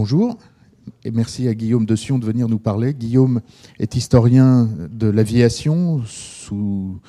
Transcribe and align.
Bonjour 0.00 0.38
et 1.04 1.10
merci 1.10 1.48
à 1.48 1.54
Guillaume 1.56 1.84
de 1.84 1.96
Sion 1.96 2.20
de 2.20 2.24
venir 2.24 2.48
nous 2.48 2.60
parler. 2.60 2.94
Guillaume 2.94 3.40
est 3.80 3.96
historien 3.96 4.68
de 4.92 5.08
l'aviation 5.08 6.02
sous 6.06 7.00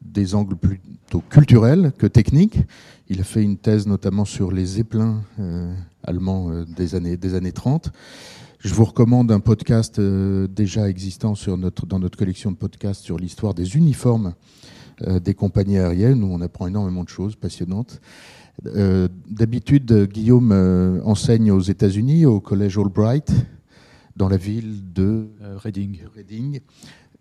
des 0.00 0.36
angles 0.36 0.54
plutôt 0.54 1.24
culturels 1.28 1.92
que 1.98 2.06
techniques. 2.06 2.60
Il 3.08 3.20
a 3.20 3.24
fait 3.24 3.42
une 3.42 3.56
thèse 3.56 3.88
notamment 3.88 4.24
sur 4.24 4.52
les 4.52 4.64
zeppelins 4.64 5.24
euh, 5.40 5.74
allemands 6.04 6.52
euh, 6.52 6.64
des, 6.64 6.94
années, 6.94 7.16
des 7.16 7.34
années 7.34 7.50
30. 7.50 7.90
Je 8.60 8.72
vous 8.72 8.84
recommande 8.84 9.32
un 9.32 9.40
podcast 9.40 9.98
euh, 9.98 10.46
déjà 10.46 10.88
existant 10.88 11.34
dans 11.88 11.98
notre 11.98 12.16
collection 12.16 12.52
de 12.52 12.56
podcasts 12.56 13.02
sur 13.02 13.18
l'histoire 13.18 13.54
des 13.54 13.74
uniformes 13.76 14.34
des 15.20 15.34
compagnies 15.34 15.76
aériennes, 15.76 16.24
où 16.24 16.32
on 16.32 16.40
apprend 16.40 16.68
énormément 16.68 17.04
de 17.04 17.10
choses 17.10 17.36
passionnantes. 17.36 18.00
D'habitude, 18.62 20.08
Guillaume 20.10 20.52
enseigne 21.04 21.50
aux 21.50 21.60
États-Unis, 21.60 22.26
au 22.26 22.40
collège 22.40 22.78
Albright, 22.78 23.30
dans 24.16 24.28
la 24.28 24.36
ville 24.36 24.92
de 24.92 25.28
Reading. 25.62 26.00
Reading. 26.14 26.60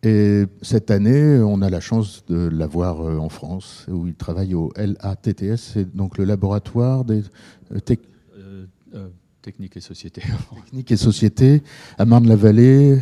Et 0.06 0.46
cette 0.62 0.92
année, 0.92 1.40
on 1.40 1.64
a 1.64 1.70
la 1.72 1.80
chance 1.80 2.24
de 2.28 2.48
l'avoir 2.48 3.02
euh, 3.02 3.18
en 3.18 3.30
France, 3.30 3.88
où 3.90 4.06
il 4.06 4.14
travaille 4.14 4.54
au 4.54 4.72
LATTS, 4.78 5.58
c'est 5.58 5.96
donc 5.96 6.20
le 6.20 6.26
laboratoire 6.26 7.06
des 7.06 7.24
euh, 7.72 8.66
euh, 8.94 9.10
techniques 9.42 9.78
et 9.78 9.82
sociétés. 9.82 10.22
techniques 10.66 10.92
et 10.92 10.98
sociétés 10.98 11.64
à 11.98 12.06
Marne-la-Vallée, 12.06 13.02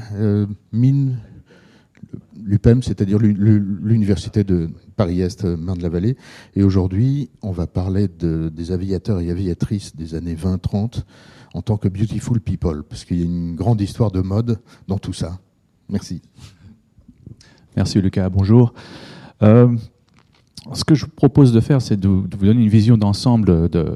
mine, 0.72 1.18
l'UPEM, 2.42 2.82
c'est-à-dire 2.82 3.20
l'université 3.20 4.46
de 4.46 4.70
Paris-Est, 4.96 5.46
Marne-la-Vallée. 5.46 6.18
Et 6.56 6.64
aujourd'hui, 6.64 7.30
on 7.42 7.52
va 7.52 7.68
parler 7.68 8.08
de, 8.08 8.50
des 8.50 8.72
aviateurs 8.72 9.20
et 9.20 9.30
aviatrices 9.30 9.96
des 9.96 10.16
années 10.16 10.36
20-30 10.36 11.04
en 11.54 11.62
tant 11.62 11.78
que 11.78 11.88
beautiful 11.88 12.40
people, 12.40 12.84
parce 12.84 13.06
qu'il 13.06 13.20
y 13.20 13.22
a 13.22 13.26
une 13.26 13.56
grande 13.56 13.80
histoire 13.82 14.12
de 14.12 14.22
mode 14.22 14.60
dans 14.88 14.98
tout 14.98 15.14
ça. 15.14 15.40
Merci. 15.90 16.22
Merci 17.76 18.02
Lucas, 18.02 18.30
bonjour. 18.30 18.74
Euh, 19.42 19.76
ce 20.74 20.84
que 20.84 20.96
je 20.96 21.06
propose 21.06 21.52
de 21.52 21.60
faire, 21.60 21.82
c'est 21.82 22.00
de, 22.00 22.08
vous 22.08 22.28
donner 22.28 22.64
une 22.64 22.70
vision 22.70 22.98
d'ensemble 22.98 23.70
de, 23.70 23.90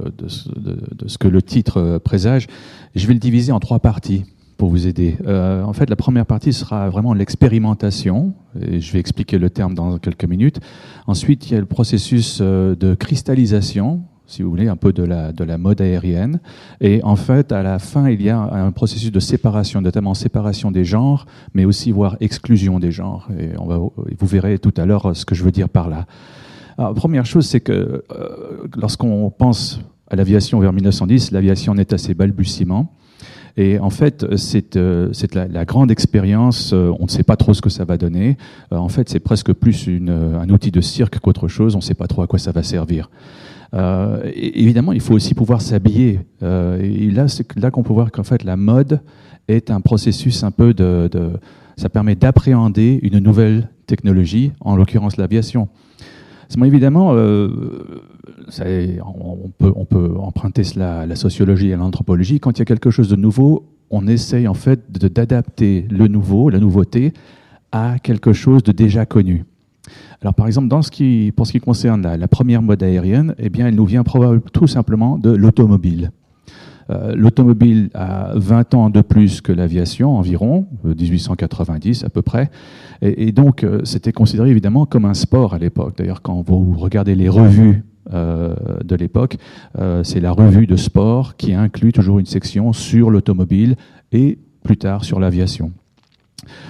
ce 1.07 1.17
que 1.17 1.27
le 1.27 1.41
titre 1.41 1.77
euh, 1.77 1.99
présage. 1.99 2.47
Je 2.95 3.07
vais 3.07 3.13
le 3.13 3.19
diviser 3.19 3.51
en 3.51 3.59
trois 3.59 3.79
parties 3.79 4.25
pour 4.57 4.69
vous 4.69 4.87
aider. 4.87 5.17
Euh, 5.25 5.63
en 5.63 5.73
fait, 5.73 5.89
la 5.89 5.95
première 5.95 6.25
partie 6.25 6.53
sera 6.53 6.89
vraiment 6.89 7.13
l'expérimentation, 7.13 8.33
et 8.59 8.79
je 8.81 8.91
vais 8.91 8.99
expliquer 8.99 9.37
le 9.37 9.49
terme 9.49 9.73
dans 9.73 9.97
quelques 9.97 10.25
minutes. 10.25 10.59
Ensuite, 11.05 11.49
il 11.49 11.53
y 11.53 11.57
a 11.57 11.59
le 11.59 11.65
processus 11.65 12.41
de 12.41 12.95
cristallisation, 12.95 14.01
si 14.27 14.43
vous 14.43 14.49
voulez, 14.49 14.67
un 14.67 14.75
peu 14.75 14.91
de 14.91 15.03
la, 15.03 15.31
de 15.31 15.43
la 15.43 15.57
mode 15.57 15.81
aérienne. 15.81 16.41
Et 16.81 17.01
en 17.03 17.15
fait, 17.15 17.51
à 17.51 17.63
la 17.63 17.79
fin, 17.79 18.09
il 18.09 18.21
y 18.21 18.29
a 18.29 18.39
un 18.39 18.71
processus 18.71 19.11
de 19.11 19.19
séparation, 19.19 19.81
notamment 19.81 20.13
séparation 20.13 20.69
des 20.69 20.83
genres, 20.83 21.25
mais 21.53 21.65
aussi 21.65 21.91
voire 21.91 22.17
exclusion 22.19 22.79
des 22.79 22.91
genres. 22.91 23.29
Et 23.39 23.51
on 23.57 23.65
va, 23.65 23.77
vous 23.77 24.27
verrez 24.27 24.59
tout 24.59 24.73
à 24.75 24.85
l'heure 24.85 25.15
ce 25.15 25.25
que 25.25 25.33
je 25.33 25.43
veux 25.43 25.51
dire 25.51 25.69
par 25.69 25.89
là. 25.89 26.05
Alors, 26.77 26.93
première 26.93 27.25
chose, 27.25 27.47
c'est 27.47 27.61
que 27.61 28.03
euh, 28.11 28.67
lorsqu'on 28.75 29.31
pense 29.31 29.79
à 30.09 30.15
l'aviation 30.15 30.59
vers 30.59 30.73
1910, 30.73 31.31
l'aviation 31.31 31.73
est 31.75 31.93
assez 31.93 32.13
balbutiement. 32.13 32.93
Et 33.57 33.79
en 33.79 33.89
fait, 33.89 34.35
c'est 34.35 34.75
euh, 34.75 35.11
la, 35.33 35.65
grande 35.65 35.89
expérience. 35.91 36.71
Euh, 36.73 36.93
on 36.99 37.05
ne 37.05 37.09
sait 37.09 37.23
pas 37.23 37.35
trop 37.35 37.55
ce 37.55 37.61
que 37.61 37.69
ça 37.69 37.85
va 37.85 37.97
donner. 37.97 38.37
en 38.71 38.89
fait, 38.89 39.09
c'est 39.09 39.19
presque 39.19 39.51
plus 39.51 39.89
un 39.89 40.49
outil 40.49 40.71
de 40.71 40.81
cirque 40.81 41.19
qu'autre 41.19 41.47
chose. 41.47 41.75
On 41.75 41.79
ne 41.79 41.83
sait 41.83 41.95
pas 41.95 42.07
trop 42.07 42.21
à 42.21 42.27
quoi 42.27 42.39
ça 42.39 42.51
va 42.51 42.63
servir. 42.63 43.09
Euh, 43.73 44.31
évidemment, 44.33 44.93
il 44.93 45.01
faut 45.01 45.13
aussi 45.13 45.33
pouvoir 45.33 45.61
s'habiller. 45.61 46.19
Euh, 46.43 46.79
et 46.81 47.11
là, 47.11 47.27
c'est 47.27 47.57
là 47.57 47.71
qu'on 47.71 47.83
peut 47.83 47.93
voir 47.93 48.11
qu'en 48.11 48.23
fait, 48.23 48.43
la 48.43 48.55
mode 48.55 49.01
est 49.47 49.71
un 49.71 49.81
processus 49.81 50.43
un 50.43 50.51
peu 50.51 50.73
de 50.73 51.09
ça 51.77 51.89
permet 51.89 52.15
d'appréhender 52.15 52.99
une 53.03 53.19
nouvelle 53.19 53.69
technologie, 53.85 54.51
en 54.61 54.75
l'occurrence 54.75 55.17
l'aviation. 55.17 55.69
Évidemment, 56.63 57.11
euh, 57.13 57.49
on, 59.03 59.49
peut, 59.85 60.13
emprunter 60.17 60.63
cela 60.63 61.01
à 61.01 61.05
la 61.05 61.15
sociologie 61.15 61.69
et 61.69 61.73
à 61.73 61.77
l'anthropologie. 61.77 62.39
Quand 62.39 62.57
il 62.57 62.59
y 62.59 62.61
a 62.61 62.65
quelque 62.65 62.91
chose 62.91 63.09
de 63.09 63.15
nouveau, 63.15 63.65
on 63.89 64.07
essaye 64.07 64.47
en 64.47 64.53
fait 64.53 64.91
d'adapter 64.91 65.85
le 65.89 66.07
nouveau, 66.07 66.49
la 66.49 66.59
nouveauté, 66.59 67.13
à 67.71 67.99
quelque 67.99 68.33
chose 68.33 68.63
de 68.63 68.71
déjà 68.71 69.05
connu. 69.05 69.45
Alors, 70.21 70.33
par 70.33 70.47
exemple, 70.47 70.67
dans 70.67 70.81
ce 70.81 70.91
qui, 70.91 71.31
pour 71.35 71.47
ce 71.47 71.51
qui 71.51 71.59
concerne 71.59 72.01
la, 72.01 72.27
première 72.27 72.61
mode 72.61 72.81
aérienne, 72.83 73.35
eh 73.37 73.49
bien, 73.49 73.67
elle 73.67 73.75
nous 73.75 73.85
vient 73.85 74.03
probablement 74.03 74.43
tout 74.51 74.67
simplement 74.67 75.17
de 75.17 75.29
l'automobile. 75.29 76.11
Euh, 76.89 77.13
l'automobile 77.15 77.89
a 77.93 78.31
20 78.35 78.73
ans 78.73 78.89
de 78.89 79.01
plus 79.01 79.41
que 79.41 79.51
l'aviation, 79.51 80.17
environ, 80.17 80.67
1890 80.83 82.03
euh, 82.03 82.07
à 82.07 82.09
peu 82.09 82.21
près. 82.21 82.49
Et, 83.01 83.31
donc, 83.31 83.63
euh, 83.63 83.81
c'était 83.83 84.11
considéré 84.11 84.49
évidemment 84.49 84.85
comme 84.85 85.05
un 85.05 85.13
sport 85.13 85.53
à 85.53 85.57
l'époque. 85.57 85.97
D'ailleurs, 85.97 86.21
quand 86.21 86.41
vous 86.41 86.73
regardez 86.77 87.15
les 87.15 87.29
revues 87.29 87.83
de 88.09 88.95
l'époque, 88.95 89.35
c'est 90.03 90.21
la 90.21 90.31
revue 90.31 90.65
de 90.65 90.77
sport 90.77 91.35
qui 91.35 91.53
inclut 91.53 91.91
toujours 91.91 92.19
une 92.19 92.25
section 92.25 92.71
sur 92.71 93.09
l'automobile 93.09 93.75
et 94.13 94.39
plus 94.63 94.77
tard 94.77 95.03
sur 95.03 95.19
l'aviation. 95.19 95.73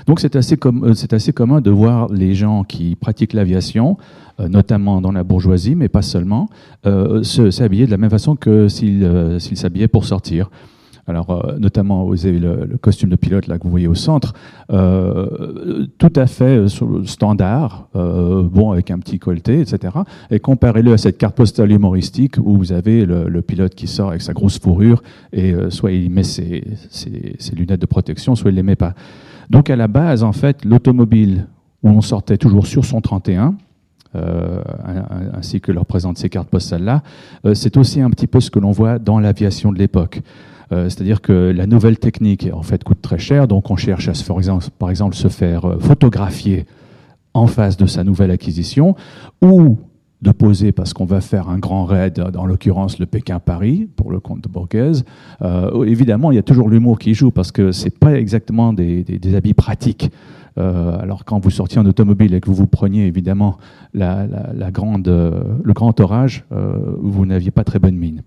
Donc 0.06 0.20
c'est 0.20 0.36
assez, 0.36 0.58
euh, 0.66 0.94
assez, 1.12 1.34
commun 1.34 1.62
de 1.62 1.72
voir 1.72 2.12
les 2.12 2.34
gens 2.34 2.64
qui 2.64 2.96
pratiquent 2.96 3.34
l'aviation, 3.34 3.98
notamment 4.40 5.02
dans 5.02 5.12
la 5.12 5.24
bourgeoisie, 5.24 5.76
mais 5.76 5.90
pas 5.90 6.02
seulement, 6.02 6.50
euh, 6.86 7.24
s'habiller 7.24 7.86
de 7.86 7.92
la 7.92 7.98
même 7.98 8.10
façon 8.10 8.36
que 8.36 8.68
s'ils 8.68 9.40
s'habillaient 9.40 9.88
pour 9.88 10.06
sortir. 10.06 10.50
Alors, 11.10 11.56
notamment, 11.58 12.04
vous 12.04 12.26
avez 12.26 12.38
le, 12.38 12.78
costume 12.82 13.10
de 13.10 13.16
pilote 13.16 13.48
là 13.48 13.58
que 13.58 13.64
vous 13.64 13.70
voyez 13.70 13.88
au 13.88 13.96
centre, 13.96 14.34
tout 14.68 16.14
à 16.16 16.28
fait 16.28 16.68
standard, 17.06 17.88
bon 17.94 18.72
avec 18.72 18.92
un 18.92 19.00
petit 19.00 19.18
colleté, 19.18 19.62
etc. 19.62 20.00
Et 20.32 20.42
comparez-le 20.42 20.92
à 20.92 20.98
cette 20.98 21.18
carte 21.18 21.38
postale 21.38 21.72
humoristique 21.72 22.36
où 22.38 22.58
vous 22.58 22.74
avez 22.74 23.06
le, 23.06 23.42
pilote 23.42 23.74
qui 23.74 23.88
sort 23.88 24.10
avec 24.10 24.22
sa 24.22 24.34
grosse 24.34 24.60
fourrure 24.60 25.02
et 25.32 25.54
soit 25.70 25.94
il 25.94 26.10
met 26.10 26.24
ses, 26.24 26.66
ses, 26.90 27.56
lunettes 27.56 27.80
de 27.80 27.86
protection, 27.86 28.36
soit 28.36 28.52
il 28.52 28.56
les 28.56 28.64
met 28.64 28.76
pas. 28.76 28.94
Donc 29.50 29.70
à 29.70 29.76
la 29.76 29.88
base, 29.88 30.24
en 30.24 30.34
fait, 30.34 30.66
l'automobile, 30.66 31.48
où 31.84 31.90
on 31.90 32.02
sortait 32.02 32.38
toujours 32.38 32.68
sur 32.68 32.86
son 32.86 33.02
31, 33.02 33.48
euh, 33.48 33.52
ainsi 35.34 35.62
que 35.62 35.72
leur 35.72 35.86
présente 35.86 36.18
ces 36.18 36.30
cartes 36.30 36.50
postales-là, 36.50 37.04
euh, 37.46 37.54
c'est 37.54 37.78
aussi 37.78 38.02
un 38.02 38.10
petit 38.10 38.28
peu 38.28 38.40
ce 38.40 38.52
que 38.52 38.60
l'on 38.60 38.72
voit 38.72 39.00
dans 39.00 39.20
l'aviation 39.20 39.72
de 39.72 39.78
l'époque. 39.78 40.22
Euh, 40.72 40.90
c'est-à-dire 40.90 41.22
que 41.22 41.54
la 41.56 41.66
nouvelle 41.66 41.98
technique, 41.98 42.50
en 42.52 42.62
fait, 42.64 42.84
coûte 42.84 43.02
très 43.02 43.20
cher, 43.20 43.48
donc 43.48 43.72
on 43.72 43.76
cherche 43.76 44.10
à, 44.10 44.14
se, 44.14 44.24
par 44.72 44.90
exemple, 44.90 45.16
se 45.16 45.28
faire 45.30 45.78
photographier 45.80 46.66
en 47.34 47.48
face 47.48 47.78
de 47.78 47.86
sa 47.86 48.04
nouvelle 48.04 48.32
acquisition, 48.32 48.96
ou 49.42 49.78
de 50.22 50.32
poser 50.32 50.72
parce 50.72 50.94
qu'on 50.94 51.06
va 51.06 51.22
faire 51.22 51.50
un 51.50 51.60
grand 51.60 51.86
raid, 51.86 52.16
dans 52.16 52.46
l'occurrence 52.46 53.00
le 53.00 53.06
Pékin-Paris, 53.06 53.88
pour 53.96 54.12
le 54.12 54.20
compte 54.20 54.42
de 54.42 54.50
Borghese. 54.50 55.06
Euh, 55.42 55.84
évidemment, 55.84 56.32
il 56.32 56.36
y 56.36 56.40
a 56.40 56.44
toujours 56.44 56.70
l'humour 56.70 56.98
qui 56.98 57.14
joue 57.14 57.32
parce 57.32 57.52
que 57.52 57.72
c'est 57.72 57.98
pas 57.98 58.18
exactement 58.18 58.74
des, 58.74 59.36
habits 59.36 59.54
pratiques. 59.54 60.12
Euh, 60.58 61.00
alors 61.00 61.26
quand 61.26 61.40
vous 61.40 61.50
sortiez 61.50 61.80
en 61.80 61.86
automobile 61.86 62.34
et 62.34 62.42
que 62.42 62.48
vous 62.48 62.56
vous 62.56 62.68
preniez 62.68 63.06
évidemment 63.06 63.58
la, 63.94 64.28
grande, 64.72 65.08
le 65.08 65.74
grand 65.74 66.00
orage, 66.00 66.46
euh, 66.52 66.96
vous 67.00 67.26
n'aviez 67.26 67.52
pas 67.52 67.64
très 67.64 67.80
bonne 67.80 67.96
mine. 67.96 68.24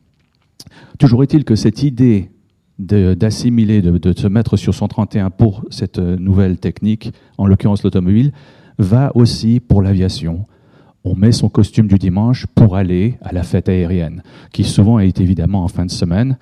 Toujours 0.98 1.22
est-il 1.22 1.44
que 1.44 1.56
cette 1.56 1.82
idée 1.82 2.30
d'assimiler, 2.78 3.82
de, 3.82 3.98
de, 3.98 4.18
se 4.18 4.26
mettre 4.26 4.56
sur 4.56 4.74
son 4.74 4.88
31 4.88 5.28
pour 5.30 5.64
cette 5.68 5.98
nouvelle 5.98 6.58
technique, 6.58 7.12
en 7.36 7.46
l'occurrence 7.46 7.82
l'automobile, 7.82 8.32
va 8.78 9.12
aussi 9.14 9.60
pour 9.60 9.82
l'aviation 9.82 10.46
on 11.04 11.14
met 11.14 11.32
son 11.32 11.48
costume 11.48 11.86
du 11.86 11.96
dimanche 11.96 12.46
pour 12.46 12.76
aller 12.76 13.18
à 13.22 13.32
la 13.32 13.42
fête 13.42 13.68
aérienne, 13.68 14.22
qui 14.52 14.64
souvent 14.64 14.98
est 14.98 15.20
évidemment 15.20 15.64
en 15.64 15.68
fin 15.68 15.86
de 15.86 15.90
semaine. 15.90 16.36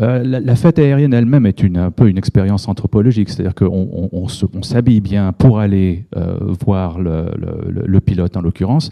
Euh, 0.00 0.22
la, 0.24 0.56
fête 0.56 0.78
aérienne 0.78 1.12
elle-même 1.12 1.46
est 1.46 1.62
une, 1.62 1.76
un 1.76 1.90
peu 1.90 2.08
une 2.08 2.16
expérience 2.16 2.68
anthropologique, 2.68 3.28
c'est-à-dire 3.28 3.54
qu'on 3.54 4.08
on, 4.12 4.62
s'habille 4.62 5.00
bien 5.00 5.32
pour 5.32 5.58
aller 5.58 6.06
euh, 6.16 6.36
voir 6.64 6.98
le, 6.98 7.98
pilote 8.00 8.36
en 8.36 8.40
l'occurrence. 8.40 8.90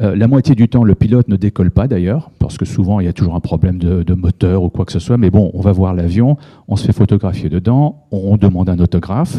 Euh, 0.00 0.14
la 0.14 0.26
moitié 0.26 0.54
du 0.54 0.68
temps, 0.68 0.84
le 0.84 0.94
pilote 0.94 1.28
ne 1.28 1.36
décolle 1.36 1.70
pas 1.70 1.86
d'ailleurs, 1.86 2.30
parce 2.38 2.58
que 2.58 2.64
souvent 2.64 3.00
il 3.00 3.06
y 3.06 3.08
a 3.08 3.12
toujours 3.12 3.34
un 3.34 3.40
problème 3.40 3.78
de, 3.78 4.14
moteur 4.14 4.62
ou 4.62 4.68
quoi 4.68 4.84
que 4.84 4.92
ce 4.92 4.98
soit. 4.98 5.16
Mais 5.16 5.30
bon, 5.30 5.50
on 5.54 5.60
va 5.60 5.72
voir 5.72 5.94
l'avion, 5.94 6.36
on 6.68 6.76
se 6.76 6.84
fait 6.84 6.92
photographier 6.92 7.48
dedans, 7.48 8.04
on 8.10 8.36
demande 8.36 8.68
un 8.68 8.78
autographe, 8.78 9.38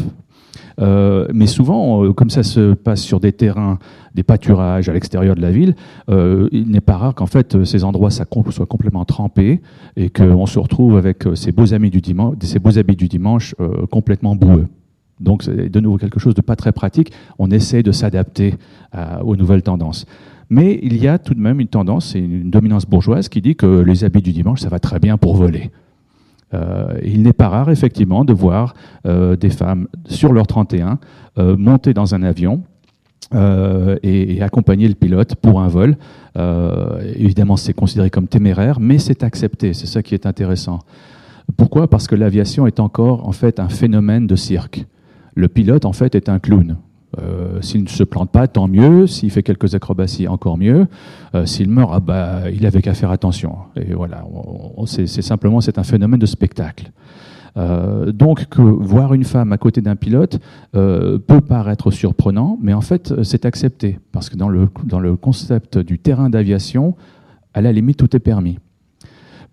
euh, 0.80 1.28
mais 1.32 1.46
souvent, 1.46 2.04
euh, 2.04 2.12
comme 2.12 2.30
ça 2.30 2.42
se 2.42 2.74
passe 2.74 3.00
sur 3.00 3.20
des 3.20 3.32
terrains, 3.32 3.78
des 4.14 4.22
pâturages 4.22 4.88
à 4.88 4.92
l'extérieur 4.92 5.36
de 5.36 5.40
la 5.40 5.50
ville, 5.50 5.74
euh, 6.08 6.48
il 6.52 6.70
n'est 6.70 6.80
pas 6.80 6.96
rare 6.96 7.14
qu'en 7.14 7.26
fait 7.26 7.64
ces 7.64 7.84
endroits 7.84 8.10
soient 8.10 8.26
complètement 8.66 9.04
trempés 9.04 9.60
et 9.96 10.10
qu'on 10.10 10.46
se 10.46 10.58
retrouve 10.58 10.96
avec 10.96 11.24
ces 11.34 11.52
beaux, 11.52 11.74
habits 11.74 11.90
du 11.90 13.08
dimanche 13.08 13.54
complètement 13.90 14.36
boueux. 14.36 14.66
Donc 15.20 15.42
c'est 15.42 15.68
de 15.68 15.80
nouveau 15.80 15.96
quelque 15.96 16.18
chose 16.20 16.34
de 16.34 16.42
pas 16.42 16.56
très 16.56 16.72
pratique. 16.72 17.12
On 17.38 17.50
essaie 17.50 17.82
de 17.82 17.92
s'adapter 17.92 18.54
aux 19.22 19.36
nouvelles 19.36 19.62
tendances. 19.62 20.06
Mais 20.50 20.78
il 20.82 21.02
y 21.02 21.08
a 21.08 21.18
tout 21.18 21.34
de 21.34 21.40
même 21.40 21.60
une 21.60 21.68
tendance, 21.68 22.12
c'est 22.12 22.20
une 22.20 22.50
dominance 22.50 22.86
bourgeoise 22.86 23.28
qui 23.28 23.40
dit 23.40 23.56
que 23.56 23.80
les 23.80 24.04
habits 24.04 24.22
du 24.22 24.32
dimanche, 24.32 24.60
ça 24.60 24.68
va 24.68 24.78
très 24.78 24.98
bien 24.98 25.16
pour 25.16 25.36
voler. 25.36 25.70
Il 27.02 27.22
n'est 27.22 27.32
pas 27.32 27.48
rare, 27.48 27.70
effectivement, 27.70 28.24
de 28.24 28.32
voir 28.32 28.74
des 29.04 29.50
femmes 29.50 29.88
sur 30.06 30.32
leur 30.32 30.46
31 30.46 30.98
monter 31.36 31.94
dans 31.94 32.14
un 32.14 32.22
avion 32.22 32.62
et, 33.32 34.42
accompagner 34.42 34.88
le 34.88 34.94
pilote 34.94 35.34
pour 35.36 35.60
un 35.60 35.68
vol. 35.68 35.96
évidemment, 37.16 37.56
c'est 37.56 37.72
considéré 37.72 38.10
comme 38.10 38.28
téméraire, 38.28 38.80
mais 38.80 38.98
c'est 38.98 39.22
accepté. 39.22 39.72
C'est 39.72 39.86
ça 39.86 40.02
qui 40.02 40.14
est 40.14 40.26
intéressant. 40.26 40.80
Pourquoi? 41.56 41.88
Parce 41.88 42.06
que 42.06 42.14
l'aviation 42.14 42.66
est 42.66 42.80
encore 42.80 43.28
en 43.28 43.32
fait 43.32 43.60
un 43.60 43.68
phénomène 43.68 44.26
de 44.26 44.36
cirque. 44.36 44.84
Le 45.34 45.48
pilote 45.48 45.84
en 45.84 45.92
fait 45.92 46.14
est 46.14 46.28
un 46.28 46.38
clown. 46.38 46.76
Euh, 47.20 47.60
s'il 47.60 47.82
ne 47.82 47.88
se 47.88 48.04
plante 48.04 48.30
pas, 48.30 48.46
tant 48.48 48.68
mieux. 48.68 49.06
S'il 49.06 49.30
fait 49.30 49.42
quelques 49.42 49.74
acrobaties, 49.74 50.28
encore 50.28 50.58
mieux. 50.58 50.86
Euh, 51.34 51.46
s'il 51.46 51.68
meurt, 51.70 51.90
ah 51.94 52.00
bah, 52.00 52.50
il 52.52 52.66
avait 52.66 52.82
qu'à 52.82 52.94
faire 52.94 53.10
attention. 53.10 53.56
Et 53.76 53.94
voilà, 53.94 54.24
c'est 54.86 55.06
simplement 55.06 55.60
c'est 55.60 55.78
un 55.78 55.84
phénomène 55.84 56.20
de 56.20 56.26
spectacle. 56.26 56.90
Euh, 57.56 58.10
donc, 58.10 58.46
que 58.46 58.60
voir 58.60 59.14
une 59.14 59.22
femme 59.24 59.52
à 59.52 59.58
côté 59.58 59.80
d'un 59.80 59.96
pilote 59.96 60.40
peut 60.72 61.40
paraître 61.46 61.90
surprenant, 61.90 62.58
mais 62.60 62.72
en 62.72 62.80
fait, 62.80 63.22
c'est 63.22 63.44
accepté 63.44 63.98
parce 64.12 64.28
que 64.28 64.36
dans 64.36 64.48
le 64.48 64.68
dans 64.84 65.00
le 65.00 65.16
concept 65.16 65.78
du 65.78 65.98
terrain 65.98 66.30
d'aviation, 66.30 66.94
à 67.52 67.60
la 67.60 67.72
limite, 67.72 67.96
tout 67.96 68.14
est 68.16 68.20
permis. 68.20 68.58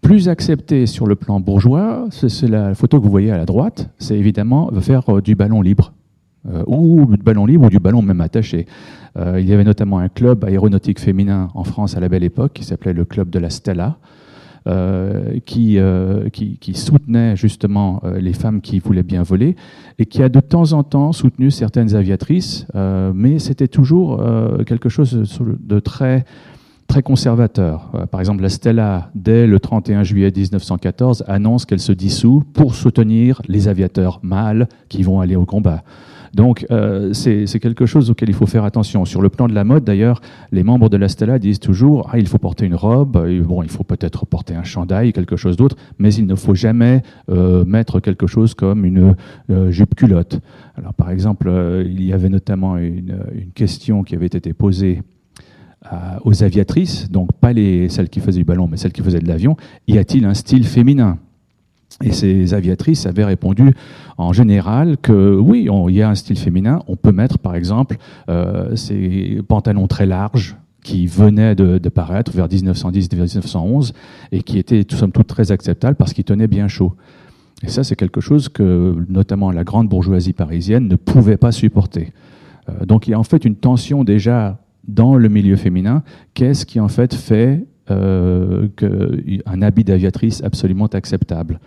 Plus 0.01 0.29
accepté 0.29 0.87
sur 0.87 1.05
le 1.05 1.15
plan 1.15 1.39
bourgeois, 1.39 2.07
c'est 2.09 2.47
la 2.47 2.73
photo 2.73 2.97
que 2.99 3.03
vous 3.05 3.11
voyez 3.11 3.29
à 3.29 3.37
la 3.37 3.45
droite, 3.45 3.91
c'est 3.99 4.17
évidemment 4.17 4.71
faire 4.81 5.21
du 5.21 5.35
ballon 5.35 5.61
libre. 5.61 5.93
Euh, 6.49 6.63
ou 6.65 7.05
du 7.05 7.21
ballon 7.21 7.45
libre 7.45 7.65
ou 7.65 7.69
du 7.69 7.79
ballon 7.79 8.01
même 8.01 8.21
attaché. 8.21 8.65
Euh, 9.17 9.39
il 9.39 9.47
y 9.47 9.53
avait 9.53 9.63
notamment 9.63 9.99
un 9.99 10.09
club 10.09 10.43
aéronautique 10.43 10.99
féminin 10.99 11.49
en 11.53 11.63
France 11.63 11.95
à 11.95 11.99
la 11.99 12.09
belle 12.09 12.23
époque 12.23 12.53
qui 12.53 12.63
s'appelait 12.63 12.93
le 12.93 13.05
club 13.05 13.29
de 13.29 13.39
la 13.39 13.49
Stella, 13.49 13.97
qui, 15.45 15.79
qui, 16.31 16.73
soutenait 16.75 17.35
justement 17.35 17.99
les 18.15 18.33
femmes 18.33 18.61
qui 18.61 18.77
voulaient 18.77 19.01
bien 19.01 19.23
voler 19.23 19.55
et 19.97 20.05
qui 20.05 20.21
a 20.21 20.29
de 20.29 20.39
temps 20.39 20.73
en 20.73 20.83
temps 20.83 21.13
soutenu 21.13 21.49
certaines 21.49 21.95
aviatrices, 21.95 22.67
mais 22.75 23.39
c'était 23.39 23.67
toujours 23.67 24.23
quelque 24.67 24.87
chose 24.87 25.39
de 25.39 25.79
très 25.79 26.25
conservateur. 27.01 27.89
Euh, 27.95 28.05
par 28.05 28.19
exemple, 28.19 28.43
la 28.43 28.49
Stella, 28.49 29.09
dès 29.15 29.47
le 29.47 29.59
31 29.61 30.03
juillet 30.03 30.31
1914, 30.35 31.23
annonce 31.27 31.65
qu'elle 31.65 31.79
se 31.79 31.93
dissout 31.93 32.43
pour 32.53 32.75
soutenir 32.75 33.41
les 33.47 33.69
aviateurs 33.69 34.19
mâles 34.21 34.67
qui 34.89 35.01
vont 35.01 35.21
aller 35.21 35.37
au 35.37 35.45
combat. 35.45 35.83
Donc 36.33 36.65
euh, 36.71 37.13
c'est 37.13 37.59
quelque 37.59 37.85
chose 37.85 38.09
auquel 38.09 38.29
il 38.29 38.35
faut 38.35 38.45
faire 38.45 38.63
attention. 38.63 39.05
Sur 39.05 39.21
le 39.21 39.29
plan 39.29 39.47
de 39.47 39.53
la 39.53 39.63
mode, 39.63 39.83
d'ailleurs, 39.83 40.21
les 40.51 40.63
membres 40.63 40.89
de 40.89 40.97
la 40.97 41.09
Stella 41.09 41.39
disent 41.39 41.59
toujours 41.59 42.09
ah, 42.11 42.19
il 42.19 42.27
faut 42.27 42.37
porter 42.37 42.65
une 42.65 42.75
robe, 42.75 43.27
bon, 43.43 43.63
il 43.63 43.69
faut 43.69 43.83
peut-être 43.83 44.25
porter 44.25 44.55
un 44.55 44.63
chandail, 44.63 45.13
quelque 45.13 45.35
chose 45.35 45.57
d'autre, 45.57 45.75
mais 45.99 46.13
il 46.13 46.25
ne 46.25 46.35
faut 46.35 46.55
jamais 46.55 47.01
euh, 47.29 47.65
mettre 47.65 47.99
quelque 47.99 48.27
chose 48.27 48.53
comme 48.53 48.85
une 48.85 49.15
jupe 49.69 49.95
culotte. 49.95 50.39
Alors 50.75 50.93
par 50.93 51.09
exemple, 51.09 51.51
il 51.85 52.03
y 52.03 52.13
avait 52.13 52.29
notamment 52.29 52.77
une, 52.77 53.17
une 53.33 53.51
question 53.51 54.03
qui 54.03 54.15
avait 54.15 54.25
été 54.25 54.53
posée 54.53 55.01
aux 56.23 56.43
aviatrices, 56.43 57.09
donc 57.09 57.31
pas 57.33 57.53
les, 57.53 57.89
celles 57.89 58.09
qui 58.09 58.19
faisaient 58.19 58.39
du 58.39 58.45
ballon, 58.45 58.67
mais 58.67 58.77
celles 58.77 58.91
qui 58.91 59.01
faisaient 59.01 59.19
de 59.19 59.27
l'avion, 59.27 59.57
y 59.87 59.97
a-t-il 59.97 60.25
un 60.25 60.35
style 60.35 60.65
féminin? 60.65 61.17
Et 62.03 62.11
ces 62.11 62.53
aviatrices 62.53 63.05
avaient 63.05 63.25
répondu 63.25 63.73
en 64.17 64.33
général 64.33 64.97
que 64.97 65.35
oui, 65.35 65.67
il 65.89 65.95
y 65.95 66.01
a 66.01 66.09
un 66.09 66.15
style 66.15 66.37
féminin. 66.37 66.81
On 66.87 66.95
peut 66.95 67.11
mettre 67.11 67.37
par 67.37 67.55
exemple 67.55 67.97
euh, 68.29 68.75
ces 68.75 69.41
pantalons 69.47 69.87
très 69.87 70.05
larges 70.05 70.55
qui 70.83 71.05
venaient 71.05 71.55
de, 71.55 71.77
paraître 71.89 72.31
vers 72.31 72.47
1910-1911 72.47 73.93
et 74.31 74.41
qui 74.41 74.57
étaient 74.57 74.83
tout 74.83 74.95
somme 74.95 75.11
toute 75.11 75.27
très 75.27 75.51
acceptables 75.51 75.95
parce 75.95 76.13
qu'ils 76.13 76.23
tenaient 76.23 76.47
bien 76.47 76.67
chaud. 76.67 76.93
Et 77.63 77.69
ça, 77.69 77.83
c'est 77.83 77.95
quelque 77.95 78.21
chose 78.21 78.49
que 78.49 78.95
notamment 79.07 79.51
la 79.51 79.63
grande 79.63 79.87
bourgeoisie 79.87 80.33
parisienne 80.33 80.87
ne 80.87 80.95
pouvait 80.95 81.37
pas 81.37 81.51
supporter. 81.51 82.11
Euh, 82.69 82.85
donc 82.85 83.07
il 83.07 83.11
y 83.11 83.13
a 83.13 83.19
en 83.19 83.23
fait 83.23 83.45
une 83.45 83.55
tension 83.55 84.03
déjà 84.03 84.57
dans 84.87 85.15
le 85.15 85.29
milieu 85.29 85.55
féminin, 85.55 86.01
qu'est-ce 86.33 86.65
qui 86.65 86.79
en 86.79 86.87
fait 86.87 87.13
fait 87.13 87.67
euh, 87.91 88.67
un 89.45 89.61
habit 89.61 89.83
d'aviatrice 89.83 90.43
absolument 90.43 90.87
acceptable? 90.87 91.59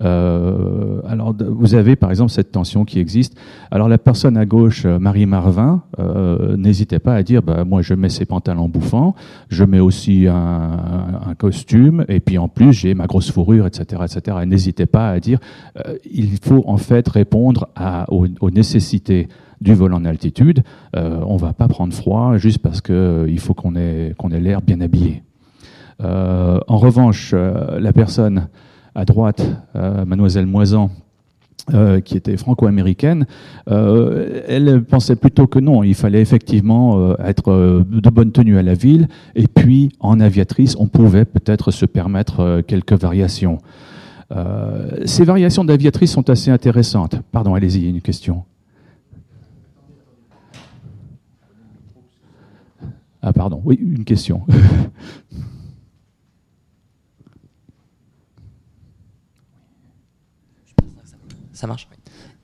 Euh, 0.00 1.00
alors, 1.08 1.34
vous 1.38 1.74
avez 1.74 1.96
par 1.96 2.10
exemple 2.10 2.30
cette 2.30 2.52
tension 2.52 2.84
qui 2.84 3.00
existe. 3.00 3.36
Alors, 3.70 3.88
la 3.88 3.98
personne 3.98 4.36
à 4.36 4.46
gauche, 4.46 4.84
euh, 4.84 4.98
Marie 4.98 5.26
Marvin, 5.26 5.82
euh, 5.98 6.56
n'hésitait 6.56 7.00
pas 7.00 7.14
à 7.14 7.22
dire 7.22 7.42
bah, 7.42 7.64
Moi, 7.64 7.82
je 7.82 7.94
mets 7.94 8.08
ces 8.08 8.24
pantalons 8.24 8.68
bouffants, 8.68 9.14
je 9.48 9.64
mets 9.64 9.80
aussi 9.80 10.26
un, 10.28 11.34
costume, 11.36 12.04
et 12.08 12.20
puis 12.20 12.38
en 12.38 12.48
plus, 12.48 12.72
j'ai 12.72 12.94
ma 12.94 13.06
grosse 13.06 13.30
fourrure, 13.30 13.66
etc. 13.66 14.02
etc. 14.04 14.38
Elle 14.42 14.48
n'hésitait 14.48 14.86
pas 14.86 15.10
à 15.10 15.20
dire 15.20 15.38
Il 16.10 16.38
faut 16.42 16.64
en 16.66 16.78
fait 16.78 17.08
répondre 17.08 17.68
aux 18.08 18.50
nécessités 18.50 19.28
du 19.60 19.74
vol 19.74 19.92
en 19.92 20.04
altitude, 20.04 20.62
euh, 20.96 21.20
on 21.26 21.36
va 21.36 21.52
pas 21.52 21.68
prendre 21.68 21.92
froid 21.92 22.36
juste 22.36 22.58
parce 22.58 22.80
qu'il 22.80 22.94
euh, 22.94 23.36
faut 23.38 23.54
qu'on 23.54 23.74
ait, 23.76 24.14
l'air 24.30 24.62
bien 24.62 24.80
habillé. 24.80 25.22
Euh, 26.02 26.60
en 26.68 26.76
revanche, 26.76 27.34
la 27.34 27.92
personne 27.92 28.48
à 28.98 29.04
droite, 29.04 29.46
mademoiselle 29.74 30.46
Moisan, 30.46 30.90
qui 32.04 32.16
était 32.16 32.36
franco-américaine, 32.36 33.26
elle 33.66 34.82
pensait 34.82 35.14
plutôt 35.14 35.46
que 35.46 35.60
non, 35.60 35.84
il 35.84 35.94
fallait 35.94 36.20
effectivement 36.20 37.16
être 37.18 37.84
de 37.88 38.10
bonne 38.10 38.32
tenue 38.32 38.58
à 38.58 38.62
la 38.62 38.74
ville, 38.74 39.06
et 39.36 39.46
puis 39.46 39.90
en 40.00 40.18
aviatrice, 40.18 40.74
on 40.80 40.88
pouvait 40.88 41.24
peut-être 41.24 41.70
se 41.70 41.86
permettre 41.86 42.62
quelques 42.66 42.94
variations. 43.00 43.58
ces 45.04 45.24
variations 45.24 45.64
d'aviatrice 45.64 46.10
sont 46.10 46.28
assez 46.28 46.50
intéressantes. 46.50 47.20
Pardon, 47.30 47.54
allez-y, 47.54 47.88
une 47.88 48.00
question. 48.00 48.42
Ah 53.22 53.32
pardon, 53.32 53.60
oui, 53.64 53.78
une 53.80 54.04
question. 54.04 54.42
Ça 61.58 61.66
marche. 61.66 61.88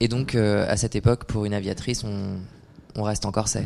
Et 0.01 0.09
donc, 0.09 0.35
euh, 0.35 0.65
à 0.67 0.75
cette 0.75 0.93
époque, 0.97 1.23
pour 1.23 1.45
une 1.45 1.53
aviatrice, 1.53 2.03
on, 2.03 3.01
reste 3.01 3.25
en 3.25 3.31
corset. 3.31 3.65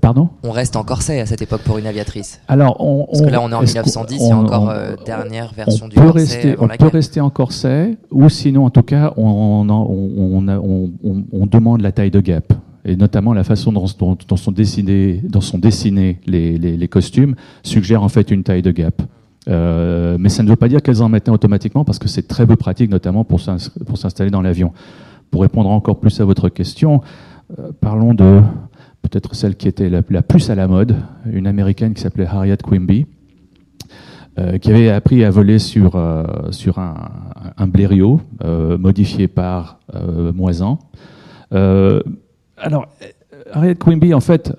Pardon? 0.00 0.30
On 0.44 0.50
reste 0.50 0.76
en 0.76 0.82
corset 0.82 1.20
à 1.20 1.26
cette 1.26 1.42
époque 1.42 1.60
pour 1.60 1.76
une 1.76 1.86
aviatrice. 1.86 2.40
Alors, 2.48 2.80
on, 2.80 3.04
Parce 3.04 3.20
que 3.20 3.28
là, 3.28 3.42
on 3.42 3.50
est 3.50 3.54
en 3.54 3.60
1910, 3.60 4.16
il 4.18 4.28
y 4.28 4.30
a 4.30 4.36
encore 4.38 4.70
euh, 4.70 4.94
dernière 5.04 5.52
version 5.52 5.88
du 5.88 5.96
peut 5.96 6.06
corset. 6.06 6.20
Rester, 6.20 6.56
on 6.58 6.68
peut 6.68 6.88
rester 6.88 7.20
en 7.20 7.28
corset, 7.28 7.98
ou 8.10 8.30
sinon, 8.30 8.64
en 8.64 8.70
tout 8.70 8.82
cas, 8.82 9.12
on, 9.18 9.68
on 9.68 11.46
demande 11.46 11.82
la 11.82 11.92
taille 11.92 12.10
de 12.10 12.20
guêpe 12.20 12.54
et 12.86 12.96
notamment 12.96 13.34
la 13.34 13.44
façon 13.44 13.72
dont, 13.72 13.86
sont, 13.86 14.52
dessinés, 14.52 15.20
sont 15.40 15.58
dessinés 15.58 16.18
les, 16.26 16.88
costumes 16.88 17.34
suggère 17.62 18.02
en 18.02 18.08
fait 18.08 18.30
une 18.30 18.42
taille 18.42 18.62
de 18.62 18.70
gap. 18.70 19.02
Euh, 19.48 20.16
mais 20.18 20.28
ça 20.28 20.42
ne 20.42 20.48
veut 20.48 20.56
pas 20.56 20.68
dire 20.68 20.82
qu'elles 20.82 21.02
en 21.02 21.08
mettaient 21.08 21.30
automatiquement 21.30 21.84
parce 21.84 21.98
que 21.98 22.08
c'est 22.08 22.26
très 22.26 22.46
peu 22.46 22.56
pratique, 22.56 22.90
notamment 22.90 23.24
pour 23.24 23.40
s'installer 23.40 24.30
dans 24.30 24.42
l'avion. 24.42 24.72
Pour 25.30 25.42
répondre 25.42 25.70
encore 25.70 26.00
plus 26.00 26.20
à 26.20 26.24
votre 26.24 26.48
question, 26.48 27.00
euh, 27.58 27.70
parlons 27.80 28.14
de 28.14 28.40
peut-être 29.02 29.34
celle 29.34 29.56
qui 29.56 29.68
était 29.68 29.88
la, 29.88 30.02
plus 30.22 30.50
à 30.50 30.54
la 30.54 30.66
mode, 30.66 30.96
une 31.30 31.46
américaine 31.46 31.94
qui 31.94 32.02
s'appelait 32.02 32.26
Harriet 32.26 32.56
Quimby, 32.56 33.06
euh, 34.38 34.58
qui 34.58 34.70
avait 34.70 34.90
appris 34.90 35.24
à 35.24 35.30
voler 35.30 35.60
sur, 35.60 35.96
un, 35.96 36.26
un 37.56 37.66
blériot 37.66 38.20
modifié 38.78 39.28
par 39.28 39.78
Moisan 40.34 40.78
alors, 42.58 42.88
Harriet 43.52 43.76
Quimby, 43.76 44.14
en 44.14 44.20
fait, 44.20 44.50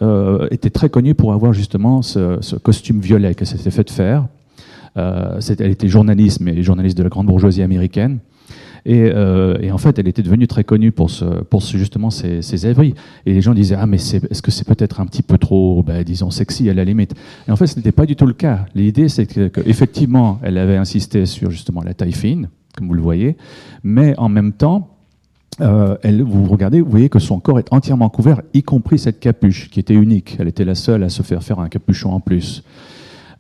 était 0.52 0.70
très 0.70 0.88
connue 0.88 1.16
pour 1.16 1.34
avoir 1.34 1.52
justement 1.52 2.02
ce, 2.04 2.56
costume 2.58 3.00
violet 3.02 3.34
qu'elle 3.34 3.48
s'était 3.48 3.72
fait 3.72 3.90
faire. 3.90 4.28
Euh, 4.96 5.40
elle 5.60 5.72
était 5.72 5.88
journaliste, 5.88 6.40
mais 6.42 6.62
journaliste 6.64 6.98
de 6.98 7.04
la 7.04 7.10
grande 7.10 7.28
bourgeoisie 7.28 7.62
américaine. 7.62 8.20
Euh, 8.88 9.58
et, 9.62 9.72
en 9.72 9.78
fait, 9.78 10.00
elle 10.00 10.08
était 10.08 10.22
devenue 10.22 10.48
très 10.48 10.64
connue 10.64 10.92
pour, 10.92 11.10
justement 11.74 12.10
ses, 12.10 12.42
ses 12.42 12.66
Et 12.68 12.94
les 13.26 13.42
gens 13.42 13.54
disaient, 13.54 13.76
ah, 13.78 13.86
mais 13.86 13.98
est-ce 13.98 14.42
que 14.42 14.52
c'est 14.52 14.66
peut-être 14.66 15.02
un 15.02 15.06
petit 15.06 15.24
peu 15.24 15.38
trop, 15.38 15.84
ben, 15.84 16.04
disons, 16.04 16.30
sexy 16.30 16.70
à 16.70 16.74
la 16.74 16.86
limite? 16.86 17.14
Et 17.48 17.52
en 17.52 17.56
fait, 17.56 17.68
ce 17.68 17.76
n'était 17.76 17.92
pas 17.92 18.06
du 18.06 18.16
tout 18.16 18.26
le 18.26 18.34
cas. 18.34 18.66
L'idée, 18.76 19.10
c'est 19.10 19.26
qu'effectivement, 19.26 20.40
elle 20.42 20.58
avait 20.58 20.78
insisté 20.78 21.26
sur 21.26 21.52
justement 21.52 21.82
la 21.82 21.94
taille 21.94 22.14
fine, 22.14 22.50
comme 22.76 22.88
vous 22.88 22.94
le 22.94 23.02
voyez, 23.02 23.36
mais 23.84 24.14
en 24.18 24.30
même 24.30 24.54
temps, 24.54 24.90
euh, 25.60 25.98
vous 26.24 26.46
regardez, 26.46 26.82
vous 26.82 26.90
voyez 26.90 27.10
que 27.10 27.20
son 27.20 27.40
corps 27.40 27.58
est 27.60 27.74
entièrement 27.74 28.10
couvert, 28.10 28.42
y 28.54 28.62
compris 28.62 29.00
cette 29.00 29.20
capuche 29.20 29.70
qui 29.70 29.80
était 29.80 29.96
unique. 29.96 30.38
Elle 30.40 30.48
était 30.48 30.66
la 30.66 30.76
seule 30.76 31.04
à 31.04 31.10
se 31.10 31.24
faire 31.24 31.44
faire 31.44 31.60
un 31.60 31.68
capuchon 31.68 32.12
en 32.12 32.20
plus. 32.20 32.64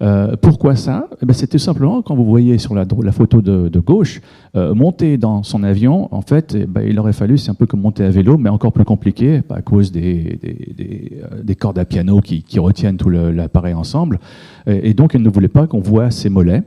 Euh, 0.01 0.35
pourquoi 0.39 0.75
ça? 0.75 1.07
Eh 1.21 1.25
ben, 1.25 1.33
C'était 1.33 1.57
simplement, 1.57 2.01
quand 2.01 2.15
vous 2.15 2.25
voyez 2.25 2.57
sur 2.57 2.75
la, 2.75 2.85
la 3.03 3.11
photo 3.11 3.41
de, 3.41 3.67
de 3.67 3.79
gauche, 3.79 4.21
euh, 4.55 4.73
monter 4.73 5.17
dans 5.17 5.43
son 5.43 5.63
avion, 5.63 6.13
en 6.13 6.21
fait, 6.21 6.55
eh 6.55 6.65
ben, 6.65 6.81
il 6.87 6.99
aurait 6.99 7.13
fallu, 7.13 7.37
c'est 7.37 7.51
un 7.51 7.55
peu 7.55 7.65
comme 7.65 7.81
monter 7.81 8.03
à 8.03 8.09
vélo, 8.09 8.37
mais 8.37 8.49
encore 8.49 8.73
plus 8.73 8.85
compliqué, 8.85 9.41
à 9.49 9.61
cause 9.61 9.91
des, 9.91 10.37
des, 10.41 10.73
des, 10.75 11.21
euh, 11.23 11.43
des 11.43 11.55
cordes 11.55 11.79
à 11.79 11.85
piano 11.85 12.21
qui, 12.21 12.43
qui 12.43 12.59
retiennent 12.59 12.97
tout 12.97 13.09
l'appareil 13.09 13.73
ensemble. 13.73 14.19
Et, 14.67 14.89
et, 14.89 14.93
donc, 14.93 15.15
elle 15.15 15.23
ne 15.23 15.29
voulait 15.29 15.47
pas 15.47 15.67
qu'on 15.67 15.81
voit 15.81 16.11
ses 16.11 16.29
mollets. 16.29 16.63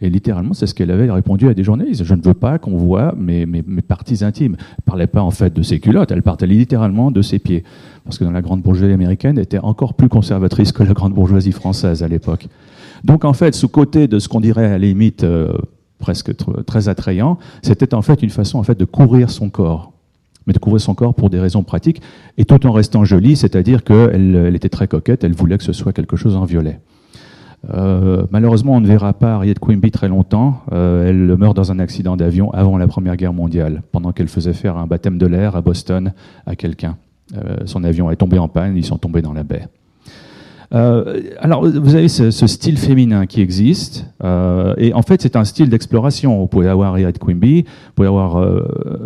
Et 0.00 0.10
littéralement, 0.10 0.54
c'est 0.54 0.66
ce 0.66 0.74
qu'elle 0.74 0.92
avait 0.92 1.10
répondu 1.10 1.48
à 1.48 1.54
des 1.54 1.64
journalistes. 1.64 2.04
Je 2.04 2.14
ne 2.14 2.22
veux 2.22 2.34
pas 2.34 2.58
qu'on 2.58 2.76
voit 2.76 3.14
mes, 3.16 3.46
mes, 3.46 3.62
parties 3.82 4.24
intimes. 4.24 4.56
Elle 4.60 4.84
parlait 4.84 5.06
pas 5.08 5.22
en 5.22 5.32
fait 5.32 5.52
de 5.52 5.62
ses 5.62 5.80
culottes, 5.80 6.12
elle 6.12 6.22
parlait 6.22 6.46
littéralement 6.46 7.10
de 7.10 7.20
ses 7.20 7.40
pieds. 7.40 7.64
Parce 8.04 8.16
que 8.16 8.24
dans 8.24 8.30
la 8.30 8.42
grande 8.42 8.62
bourgeoisie 8.62 8.92
américaine, 8.92 9.36
elle 9.38 9.44
était 9.44 9.58
encore 9.58 9.94
plus 9.94 10.08
conservatrice 10.08 10.70
que 10.70 10.84
la 10.84 10.92
grande 10.92 11.14
bourgeoisie 11.14 11.52
française 11.52 12.04
à 12.04 12.08
l'époque. 12.08 12.46
Donc 13.02 13.24
en 13.24 13.32
fait, 13.32 13.54
sous 13.54 13.68
côté 13.68 14.06
de 14.06 14.20
ce 14.20 14.28
qu'on 14.28 14.40
dirait 14.40 14.66
à 14.66 14.70
la 14.70 14.78
limite 14.78 15.24
euh, 15.24 15.52
presque 15.98 16.30
très 16.64 16.88
attrayant, 16.88 17.38
c'était 17.62 17.92
en 17.92 18.02
fait 18.02 18.22
une 18.22 18.30
façon 18.30 18.58
en 18.58 18.62
fait 18.62 18.78
de 18.78 18.84
couvrir 18.84 19.30
son 19.30 19.50
corps 19.50 19.92
mais 20.46 20.54
de 20.54 20.58
couvrir 20.58 20.80
son 20.80 20.94
corps 20.94 21.14
pour 21.14 21.28
des 21.28 21.38
raisons 21.38 21.62
pratiques, 21.62 22.00
et 22.38 22.46
tout 22.46 22.66
en 22.66 22.72
restant 22.72 23.04
jolie, 23.04 23.36
c'est-à-dire 23.36 23.84
qu'elle 23.84 24.34
elle 24.34 24.56
était 24.56 24.70
très 24.70 24.88
coquette, 24.88 25.22
elle 25.22 25.34
voulait 25.34 25.58
que 25.58 25.62
ce 25.62 25.74
soit 25.74 25.92
quelque 25.92 26.16
chose 26.16 26.36
en 26.36 26.46
violet. 26.46 26.80
Euh, 27.70 28.24
malheureusement, 28.30 28.74
on 28.74 28.80
ne 28.80 28.86
verra 28.86 29.12
pas 29.12 29.34
Harriet 29.34 29.54
Quimby 29.60 29.90
très 29.90 30.08
longtemps. 30.08 30.62
Euh, 30.72 31.08
elle 31.08 31.36
meurt 31.36 31.56
dans 31.56 31.72
un 31.72 31.78
accident 31.78 32.16
d'avion 32.16 32.50
avant 32.52 32.78
la 32.78 32.86
Première 32.86 33.16
Guerre 33.16 33.32
mondiale, 33.32 33.82
pendant 33.92 34.12
qu'elle 34.12 34.28
faisait 34.28 34.52
faire 34.52 34.76
un 34.76 34.86
baptême 34.86 35.18
de 35.18 35.26
l'air 35.26 35.56
à 35.56 35.60
Boston 35.60 36.12
à 36.46 36.56
quelqu'un. 36.56 36.96
Euh, 37.36 37.58
son 37.66 37.84
avion 37.84 38.10
est 38.10 38.16
tombé 38.16 38.38
en 38.38 38.48
panne, 38.48 38.76
ils 38.76 38.84
sont 38.84 38.98
tombés 38.98 39.22
dans 39.22 39.32
la 39.32 39.42
baie. 39.42 39.66
alors, 40.70 41.66
vous 41.66 41.94
avez 41.94 42.08
ce, 42.08 42.30
style 42.30 42.76
féminin 42.76 43.26
qui 43.26 43.40
existe, 43.40 44.06
et 44.22 44.92
en 44.92 45.02
fait, 45.02 45.22
c'est 45.22 45.34
un 45.34 45.44
style 45.44 45.70
d'exploration. 45.70 46.40
Vous 46.40 46.46
pouvez 46.46 46.68
avoir 46.68 46.90
Harriet 46.90 47.12
Quimby, 47.12 47.62
vous 47.62 47.92
pouvez 47.94 48.08
avoir 48.08 48.44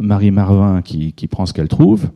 Marie 0.00 0.32
Marvin 0.32 0.82
qui, 0.82 1.12
qui 1.12 1.28
prend 1.28 1.47
ce 1.47 1.52
qu'elle 1.52 1.68
trouve, 1.68 2.09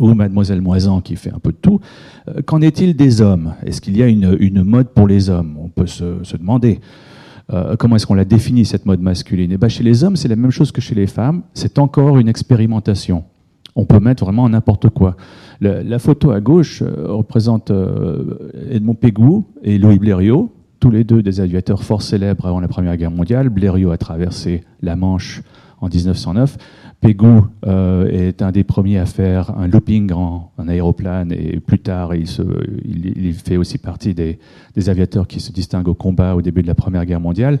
ou 0.00 0.14
Mademoiselle 0.14 0.60
Moisan 0.60 1.00
qui 1.00 1.16
fait 1.16 1.32
un 1.32 1.38
peu 1.38 1.52
de 1.52 1.56
tout. 1.60 1.80
Euh, 2.28 2.42
qu'en 2.42 2.60
est-il 2.60 2.96
des 2.96 3.20
hommes? 3.20 3.54
Est-ce 3.64 3.80
qu'il 3.80 3.96
y 3.96 4.02
a 4.02 4.06
une, 4.06 4.62
mode 4.62 4.88
pour 4.88 5.06
les 5.06 5.30
hommes? 5.30 5.56
On 5.60 5.68
peut 5.68 5.86
se, 5.86 6.36
demander. 6.36 6.80
Euh, 7.52 7.76
comment 7.76 7.96
est-ce 7.96 8.06
qu'on 8.06 8.14
la 8.14 8.24
définit, 8.24 8.64
cette 8.64 8.86
mode 8.86 9.00
masculine? 9.00 9.50
Et 9.50 9.54
eh 9.54 9.58
ben, 9.58 9.68
Chez 9.68 9.82
les 9.82 10.04
hommes, 10.04 10.16
c'est 10.16 10.28
la 10.28 10.36
même 10.36 10.50
chose 10.50 10.72
que 10.72 10.80
chez 10.80 10.94
les 10.94 11.06
femmes. 11.06 11.42
C'est 11.54 11.78
encore 11.78 12.18
une 12.18 12.28
expérimentation. 12.28 13.24
On 13.74 13.84
peut 13.84 14.00
mettre 14.00 14.24
vraiment 14.24 14.48
n'importe 14.48 14.90
quoi. 14.90 15.16
La, 15.60 15.98
photo 15.98 16.30
à 16.30 16.40
gauche 16.40 16.82
euh, 16.82 17.06
représente 17.08 17.72
Edmond 18.70 18.94
Pégou 18.94 19.46
et 19.62 19.78
Louis 19.78 19.98
Blériot, 19.98 20.52
tous 20.80 20.90
les 20.90 21.04
deux 21.04 21.22
des 21.22 21.40
aviateurs 21.40 21.82
fort 21.82 22.02
célèbres 22.02 22.46
avant 22.46 22.60
la 22.60 22.68
Première 22.68 22.96
Guerre 22.96 23.10
mondiale. 23.10 23.48
Blériot 23.48 23.90
a 23.90 23.98
traversé 23.98 24.62
la 24.82 24.96
Manche 24.96 25.42
en 25.80 25.88
1909. 25.88 26.56
Pégou 27.00 27.46
euh, 27.64 28.08
est 28.08 28.42
un 28.42 28.50
des 28.50 28.64
premiers 28.64 28.98
à 28.98 29.06
faire 29.06 29.56
un 29.56 29.68
looping 29.68 30.12
en, 30.12 30.50
aéroplane 30.66 31.30
et 31.32 31.60
plus 31.60 31.78
tard, 31.78 32.12
il, 32.14 32.26
fait 33.34 33.56
aussi 33.56 33.78
partie 33.78 34.14
des, 34.14 34.38
aviateurs 34.88 35.28
qui 35.28 35.38
se 35.38 35.52
distinguent 35.52 35.88
au 35.88 35.94
combat 35.94 36.34
au 36.34 36.42
début 36.42 36.62
de 36.62 36.66
la 36.66 36.74
Première 36.74 37.06
Guerre 37.06 37.20
mondiale. 37.20 37.60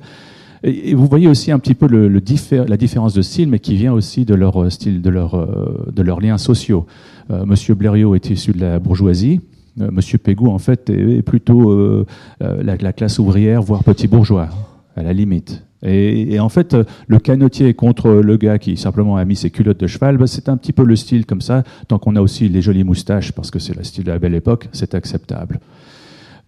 Et, 0.64 0.92
vous 0.94 1.06
voyez 1.06 1.28
aussi 1.28 1.52
un 1.52 1.60
petit 1.60 1.74
peu 1.74 1.86
la 1.86 2.76
différence 2.76 3.14
de 3.14 3.22
style, 3.22 3.48
mais 3.48 3.60
qui 3.60 3.76
vient 3.76 3.92
aussi 3.92 4.24
de 4.24 4.34
leur 4.34 4.72
style, 4.72 5.00
de, 5.00 5.10
leur, 5.10 5.36
euh, 5.36 5.86
de 5.92 6.02
leurs 6.02 6.20
liens 6.20 6.38
sociaux. 6.38 6.86
Euh, 7.30 7.46
Monsieur 7.46 7.76
Blériot 7.76 8.16
est 8.16 8.30
issu 8.30 8.50
de 8.50 8.60
la 8.60 8.80
bourgeoisie. 8.80 9.40
Monsieur 9.76 10.18
Pégou, 10.18 10.48
en 10.48 10.58
fait, 10.58 10.90
est 10.90 11.22
plutôt 11.22 12.04
la 12.40 12.92
classe 12.92 13.20
ouvrière, 13.20 13.62
voire 13.62 13.84
petit 13.84 14.08
bourgeois, 14.08 14.48
à 14.96 15.04
la 15.04 15.12
limite. 15.12 15.67
Et, 15.84 16.40
en 16.40 16.48
fait, 16.48 16.76
le 17.06 17.18
canotier 17.18 17.72
contre 17.74 18.10
le 18.10 18.36
gars 18.36 18.58
qui 18.58 18.76
simplement 18.76 19.16
a 19.16 19.24
mis 19.24 19.36
ses 19.36 19.50
culottes 19.50 19.80
de 19.80 19.86
cheval, 19.86 20.16
bah, 20.16 20.26
c'est 20.26 20.48
un 20.48 20.56
petit 20.56 20.72
peu 20.72 20.84
le 20.84 20.96
style 20.96 21.24
comme 21.24 21.40
ça. 21.40 21.62
Tant 21.86 21.98
qu'on 21.98 22.16
a 22.16 22.20
aussi 22.20 22.48
les 22.48 22.62
jolies 22.62 22.84
moustaches, 22.84 23.32
parce 23.32 23.50
que 23.50 23.58
c'est 23.58 23.76
le 23.76 23.84
style 23.84 24.04
de 24.04 24.10
la 24.10 24.18
belle 24.18 24.34
époque, 24.34 24.68
c'est 24.72 24.94
acceptable. 24.94 25.60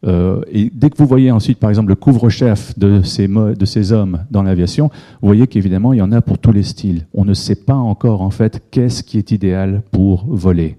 Euh, 0.06 0.40
et 0.50 0.70
dès 0.74 0.90
que 0.90 0.96
vous 0.96 1.06
voyez 1.06 1.30
ensuite, 1.30 1.58
par 1.58 1.70
exemple, 1.70 1.90
le 1.90 1.94
couvre-chef 1.94 2.78
de 2.78 3.02
ces, 3.02 3.28
de 3.28 3.64
ces 3.64 3.92
hommes 3.92 4.24
dans 4.30 4.42
l'aviation, 4.42 4.90
vous 5.20 5.28
voyez 5.28 5.46
qu'évidemment, 5.46 5.92
il 5.92 5.98
y 5.98 6.02
en 6.02 6.12
a 6.12 6.20
pour 6.20 6.38
tous 6.38 6.52
les 6.52 6.62
styles. 6.62 7.06
On 7.14 7.24
ne 7.24 7.34
sait 7.34 7.54
pas 7.54 7.74
encore, 7.74 8.22
en 8.22 8.30
fait, 8.30 8.62
qu'est-ce 8.70 9.02
qui 9.02 9.18
est 9.18 9.30
idéal 9.30 9.82
pour 9.90 10.24
voler. 10.26 10.76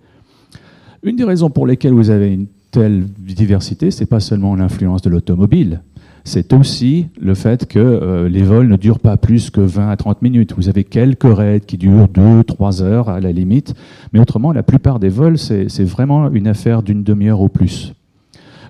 Une 1.04 1.16
des 1.16 1.24
raisons 1.24 1.50
pour 1.50 1.68
lesquelles 1.68 1.94
vous 1.94 2.10
avez 2.10 2.34
une 2.34 2.48
telle 2.72 3.06
diversité, 3.18 3.92
c'est 3.92 4.06
pas 4.06 4.20
seulement 4.20 4.56
l'influence 4.56 5.02
de 5.02 5.10
l'automobile, 5.10 5.82
c'est 6.24 6.54
aussi 6.54 7.08
le 7.20 7.34
fait 7.34 7.68
que 7.68 7.80
euh, 7.80 8.30
les 8.30 8.44
vols 8.44 8.68
ne 8.68 8.76
durent 8.76 9.00
pas 9.00 9.18
plus 9.18 9.50
que 9.50 9.62
20 9.62 9.90
à 9.90 9.96
30 9.96 10.22
minutes. 10.22 10.54
Vous 10.56 10.70
avez 10.70 10.84
quelques 10.84 11.24
raids 11.24 11.62
qui 11.62 11.78
durent 11.78 12.08
2-3 12.08 12.84
heures 12.84 13.10
à 13.10 13.20
la 13.20 13.32
limite, 13.32 13.74
mais 14.14 14.20
autrement, 14.20 14.52
la 14.52 14.64
plupart 14.64 15.00
des 15.00 15.10
vols, 15.10 15.38
c'est 15.38 15.84
vraiment 15.84 16.32
une 16.32 16.48
affaire 16.48 16.84
d'une 16.84 17.04
demi-heure 17.04 17.42
au 17.42 17.50
plus. 17.50 17.94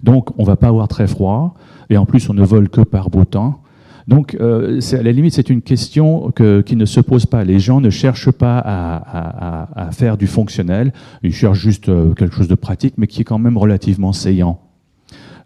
Donc, 0.03 0.37
on 0.39 0.43
ne 0.43 0.47
va 0.47 0.55
pas 0.55 0.67
avoir 0.67 0.87
très 0.87 1.07
froid, 1.07 1.55
et 1.89 1.97
en 1.97 2.05
plus, 2.05 2.29
on 2.29 2.33
ne 2.33 2.43
vole 2.43 2.69
que 2.69 2.81
par 2.81 3.09
beau 3.09 3.25
temps. 3.25 3.61
Donc, 4.07 4.35
euh, 4.39 4.79
à 4.93 5.03
la 5.03 5.11
limite, 5.11 5.33
c'est 5.33 5.49
une 5.49 5.61
question 5.61 6.31
qui 6.31 6.75
ne 6.75 6.85
se 6.85 6.99
pose 7.01 7.25
pas. 7.25 7.43
Les 7.43 7.59
gens 7.59 7.81
ne 7.81 7.89
cherchent 7.89 8.31
pas 8.31 8.57
à, 8.59 9.87
à 9.87 9.91
faire 9.91 10.17
du 10.17 10.27
fonctionnel, 10.27 10.93
ils 11.21 11.33
cherchent 11.33 11.59
juste 11.59 11.89
euh, 11.89 12.13
quelque 12.13 12.35
chose 12.35 12.47
de 12.47 12.55
pratique, 12.55 12.95
mais 12.97 13.07
qui 13.07 13.21
est 13.21 13.25
quand 13.25 13.39
même 13.39 13.57
relativement 13.57 14.13
saillant. 14.13 14.59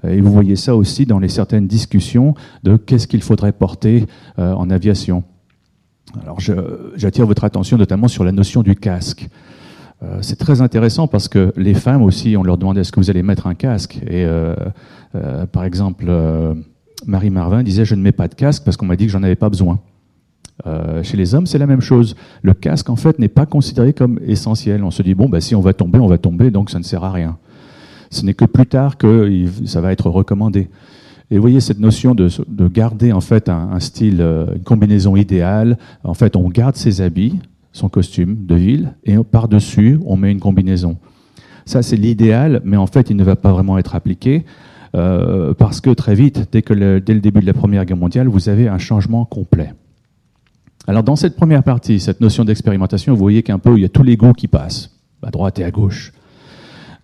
Et 0.10 0.22
vous 0.22 0.32
voyez 0.32 0.56
ça 0.56 0.76
aussi 0.76 1.06
dans 1.06 1.20
les 1.20 1.30
certaines 1.30 1.68
discussions 1.68 2.34
de 2.64 2.78
qu'est-ce 2.78 3.08
qu'il 3.08 3.22
faudrait 3.22 3.52
porter 3.52 4.06
euh, 4.40 4.54
en 4.54 4.70
aviation. 4.70 5.24
Alors 6.24 6.40
j'attire 6.96 7.26
votre 7.26 7.44
attention 7.44 7.78
notamment 7.78 8.08
sur 8.08 8.24
la 8.24 8.32
notion 8.32 8.64
du 8.64 8.76
casque. 8.76 9.28
Euh, 10.04 10.20
c'est 10.22 10.38
très 10.38 10.62
intéressant 10.62 11.08
parce 11.08 11.28
que 11.28 11.54
les 11.56 11.74
femmes 11.74 12.04
aussi, 12.04 12.36
on 12.38 12.44
leur 12.44 12.58
demandait 12.58 12.82
est-ce 12.82 12.92
que 12.92 13.00
vous 13.00 13.10
allez 13.10 13.24
mettre 13.24 13.48
un 13.48 13.56
casque? 13.56 13.98
Et 14.08 14.26
euh, 14.26 14.56
par 15.52 15.64
exemple, 15.64 16.06
Marie 17.06 17.30
Marvin 17.30 17.64
disait 17.64 17.86
je 17.86 17.96
ne 17.96 18.02
mets 18.02 18.12
pas 18.12 18.28
de 18.28 18.36
casque 18.36 18.64
parce 18.64 18.78
qu'on 18.78 18.86
m'a 18.86 18.96
dit 18.96 19.06
que 19.06 19.12
j'en 19.12 19.24
avais 19.24 19.36
pas 19.36 19.50
besoin. 19.50 19.80
chez 21.04 21.18
les 21.18 21.34
hommes, 21.36 21.48
c'est 21.48 21.58
la 21.58 21.68
même 21.68 21.82
chose. 21.82 22.16
Le 22.42 22.54
casque, 22.54 22.90
en 22.90 22.96
fait, 22.96 23.20
n'est 23.20 23.30
pas 23.30 23.46
considéré 23.46 23.94
comme 23.94 24.20
essentiel. 24.26 24.84
On 24.84 24.92
se 24.92 25.02
dit, 25.04 25.16
bon, 25.16 25.30
bah, 25.30 25.42
si 25.42 25.56
on 25.56 25.62
va 25.62 25.74
tomber, 25.74 26.00
on 26.00 26.08
va 26.08 26.18
tomber, 26.18 26.52
donc 26.52 26.70
ça 26.70 26.80
ne 26.80 26.84
sert 26.84 27.04
à 27.04 27.12
rien. 27.12 27.38
Ce 28.16 28.26
n'est 28.26 28.34
que 28.34 28.46
plus 28.46 28.66
tard 28.66 28.98
que 28.98 29.30
ça 29.66 29.82
va 29.82 29.92
être 29.92 30.10
recommandé. 30.10 30.70
Et 31.32 31.36
vous 31.36 31.42
voyez 31.42 31.60
cette 31.60 31.80
notion 31.80 32.16
de, 32.16 32.30
garder 32.68 33.12
en 33.12 33.22
fait 33.22 33.50
un, 33.50 33.80
style, 33.80 34.22
euh, 34.22 34.54
une 34.56 34.64
combinaison 34.64 35.16
idéale. 35.16 35.78
En 36.04 36.14
fait, 36.14 36.36
on 36.36 36.50
garde 36.50 36.76
ses 36.76 37.02
habits, 37.02 37.40
son 37.72 37.90
costume 37.90 38.46
de 38.46 38.56
ville, 38.56 38.94
et 39.04 39.18
par-dessus, 39.18 40.00
on 40.06 40.18
met 40.18 40.32
une 40.32 40.40
combinaison. 40.40 40.98
Ça, 41.66 41.82
c'est 41.82 41.96
l'idéal, 41.96 42.62
mais 42.64 42.78
en 42.78 42.86
fait, 42.86 43.10
il 43.10 43.18
ne 43.18 43.24
va 43.24 43.36
pas 43.36 43.52
vraiment 43.52 43.78
être 43.78 43.96
appliqué. 43.96 44.46
Euh, 44.96 45.54
parce 45.54 45.82
que 45.82 45.90
très 45.90 46.16
vite, 46.16 46.48
dès, 46.52 46.64
le, 46.70 47.02
dès 47.02 47.14
le 47.14 47.20
début 47.20 47.42
de 47.42 47.46
la 47.46 47.54
Première 47.54 47.84
Guerre 47.86 47.98
mondiale, 47.98 48.28
vous 48.28 48.48
avez 48.48 48.70
un 48.70 48.78
changement 48.78 49.26
complet. 49.26 49.74
Alors 50.88 51.04
dans 51.04 51.16
cette 51.16 51.36
première 51.36 51.64
partie, 51.64 52.00
cette 52.00 52.22
notion 52.22 52.46
d'expérimentation, 52.46 53.14
vous 53.14 53.20
voyez 53.20 53.44
qu'un 53.44 53.60
peu, 53.60 53.76
il 53.76 53.82
y 53.82 53.86
a 53.86 53.90
tous 53.90 54.04
les 54.04 54.16
goûts 54.16 54.34
qui 54.34 54.48
passent, 54.48 54.92
à 55.22 55.32
droite 55.32 55.60
et 55.60 55.66
à 55.66 55.72
gauche. 55.72 56.14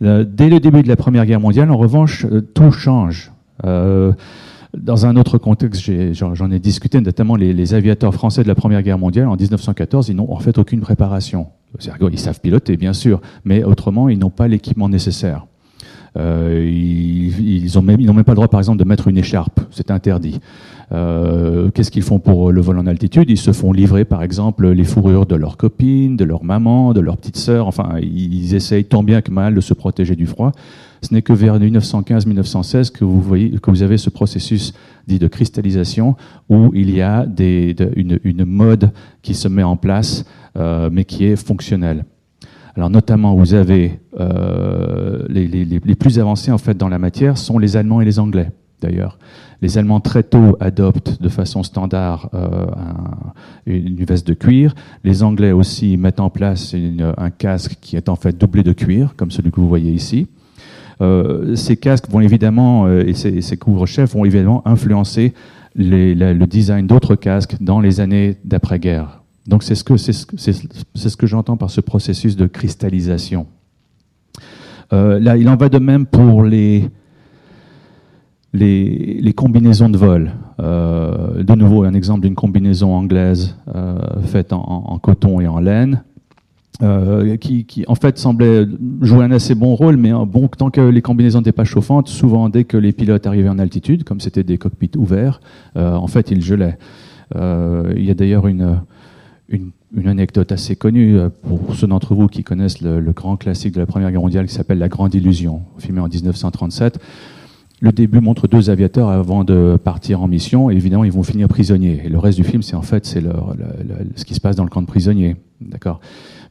Euh, 0.02 0.26
dès 0.28 0.50
le 0.50 0.60
début 0.60 0.82
de 0.82 0.88
la 0.88 0.96
Première 0.96 1.26
Guerre 1.26 1.40
mondiale, 1.40 1.70
en 1.72 1.78
revanche, 1.78 2.26
euh, 2.26 2.42
tout 2.42 2.72
change. 2.72 3.32
Euh, 3.66 4.14
dans 4.76 5.06
un 5.06 5.16
autre 5.18 5.38
contexte, 5.38 5.92
j'en 6.14 6.52
ai, 6.52 6.60
discuté, 6.60 7.00
notamment 7.02 7.36
les, 7.36 7.74
aviateurs 7.74 8.14
français 8.14 8.42
de 8.42 8.48
la 8.48 8.56
Première 8.56 8.82
Guerre 8.82 8.98
mondiale, 8.98 9.28
en 9.28 9.36
1914, 9.36 10.10
ils 10.10 10.16
n'ont 10.16 10.32
en 10.32 10.40
fait 10.40 10.58
aucune 10.58 10.80
préparation. 10.80 11.48
Ils 11.80 12.20
savent 12.20 12.40
piloter, 12.40 12.78
bien 12.78 12.94
sûr, 12.94 13.22
mais 13.44 13.64
autrement, 13.64 14.10
ils 14.10 14.18
n'ont 14.18 14.30
pas 14.30 14.48
l'équipement 14.48 14.90
nécessaire. 14.90 15.46
Ils 16.16 17.72
n'ont 17.76 17.82
même, 17.82 18.24
pas 18.24 18.32
le 18.32 18.36
droit, 18.36 18.48
par 18.48 18.60
exemple, 18.60 18.80
de 18.80 18.84
mettre 18.84 19.08
une 19.08 19.18
écharpe. 19.18 19.62
C'est 19.72 19.92
interdit. 19.92 20.40
Euh, 20.92 21.72
qu'est-ce 21.72 21.90
qu'ils 21.90 22.04
font 22.04 22.20
pour 22.20 22.52
le 22.52 22.60
vol 22.62 22.78
en 22.78 22.86
altitude? 22.86 23.30
Ils 23.30 23.38
se 23.38 23.54
font 23.54 23.72
livrer, 23.72 24.04
par 24.04 24.24
exemple, 24.24 24.68
les 24.70 24.84
fourrures 24.84 25.26
de 25.26 25.36
leurs 25.36 25.58
copines, 25.58 26.18
de 26.18 26.26
leur 26.26 26.44
maman, 26.44 26.94
de 26.94 27.00
leurs 27.00 27.18
petites 27.18 27.38
sœurs. 27.38 27.68
Enfin, 27.68 27.96
ils 28.02 28.56
essayent 28.56 28.86
tant 28.86 29.04
bien 29.04 29.22
que 29.22 29.32
mal 29.32 29.56
de 29.56 29.62
se 29.62 29.74
protéger 29.74 30.16
du 30.16 30.26
froid. 30.26 30.52
Ce 31.02 31.14
n'est 31.14 31.22
que 31.22 31.34
vers 31.34 31.60
1915-1916 31.60 32.92
que 32.92 33.04
vous 33.04 33.84
avez 33.84 33.98
ce 33.98 34.10
processus 34.10 34.74
dit 35.08 35.18
de 35.18 35.28
cristallisation 35.28 36.16
où 36.50 36.72
il 36.76 36.92
y 36.92 37.02
a 37.02 37.26
une, 37.96 38.46
mode 38.46 38.92
qui 39.22 39.34
se 39.34 39.48
met 39.48 39.64
en 39.64 39.78
place, 39.78 40.26
euh, 40.58 40.90
mais 40.92 41.06
qui 41.06 41.26
est 41.26 41.36
fonctionnelle. 41.36 42.06
Alors 42.76 42.90
notamment, 42.90 43.36
vous 43.36 43.54
avez 43.54 44.00
euh, 44.20 45.26
les, 45.30 45.96
plus 45.96 46.20
avancés 46.20 46.52
en 46.52 46.58
fait 46.58 46.78
dans 46.78 46.90
la 46.90 47.00
matière 47.00 47.38
sont 47.38 47.60
les 47.60 47.76
Allemands 47.78 48.02
et 48.02 48.06
les 48.06 48.20
Anglais 48.20 48.52
d'ailleurs. 48.82 49.20
Les 49.62 49.78
Allemands 49.78 50.00
très 50.00 50.24
tôt 50.24 50.58
adoptent 50.60 51.22
de 51.22 51.30
façon 51.30 51.62
standard 51.62 52.30
euh, 52.34 52.66
une 53.68 54.04
veste 54.06 54.28
de 54.28 54.34
cuir. 54.34 54.74
Les 55.04 55.22
Anglais 55.22 55.52
aussi 55.52 55.98
mettent 55.98 56.20
en 56.20 56.32
place 56.32 56.76
un 57.18 57.30
casque 57.30 57.78
qui 57.80 57.96
est 57.96 58.10
en 58.10 58.16
fait 58.16 58.36
doublé 58.36 58.64
de 58.64 58.74
cuir, 58.74 59.14
comme 59.16 59.30
celui 59.30 59.52
que 59.52 59.60
vous 59.60 59.70
voyez 59.70 59.92
ici. 59.92 60.28
Euh, 61.02 61.56
ces 61.56 61.78
casques 61.78 62.10
vont 62.10 62.22
évidemment, 62.22 62.90
et 62.90 63.14
ces, 63.14 63.58
couvre-chefs 63.58 64.14
vont 64.14 64.26
évidemment 64.26 64.68
influencer 64.68 65.36
le 65.76 66.46
design 66.46 66.88
d'autres 66.88 67.16
casques 67.16 67.58
dans 67.62 67.80
les 67.80 68.00
années 68.00 68.38
d'après-guerre. 68.44 69.21
Donc 69.48 69.64
c'est 69.64 69.76
ce 69.76 69.84
que, 69.84 69.98
ce, 69.98 71.18
que 71.18 71.28
j'entends 71.28 71.58
par 71.58 71.70
ce 71.72 71.82
processus 71.82 72.36
de 72.36 72.46
cristallisation. 72.46 73.48
là, 74.92 75.38
il 75.38 75.50
en 75.50 75.56
va 75.56 75.70
de 75.70 75.80
même 75.80 76.06
pour 76.06 76.44
les, 76.44 76.90
les, 78.54 79.34
combinaisons 79.36 79.90
de 79.90 79.98
vol. 79.98 80.32
de 80.60 81.56
nouveau, 81.56 81.84
un 81.84 81.94
exemple 81.94 82.22
d'une 82.22 82.36
combinaison 82.36 82.94
anglaise 82.94 83.58
faite 84.26 84.54
en, 84.54 85.00
coton 85.00 85.42
et 85.42 85.48
en 85.48 85.60
laine. 85.60 86.04
qui, 87.40 87.84
en 87.88 87.96
fait 87.96 88.20
semblait 88.20 88.68
jouer 89.02 89.24
un 89.24 89.32
assez 89.32 89.56
bon 89.56 89.74
rôle, 89.74 89.98
mais 89.98 90.12
bon, 90.12 90.48
tant 90.50 90.70
que 90.70 90.82
les 90.82 91.02
combinaisons 91.02 91.40
n'étaient 91.40 91.52
pas 91.52 91.64
chauffantes, 91.64 92.10
souvent 92.10 92.48
dès 92.48 92.64
que 92.64 92.78
les 92.78 92.92
pilotes 92.92 93.26
arrivaient 93.26 93.50
en 93.50 93.58
altitude, 93.58 94.04
comme 94.04 94.20
c'était 94.20 94.44
des 94.44 94.60
cockpits 94.60 94.98
ouverts, 94.98 95.42
en 95.76 96.08
fait 96.08 96.30
ils 96.30 96.44
gelaient. 96.44 96.78
il 97.34 98.06
y 98.06 98.12
a 98.12 98.14
d'ailleurs 98.14 98.46
une, 98.46 98.82
une 99.52 100.08
anecdote 100.08 100.52
assez 100.52 100.76
connue 100.76 101.18
euh, 101.18 101.30
pour 101.30 101.76
ceux 101.76 101.88
d'entre 101.88 102.16
vous 102.16 102.28
qui 102.28 102.44
connaissent 102.44 102.82
le, 102.82 103.02
grand 103.12 103.38
classique 103.38 103.74
de 103.74 103.80
la 103.80 103.86
Première 103.86 104.12
Guerre 104.12 104.22
mondiale 104.22 104.48
qui 104.48 104.54
s'appelle 104.54 104.80
La 104.80 104.90
Grande 104.90 105.14
Illusion, 105.14 105.62
filmé 105.78 106.00
en 106.00 106.08
1937. 106.08 107.00
Le 107.82 107.92
début 107.92 108.20
montre 108.20 108.48
deux 108.48 108.70
aviateurs 108.70 109.10
avant 109.10 109.44
de 109.44 109.78
partir 109.84 110.22
en 110.22 110.28
mission, 110.28 110.70
et 110.70 110.76
évidemment 110.76 111.04
ils 111.04 111.12
vont 111.12 111.24
finir 111.24 111.48
prisonniers. 111.48 112.04
Et 112.06 112.10
le 112.10 112.20
reste 112.20 112.38
du 112.38 112.44
film, 112.44 112.62
c'est 112.62 112.76
en 112.76 112.84
fait 112.84 113.06
ce 113.08 114.24
qui 114.24 114.36
se 114.36 114.40
passe 114.40 114.56
dans 114.56 114.64
le 114.64 114.70
camp 114.70 114.84
de 114.84 114.88
prisonniers, 114.88 115.36
d'accord? 115.60 116.00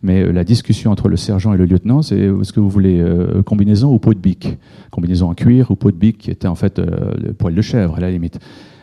Mais 0.03 0.23
euh, 0.23 0.33
la 0.33 0.45
discussion 0.45 0.91
entre 0.91 1.09
le 1.09 1.17
sergent 1.17 1.55
et 1.55 1.57
le 1.57 1.67
lieutenant, 1.67 2.03
c'est 2.03 2.19
est-ce 2.19 2.53
que 2.53 2.59
vous 2.59 2.71
voulez 2.71 2.99
euh, 3.01 3.43
combinaison 3.43 3.95
ou 3.95 3.99
peau 4.01 4.13
de 4.13 4.19
bique? 4.19 4.59
Combinaison 4.91 5.31
en 5.31 5.35
cuir 5.35 5.71
ou 5.71 5.77
peau 5.77 5.93
de 5.93 5.97
bique, 5.97 6.19
qui 6.19 6.31
était 6.33 6.49
en 6.49 6.57
fait 6.57 6.81
le 6.81 7.33
poil 7.33 7.55
de 7.55 7.63
chèvre 7.63 7.95
à 7.97 8.01
la 8.01 8.11
limite. 8.11 8.41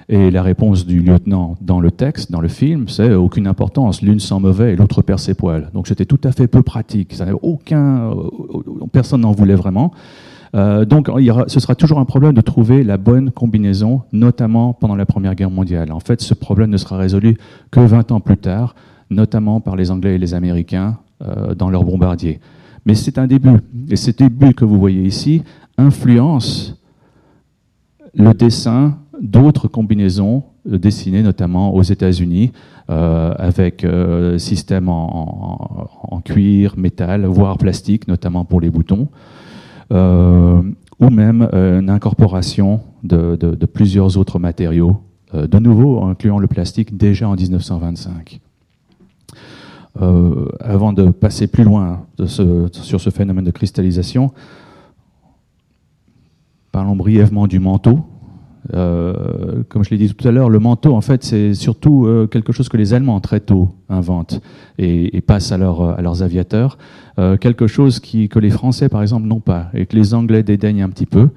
Et 0.09 0.31
la 0.31 0.41
réponse 0.41 0.85
du 0.85 1.01
lieutenant 1.01 1.55
dans 1.59 1.81
le 1.81 1.91
texte, 1.91 2.31
dans 2.31 2.39
le 2.39 2.47
film, 2.47 2.87
c'est 2.87 3.13
aucune 3.13 3.45
importance. 3.45 4.01
L'une 4.01 4.21
sent 4.21 4.39
mauvais 4.39 4.73
et 4.73 4.75
l'autre 4.77 5.01
perd 5.01 5.19
ses 5.19 5.33
poils. 5.33 5.69
Donc 5.73 5.87
c'était 5.87 6.05
tout 6.05 6.21
à 6.23 6.31
fait 6.31 6.47
peu 6.47 6.63
pratique. 6.63 7.13
Aucun, 7.41 8.11
euh, 8.11 8.29
personne 8.91 9.21
n'en 9.21 9.33
voulait 9.33 9.55
vraiment. 9.55 9.91
Euh, 10.55 10.85
donc 10.85 11.09
ce 11.47 11.59
sera 11.59 11.75
toujours 11.75 11.99
un 11.99 12.05
problème 12.05 12.33
de 12.33 12.41
trouver 12.41 12.85
la 12.85 12.95
bonne 12.97 13.31
combinaison, 13.31 14.03
notamment 14.13 14.73
pendant 14.73 14.95
la 14.95 15.05
Première 15.05 15.35
Guerre 15.35 15.51
mondiale. 15.51 15.91
En 15.91 15.99
fait, 15.99 16.21
ce 16.21 16.33
problème 16.33 16.69
ne 16.69 16.77
sera 16.77 16.97
résolu 16.97 17.37
que 17.69 17.81
20 17.81 18.13
ans 18.13 18.21
plus 18.21 18.37
tard, 18.37 18.75
notamment 19.09 19.59
par 19.59 19.75
les 19.75 19.91
Anglais 19.91 20.15
et 20.15 20.17
les 20.17 20.33
Américains 20.33 20.99
euh, 21.21 21.53
dans 21.53 21.69
leurs 21.69 21.83
bombardiers. 21.83 22.39
Mais 22.85 22.95
c'est 22.95 23.17
un 23.17 23.27
début. 23.27 23.57
Et 23.89 23.97
ce 23.97 24.11
début 24.11 24.53
que 24.53 24.63
vous 24.63 24.79
voyez 24.79 25.03
ici 25.03 25.43
influence 25.77 26.81
le 28.13 28.33
dessin 28.33 28.97
d'autres 29.21 29.67
combinaisons 29.67 30.43
euh, 30.69 30.77
dessinées 30.77 31.23
notamment 31.23 31.73
aux 31.73 31.83
États-Unis 31.83 32.51
euh, 32.89 33.33
avec 33.37 33.83
euh, 33.83 34.37
système 34.37 34.89
en, 34.89 36.21
cuir, 36.23 36.75
métal, 36.77 37.25
voire 37.25 37.57
plastique, 37.57 38.07
notamment 38.07 38.43
pour 38.43 38.59
les 38.59 38.69
boutons, 38.69 39.07
ou 39.91 41.09
même 41.09 41.47
une 41.53 41.89
incorporation 41.89 42.81
de, 43.03 43.65
plusieurs 43.65 44.17
autres 44.17 44.39
matériaux, 44.39 45.01
de 45.33 45.59
nouveau 45.59 46.03
incluant 46.03 46.39
le 46.39 46.47
plastique 46.47 46.97
déjà 46.97 47.29
en 47.29 47.35
1925. 47.35 48.41
avant 50.59 50.91
de 50.91 51.11
passer 51.11 51.47
plus 51.47 51.63
loin 51.63 52.05
sur 52.25 52.99
ce 52.99 53.09
phénomène 53.11 53.45
de 53.45 53.51
cristallisation, 53.51 54.31
parlons 56.71 56.95
brièvement 56.95 57.47
du 57.47 57.59
manteau. 57.59 58.05
Euh, 58.73 59.63
comme 59.69 59.83
je 59.83 59.91
l'ai 59.91 59.97
dit 59.97 60.13
tout 60.13 60.27
à 60.27 60.31
l'heure, 60.31 60.49
le 60.49 60.59
manteau, 60.59 60.95
en 60.95 61.01
fait, 61.01 61.23
c'est 61.23 61.53
surtout 61.53 62.05
euh, 62.05 62.27
quelque 62.27 62.51
chose 62.51 62.69
que 62.69 62.77
les 62.77 62.93
Allemands 62.93 63.19
très 63.19 63.39
tôt 63.39 63.69
inventent 63.89 64.41
et, 64.77 65.21
passent 65.21 65.51
à, 65.51 65.57
leurs 65.57 66.23
aviateurs. 66.23 66.77
Euh, 67.19 67.37
quelque 67.37 67.67
chose 67.67 67.99
que 67.99 68.39
les 68.39 68.49
Français, 68.49 68.89
par 68.89 69.01
exemple, 69.01 69.27
n'ont 69.27 69.39
pas 69.39 69.69
et 69.73 69.85
que 69.85 69.95
les 69.95 70.13
Anglais 70.13 70.43
dédaignent 70.43 70.83
un 70.83 70.89
petit 70.89 71.05
peu. 71.05 71.29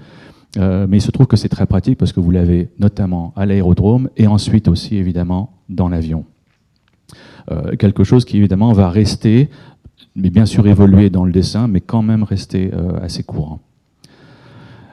mais 0.56 0.96
il 0.96 1.00
se 1.00 1.10
trouve 1.10 1.26
que 1.26 1.36
c'est 1.36 1.48
très 1.48 1.66
pratique 1.66 1.98
parce 1.98 2.12
que 2.12 2.20
vous 2.20 2.30
l'avez 2.30 2.68
notamment 2.78 3.32
à 3.36 3.46
l'aérodrome 3.46 4.08
et 4.16 4.26
ensuite 4.26 4.68
aussi, 4.68 4.96
évidemment, 4.96 5.52
dans 5.68 5.88
l'avion. 5.88 6.24
quelque 7.78 8.04
chose 8.04 8.24
qui, 8.24 8.38
évidemment, 8.38 8.72
va 8.72 8.90
rester, 8.90 9.48
mais 10.16 10.30
bien 10.30 10.46
sûr 10.46 10.66
évoluer 10.66 11.08
dans 11.08 11.24
le 11.24 11.32
dessin, 11.32 11.68
mais 11.68 11.80
quand 11.80 12.02
même 12.02 12.24
rester 12.24 12.72
assez 13.00 13.22
courant. 13.22 13.60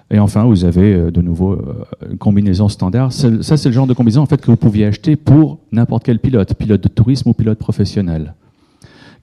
Et 0.09 0.19
enfin, 0.19 0.45
vous 0.45 0.63
avez 0.63 0.93
euh, 0.93 1.11
de 1.11 1.21
nouveau 1.21 1.53
euh, 1.53 1.85
une 2.09 2.17
combinaison 2.17 2.69
standard. 2.69 3.11
Ça, 3.11 3.57
c'est 3.57 3.69
le 3.69 3.73
genre 3.73 3.87
de 3.87 3.93
combinaison 3.93 4.25
que 4.25 4.45
vous 4.45 4.55
pouviez 4.55 4.85
acheter 4.85 5.15
pour 5.15 5.59
n'importe 5.71 6.03
quel 6.05 6.19
pilote, 6.19 6.53
pilote 6.53 6.81
de 6.81 6.87
tourisme 6.87 7.29
ou 7.29 7.33
pilote 7.33 7.59
professionnel. 7.59 8.33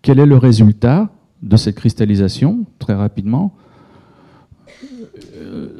Quel 0.03 0.19
est 0.19 0.27
le 0.27 0.37
résultat 0.37 1.09
de 1.43 1.57
cette 1.57 1.77
cristallisation 1.77 2.67
Très 2.79 2.95
rapidement, 2.95 3.55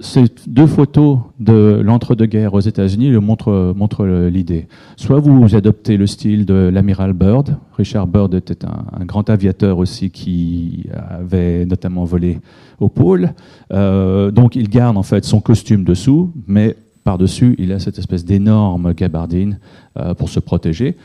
ces 0.01 0.25
deux 0.47 0.67
photos 0.67 1.19
de 1.39 1.81
l'entre-deux-guerres 1.83 2.55
aux 2.55 2.61
États-Unis 2.61 3.11
montrent, 3.13 4.07
l'idée. 4.29 4.67
Soit 4.97 5.21
vous 5.21 5.55
adoptez 5.55 5.97
le 5.97 6.07
style 6.07 6.45
de 6.47 6.71
l'amiral 6.73 7.13
Byrd. 7.13 7.57
Richard 7.77 8.07
Byrd 8.07 8.35
était 8.35 8.65
un, 8.65 9.05
grand 9.05 9.31
aviateur 9.31 9.79
aussi 9.79 10.11
qui 10.11 10.87
avait 10.93 11.65
notamment 11.65 12.05
volé 12.05 12.41
au 12.81 12.89
pôle. 12.89 13.33
Euh, 13.73 14.31
donc 14.31 14.57
il 14.57 14.69
garde 14.69 14.97
en 14.97 15.03
fait 15.03 15.25
son 15.25 15.41
costume 15.41 15.85
dessous, 15.85 16.33
mais 16.47 16.77
par-dessus, 17.05 17.55
il 17.59 17.71
a 17.73 17.79
cette 17.79 17.99
espèce 17.99 18.25
d'énorme 18.25 18.95
gabardine 18.95 19.59
euh, 19.99 20.15
pour 20.15 20.31
se 20.31 20.41
protéger. 20.41 20.97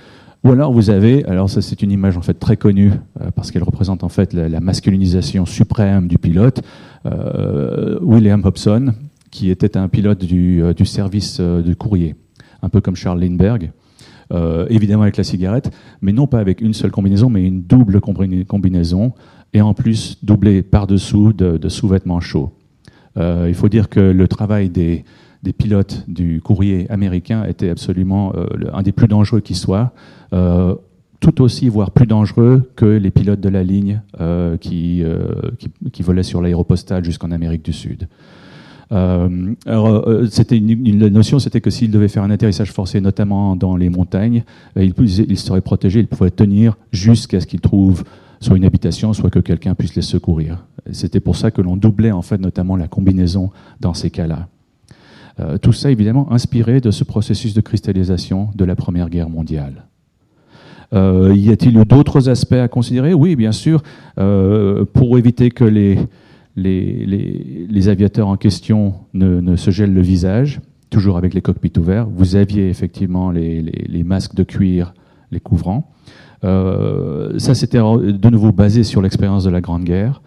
Ou 0.44 0.52
alors 0.52 0.72
vous 0.72 0.90
avez, 0.90 1.26
alors 1.26 1.50
ça 1.50 1.62
c'est 1.62 1.82
une 1.82 1.92
image 1.92 2.16
en 2.16 2.22
fait 2.22 2.36
très 2.36 2.56
connue 2.56 2.94
euh, 3.20 3.30
parce 3.32 3.52
qu'elle 3.52 3.64
représente 3.64 4.06
en 4.06 4.10
fait 4.10 4.34
la, 4.34 4.62
masculinisation 4.62 5.46
suprême 5.46 6.08
du 6.08 6.18
pilote, 6.18 6.62
euh, 7.06 8.00
William 8.02 8.42
Hobson, 8.46 8.94
qui 9.32 9.50
était 9.50 9.76
un 9.76 9.90
pilote 9.90 10.24
du, 10.24 10.64
euh, 10.64 10.74
service 10.86 11.42
de 11.42 11.74
courrier, 11.74 12.16
un 12.62 12.70
peu 12.70 12.80
comme 12.80 12.96
Charles 12.96 13.20
Lindbergh. 13.20 13.72
évidemment 14.70 15.04
avec 15.04 15.18
la 15.18 15.26
cigarette, 15.26 15.72
mais 16.02 16.14
non 16.14 16.28
pas 16.28 16.40
avec 16.40 16.62
une 16.62 16.74
seule 16.74 16.92
combinaison, 16.92 17.30
mais 17.30 17.44
une 17.44 17.64
double 17.64 18.00
combinaison, 18.00 19.14
et 19.54 19.62
en 19.62 19.74
plus 19.74 20.24
doublée 20.24 20.62
par-dessous 20.62 21.34
de 21.34 21.70
sous-vêtements 21.70 22.22
chauds. 22.22 22.54
il 23.18 23.56
faut 23.56 23.70
dire 23.70 23.90
que 23.90 24.00
le 24.00 24.28
travail 24.28 24.70
des, 24.70 25.04
des 25.44 25.54
pilotes 25.54 26.06
du 26.08 26.42
courrier 26.42 26.90
américain 26.92 27.44
était 27.46 27.70
absolument 27.70 28.34
un 28.72 28.84
des 28.84 28.92
plus 28.92 29.08
dangereux 29.08 29.42
qui 29.42 29.56
soit, 29.56 29.94
tout 30.32 31.42
aussi, 31.42 31.68
voire 31.68 31.92
plus 31.92 32.08
dangereux 32.08 32.72
que 32.76 32.86
les 32.86 33.12
pilotes 33.12 33.42
de 33.42 33.50
la 33.50 33.64
ligne 33.64 34.02
euh, 34.22 34.56
qui, 34.58 35.04
qui, 35.92 36.02
volaient 36.02 36.24
sur 36.24 36.42
l'aéropostale 36.42 37.04
jusqu'en 37.04 37.32
Amérique 37.32 37.64
du 37.64 37.74
Sud. 37.74 38.08
alors, 38.92 40.08
c'était 40.32 40.58
une, 40.58 41.00
la 41.00 41.10
notion, 41.10 41.40
c'était 41.40 41.62
que 41.62 41.70
s'il 41.70 41.92
devait 41.92 42.08
faire 42.08 42.24
un 42.24 42.32
atterrissage 42.32 42.72
forcé, 42.72 43.02
notamment 43.02 43.56
dans 43.56 43.76
les 43.76 43.90
montagnes, 43.90 44.44
il, 44.76 44.94
il, 44.98 45.38
serait 45.38 45.62
protégé, 45.62 46.00
il 46.00 46.08
pouvait 46.08 46.32
tenir 46.32 46.78
jusqu'à 46.92 47.40
ce 47.42 47.48
qu'il 47.48 47.60
trouve 47.60 48.04
soit 48.40 48.58
une 48.58 48.66
habitation, 48.66 49.14
soit 49.14 49.30
que 49.30 49.40
quelqu'un 49.40 49.76
puisse 49.76 49.96
les 49.96 50.02
secourir. 50.02 50.66
C'était 50.92 51.20
pour 51.20 51.36
ça 51.36 51.52
que 51.52 51.62
l'on 51.62 51.78
doublait 51.78 52.12
en 52.12 52.22
fait 52.22 52.40
notamment 52.40 52.76
la 52.76 52.88
combinaison 52.88 53.52
dans 53.80 53.94
ces 53.94 54.10
cas-là. 54.10 54.48
Euh, 55.40 55.58
tout 55.58 55.74
ça 55.74 55.92
évidemment 55.92 56.32
inspiré 56.32 56.82
de 56.82 56.92
ce 56.92 57.04
processus 57.04 57.54
de 57.54 57.62
cristallisation 57.62 58.50
de 58.56 58.66
la 58.66 58.76
Première 58.76 59.10
Guerre 59.10 59.30
mondiale. 59.30 59.86
Euh, 60.94 61.34
y 61.36 61.52
a-t-il 61.52 61.74
d'autres 61.86 62.30
aspects 62.30 62.54
à 62.54 62.68
considérer? 62.68 63.14
Oui, 63.14 63.36
bien 63.36 63.52
sûr. 63.52 63.82
Euh, 64.18 64.86
pour 64.86 65.18
éviter 65.18 65.52
que 65.52 65.64
les, 65.64 66.00
les, 66.56 67.88
aviateurs 67.88 68.28
en 68.28 68.38
question 68.38 68.94
ne, 69.14 69.56
se 69.56 69.72
gèlent 69.72 69.94
le 69.94 70.02
visage, 70.02 70.60
toujours 70.90 71.18
avec 71.18 71.34
les 71.34 71.42
cockpits 71.42 71.78
ouverts, 71.78 72.08
vous 72.08 72.36
aviez 72.36 72.70
effectivement 72.70 73.32
les, 73.32 74.04
masques 74.04 74.36
de 74.36 74.44
cuir 74.44 74.94
les 75.32 75.40
couvrant. 75.40 75.92
ça, 76.44 77.56
c'était 77.56 77.78
de 77.78 78.30
nouveau 78.30 78.52
basé 78.52 78.84
sur 78.84 79.02
l'expérience 79.02 79.44
de 79.44 79.50
la 79.50 79.62
Grande 79.62 79.84
Guerre. 79.84 80.22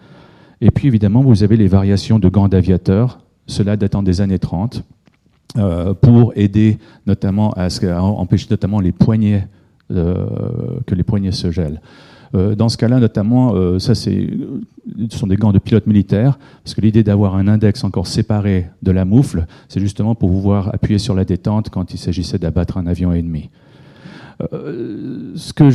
Et 0.61 0.71
puis, 0.71 0.87
évidemment, 0.87 1.21
vous 1.21 1.43
avez 1.43 1.57
les 1.57 1.67
variations 1.67 2.19
de 2.19 2.29
gants 2.29 2.47
d'aviateurs, 2.47 3.19
cela 3.47 3.75
datant 3.75 4.01
des 4.01 4.21
années 4.21 4.39
30. 4.39 4.83
Euh, 5.55 5.93
pour 5.93 6.33
aider 6.35 6.79
notamment 7.05 7.53
à, 7.55 7.67
empêcher 8.01 8.47
notamment 8.49 8.79
les 8.79 8.91
poignets 8.91 9.43
euh, 9.43 9.45
que 9.89 10.95
les 10.95 11.03
poignets 11.03 11.31
se 11.31 11.51
gèlent. 11.51 11.81
Euh, 12.35 12.55
dans 12.55 12.67
ce 12.67 12.77
cas-là, 12.77 12.99
notamment, 12.99 13.79
ça 13.79 13.93
c'est, 13.93 14.27
ce 15.09 15.17
sont 15.17 15.27
des 15.27 15.35
gants 15.35 15.51
de 15.51 15.59
pilote 15.59 15.85
militaire, 15.85 16.39
parce 16.63 16.73
que 16.73 16.81
l'idée 16.81 17.03
d'avoir 17.03 17.35
un 17.35 17.47
index 17.47 17.83
encore 17.83 18.07
séparé 18.07 18.67
de 18.81 18.91
la 18.91 19.05
moufle, 19.05 19.45
c'est 19.67 19.79
justement 19.79 20.15
pour 20.15 20.29
pouvoir 20.29 20.69
appuyer 20.73 20.97
sur 20.97 21.13
la 21.13 21.25
détente 21.25 21.69
quand 21.69 21.93
il 21.93 21.97
s'agissait 21.97 22.39
d'abattre 22.39 22.77
un 22.77 22.87
avion 22.87 23.13
ennemi. 23.13 23.49
ce 24.41 25.53
que 25.53 25.69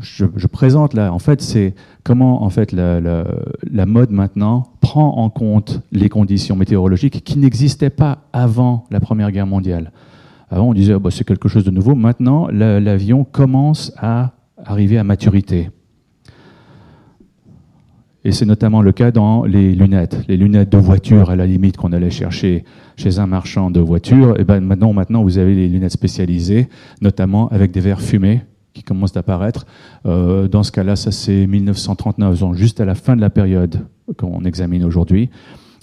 je, 0.00 0.46
présente 0.46 0.94
là, 0.94 1.12
en 1.12 1.18
fait, 1.18 1.40
c'est 1.40 1.74
comment 2.04 2.42
en 2.42 2.50
fait 2.50 2.72
la, 2.72 3.86
mode 3.86 4.10
maintenant 4.10 4.68
prend 4.80 5.16
en 5.18 5.30
compte 5.30 5.80
les 5.92 6.08
conditions 6.08 6.56
météorologiques 6.56 7.24
qui 7.24 7.38
n'existaient 7.38 7.90
pas 7.90 8.24
avant 8.32 8.86
la 8.90 9.00
Première 9.00 9.30
Guerre 9.30 9.46
mondiale. 9.46 9.92
Avant, 10.52 10.68
on 10.68 10.74
disait 10.74 10.92
oh, 10.94 11.10
c'est 11.10 11.24
quelque 11.24 11.48
chose 11.48 11.64
de 11.64 11.70
nouveau. 11.70 11.94
Maintenant, 11.94 12.46
l'avion 12.48 13.24
commence 13.24 13.90
à 13.96 14.32
arriver 14.62 14.98
à 14.98 15.04
maturité. 15.04 15.70
Et 18.22 18.32
c'est 18.32 18.44
notamment 18.44 18.82
le 18.82 18.92
cas 18.92 19.10
dans 19.10 19.44
les 19.44 19.74
lunettes, 19.74 20.18
les 20.28 20.36
lunettes 20.36 20.70
de 20.70 20.76
voiture 20.76 21.30
à 21.30 21.36
la 21.36 21.46
limite 21.46 21.78
qu'on 21.78 21.90
allait 21.92 22.10
chercher 22.10 22.64
chez 22.96 23.18
un 23.18 23.26
marchand 23.26 23.70
de 23.70 23.80
voitures. 23.80 24.38
Et 24.38 24.44
ben 24.44 24.60
maintenant, 24.60 24.92
maintenant, 24.92 25.22
vous 25.22 25.38
avez 25.38 25.54
les 25.54 25.68
lunettes 25.68 25.92
spécialisées, 25.92 26.68
notamment 27.00 27.48
avec 27.48 27.72
des 27.72 27.80
verres 27.80 28.02
fumés 28.02 28.42
qui 28.74 28.82
commencent 28.82 29.14
d'apparaître. 29.14 29.66
Euh, 30.04 30.48
dans 30.48 30.62
ce 30.62 30.70
cas-là, 30.70 30.96
ça 30.96 31.12
c'est 31.12 31.46
1939, 31.46 32.38
donc 32.38 32.56
juste 32.56 32.78
à 32.78 32.84
la 32.84 32.94
fin 32.94 33.16
de 33.16 33.22
la 33.22 33.30
période 33.30 33.86
qu'on 34.18 34.44
examine 34.44 34.84
aujourd'hui. 34.84 35.30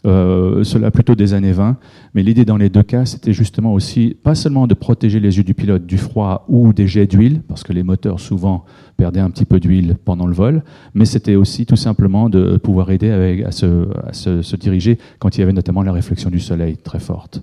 Euh, 0.06 0.64
cela 0.64 0.92
plutôt 0.92 1.16
des 1.16 1.34
années 1.34 1.52
20. 1.52 1.78
Mais 2.14 2.24
l'idée 2.24 2.46
dans 2.46 2.58
les 2.58 2.70
deux 2.70 2.84
cas, 2.84 3.06
c'était 3.06 3.34
justement 3.34 3.74
aussi, 3.74 4.16
pas 4.24 4.36
seulement 4.36 4.66
de 4.66 4.74
protéger 4.74 5.20
les 5.20 5.38
yeux 5.38 5.44
du 5.44 5.54
pilote 5.54 5.86
du 5.86 5.98
froid 5.98 6.46
ou 6.48 6.72
des 6.72 6.88
jets 6.88 7.08
d'huile, 7.08 7.42
parce 7.48 7.64
que 7.64 7.74
les 7.74 7.84
moteurs 7.84 8.20
souvent 8.20 8.64
perdaient 8.96 9.20
un 9.20 9.30
petit 9.30 9.46
peu 9.46 9.60
d'huile 9.60 9.98
pendant 10.06 10.26
le 10.26 10.34
vol, 10.34 10.64
mais 10.94 11.06
c'était 11.06 11.36
aussi 11.36 11.66
tout 11.66 11.76
simplement 11.76 12.30
de 12.30 12.58
pouvoir 12.58 12.92
aider 12.92 13.44
à, 13.46 13.52
se, 13.52 13.88
à 13.94 14.58
diriger 14.58 14.98
quand 15.20 15.38
il 15.38 15.42
y 15.42 15.44
avait 15.44 15.54
notamment 15.54 15.84
la 15.84 15.92
réflexion 15.92 16.30
du 16.30 16.40
soleil 16.40 16.78
très 16.78 17.00
forte. 17.00 17.42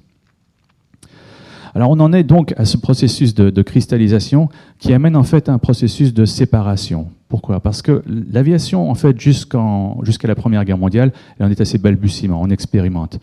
Alors 1.77 1.91
on 1.91 2.01
en 2.01 2.15
est 2.15 2.25
donc 2.25 2.55
à 2.57 2.65
ce 2.65 2.79
processus 2.79 3.35
de, 3.35 3.63
cristallisation 3.63 4.49
qui 4.79 4.95
amène 4.95 5.15
en 5.15 5.25
fait 5.25 5.51
un 5.51 5.59
processus 5.59 6.15
de 6.15 6.25
séparation. 6.25 7.09
Pourquoi? 7.29 7.61
Parce 7.61 7.83
que 7.83 8.03
l'aviation, 8.07 8.89
en 8.89 8.95
fait, 8.95 9.19
jusqu'à 9.19 9.59
la 10.29 10.35
Première 10.35 10.65
Guerre 10.65 10.79
mondiale, 10.79 11.13
elle 11.39 11.47
en 11.47 11.51
est 11.51 11.61
assez 11.61 11.79
balbutiement, 11.79 12.41
on 12.41 12.51
expérimente. 12.51 13.19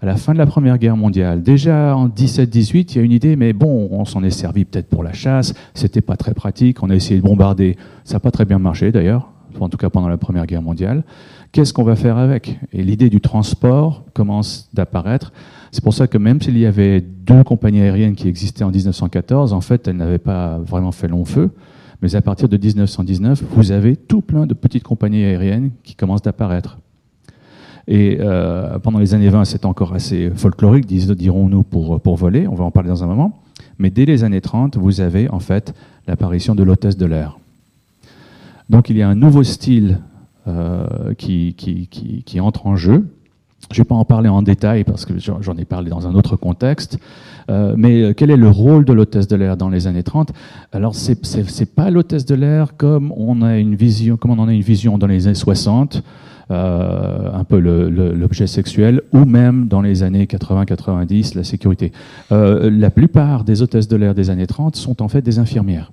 À 0.00 0.06
la 0.06 0.14
fin 0.14 0.32
de 0.32 0.38
la 0.38 0.46
Première 0.46 0.78
Guerre 0.78 0.96
mondiale, 0.96 1.42
déjà 1.42 1.96
en 1.96 2.08
17-18, 2.08 2.92
il 2.92 2.96
y 2.96 3.00
a 3.00 3.02
une 3.02 3.10
idée, 3.10 3.34
mais 3.34 3.52
bon, 3.52 3.88
on 3.90 4.04
s'en 4.04 4.22
est 4.22 4.30
servi 4.30 4.64
peut-être 4.64 4.88
pour 4.88 5.02
la 5.02 5.12
chasse, 5.12 5.54
c'était 5.74 6.00
pas 6.00 6.16
très 6.16 6.34
pratique, 6.34 6.84
on 6.84 6.90
a 6.90 6.94
essayé 6.94 7.20
de 7.20 7.24
bombarder, 7.24 7.76
ça 8.04 8.14
n'a 8.14 8.20
pas 8.20 8.30
très 8.30 8.44
bien 8.44 8.60
marché 8.60 8.92
d'ailleurs, 8.92 9.28
en 9.58 9.68
tout 9.68 9.76
cas 9.76 9.90
pendant 9.90 10.08
la 10.08 10.18
Première 10.18 10.46
Guerre 10.46 10.62
mondiale. 10.62 11.02
Qu'est-ce 11.50 11.72
qu'on 11.72 11.82
va 11.82 11.96
faire 11.96 12.16
avec? 12.16 12.60
Et 12.72 12.84
l'idée 12.84 13.10
du 13.10 13.20
transport 13.20 14.04
commence 14.14 14.68
d'apparaître. 14.72 15.32
C'est 15.72 15.82
pour 15.82 15.94
ça 15.94 16.06
que 16.06 16.16
même 16.16 16.40
s'il 16.40 16.56
y 16.58 16.66
avait 16.66 17.00
deux 17.00 17.42
compagnies 17.42 17.80
aériennes 17.80 18.14
qui 18.14 18.28
existaient 18.28 18.64
en 18.64 18.70
1914, 18.70 19.52
en 19.52 19.60
fait, 19.60 19.88
elles 19.88 19.96
n'avaient 19.96 20.18
pas 20.18 20.58
vraiment 20.58 20.92
fait 20.92 21.08
long 21.08 21.24
feu. 21.24 21.50
Mais 22.02 22.14
à 22.14 22.20
partir 22.20 22.48
de 22.48 22.56
1919, 22.56 23.42
vous 23.50 23.72
avez 23.72 23.96
tout 23.96 24.20
plein 24.20 24.46
de 24.46 24.54
petites 24.54 24.84
compagnies 24.84 25.24
aériennes 25.24 25.70
qui 25.82 25.94
commencent 25.94 26.22
d'apparaître. 26.22 26.78
Et 27.88 28.18
euh, 28.20 28.78
pendant 28.78 28.98
les 28.98 29.14
années 29.14 29.30
20, 29.30 29.44
c'est 29.44 29.64
encore 29.64 29.94
assez 29.94 30.30
folklorique, 30.34 30.86
dirons-nous, 30.86 31.62
pour, 31.62 32.00
pour 32.00 32.16
voler. 32.16 32.46
On 32.46 32.54
va 32.54 32.64
en 32.64 32.70
parler 32.70 32.90
dans 32.90 33.02
un 33.02 33.06
moment. 33.06 33.40
Mais 33.78 33.90
dès 33.90 34.04
les 34.04 34.24
années 34.24 34.40
30, 34.40 34.76
vous 34.76 35.00
avez 35.00 35.30
en 35.30 35.40
fait 35.40 35.74
l'apparition 36.06 36.54
de 36.54 36.62
l'hôtesse 36.62 36.96
de 36.96 37.06
l'air. 37.06 37.38
Donc 38.68 38.90
il 38.90 38.96
y 38.96 39.02
a 39.02 39.08
un 39.08 39.14
nouveau 39.14 39.42
style 39.42 40.00
euh, 40.46 41.14
qui, 41.14 41.54
qui, 41.56 41.86
qui, 41.88 42.22
qui, 42.24 42.40
entre 42.40 42.66
en 42.66 42.76
jeu, 42.76 43.06
je 43.70 43.80
ne 43.80 43.84
vais 43.84 43.88
pas 43.88 43.94
en 43.94 44.04
parler 44.04 44.28
en 44.28 44.42
détail 44.42 44.84
parce 44.84 45.04
que 45.04 45.14
j'en 45.18 45.56
ai 45.56 45.64
parlé 45.64 45.90
dans 45.90 46.06
un 46.06 46.14
autre 46.14 46.36
contexte. 46.36 46.98
Euh, 47.50 47.74
mais 47.76 48.02
euh, 48.02 48.12
quel 48.14 48.30
est 48.30 48.36
le 48.36 48.48
rôle 48.48 48.84
de 48.84 48.92
l'hôtesse 48.92 49.26
de 49.26 49.36
l'air 49.36 49.56
dans 49.56 49.68
les 49.68 49.86
années 49.86 50.02
30 50.02 50.32
Alors, 50.72 50.94
ce 50.94 51.12
n'est 51.12 51.66
pas 51.66 51.90
l'hôtesse 51.90 52.26
de 52.26 52.34
l'air 52.34 52.76
comme 52.76 53.12
on, 53.16 53.42
a 53.42 53.56
une 53.56 53.74
vision, 53.74 54.16
comme 54.16 54.32
on 54.32 54.38
en 54.38 54.48
a 54.48 54.52
une 54.52 54.62
vision 54.62 54.98
dans 54.98 55.06
les 55.06 55.26
années 55.26 55.34
60, 55.34 56.02
euh, 56.50 57.30
un 57.32 57.44
peu 57.44 57.58
l'objet 57.58 58.46
sexuel, 58.46 59.02
ou 59.12 59.24
même 59.24 59.68
dans 59.68 59.80
les 59.80 60.02
années 60.02 60.24
80-90, 60.24 61.36
la 61.36 61.44
sécurité. 61.44 61.92
La 62.30 62.90
plupart 62.90 63.44
des 63.44 63.62
hôtesses 63.62 63.88
de 63.88 63.96
l'air 63.96 64.14
des 64.14 64.30
années 64.30 64.46
30 64.46 64.76
sont 64.76 65.02
en 65.02 65.08
fait 65.08 65.22
des 65.22 65.38
infirmières. 65.38 65.92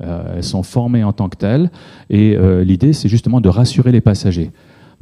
Elles 0.00 0.42
sont 0.42 0.64
formées 0.64 1.04
en 1.04 1.12
tant 1.12 1.28
que 1.28 1.36
telles, 1.36 1.70
et 2.10 2.36
l'idée, 2.64 2.92
c'est 2.92 3.08
justement 3.08 3.40
de 3.40 3.48
rassurer 3.48 3.92
les 3.92 4.00
passagers. 4.00 4.50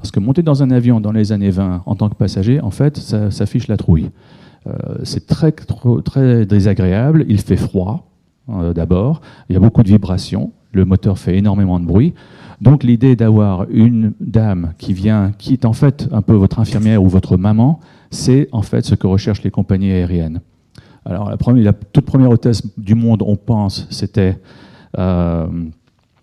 Parce 0.00 0.10
que 0.10 0.20
monter 0.20 0.42
dans 0.42 0.62
un 0.62 0.70
avion 0.70 1.00
dans 1.00 1.12
les 1.12 1.30
années 1.30 1.50
20 1.50 1.82
en 1.84 1.94
tant 1.94 2.08
que 2.08 2.14
passager, 2.14 2.60
en 2.60 2.70
fait, 2.70 2.96
ça, 2.96 3.30
ça 3.30 3.46
fiche 3.46 3.68
la 3.68 3.76
trouille. 3.76 4.10
Euh, 4.66 4.72
c'est 5.04 5.26
très, 5.26 5.52
très 5.52 6.46
désagréable, 6.46 7.24
il 7.28 7.40
fait 7.40 7.56
froid 7.56 8.10
euh, 8.48 8.72
d'abord, 8.72 9.20
il 9.48 9.54
y 9.54 9.56
a 9.56 9.60
beaucoup 9.60 9.82
de 9.82 9.88
vibrations, 9.88 10.52
le 10.72 10.84
moteur 10.84 11.18
fait 11.18 11.36
énormément 11.36 11.78
de 11.80 11.84
bruit. 11.84 12.14
Donc 12.60 12.82
l'idée 12.82 13.16
d'avoir 13.16 13.66
une 13.70 14.12
dame 14.20 14.74
qui 14.76 14.92
vient, 14.92 15.32
qui 15.38 15.54
est 15.54 15.64
en 15.64 15.72
fait 15.72 16.08
un 16.12 16.20
peu 16.20 16.34
votre 16.34 16.58
infirmière 16.58 17.02
ou 17.02 17.08
votre 17.08 17.36
maman, 17.36 17.80
c'est 18.10 18.48
en 18.52 18.62
fait 18.62 18.84
ce 18.84 18.94
que 18.94 19.06
recherchent 19.06 19.42
les 19.42 19.50
compagnies 19.50 19.92
aériennes. 19.92 20.40
Alors 21.06 21.30
la, 21.30 21.72
toute 21.72 22.04
première 22.04 22.30
hôtesse 22.30 22.62
du 22.76 22.94
monde, 22.94 23.22
on 23.24 23.36
pense, 23.36 23.86
c'était 23.90 24.38
euh, 24.98 25.46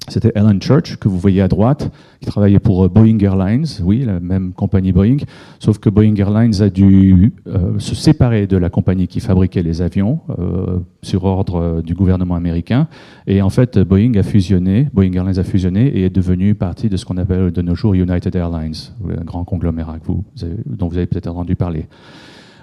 c'était 0.07 0.31
Ellen 0.35 0.61
Church, 0.61 0.95
que 0.97 1.09
vous 1.09 1.17
voyez 1.17 1.41
à 1.41 1.47
droite, 1.47 1.91
qui 2.21 2.27
travaillait 2.27 2.59
pour 2.59 2.85
euh, 2.85 2.87
Boeing 2.87 3.19
Airlines, 3.19 3.65
oui, 3.83 4.05
la 4.05 4.19
même 4.19 4.53
compagnie 4.53 4.91
Boeing, 4.91 5.17
sauf 5.59 5.79
que 5.79 5.89
Boeing 5.89 6.15
Airlines 6.15 6.61
a 6.61 6.69
dû 6.69 7.33
euh, 7.47 7.77
se 7.77 7.93
séparer 7.93 8.47
de 8.47 8.57
la 8.57 8.69
compagnie 8.69 9.07
qui 9.07 9.19
fabriquait 9.19 9.63
les 9.63 9.81
avions 9.81 10.21
euh, 10.39 10.79
sur 11.01 11.25
ordre 11.25 11.81
du 11.81 11.93
gouvernement 11.93 12.35
américain. 12.35 12.87
Et 13.27 13.41
en 13.41 13.49
fait, 13.49 13.77
Boeing 13.79 14.15
a 14.15 14.23
fusionné, 14.23 14.87
Boeing 14.93 15.11
Airlines 15.13 15.39
a 15.39 15.43
fusionné 15.43 15.87
et 15.87 16.05
est 16.05 16.15
devenu 16.15 16.55
partie 16.55 16.89
de 16.89 16.97
ce 16.97 17.05
qu'on 17.05 17.17
appelle 17.17 17.51
de 17.51 17.61
nos 17.61 17.75
jours 17.75 17.93
United 17.93 18.35
Airlines, 18.35 18.75
un 19.09 19.23
grand 19.23 19.43
conglomérat 19.43 19.97
vous, 20.03 20.23
dont 20.65 20.87
vous 20.87 20.97
avez 20.97 21.07
peut-être 21.07 21.27
entendu 21.27 21.55
parler. 21.55 21.87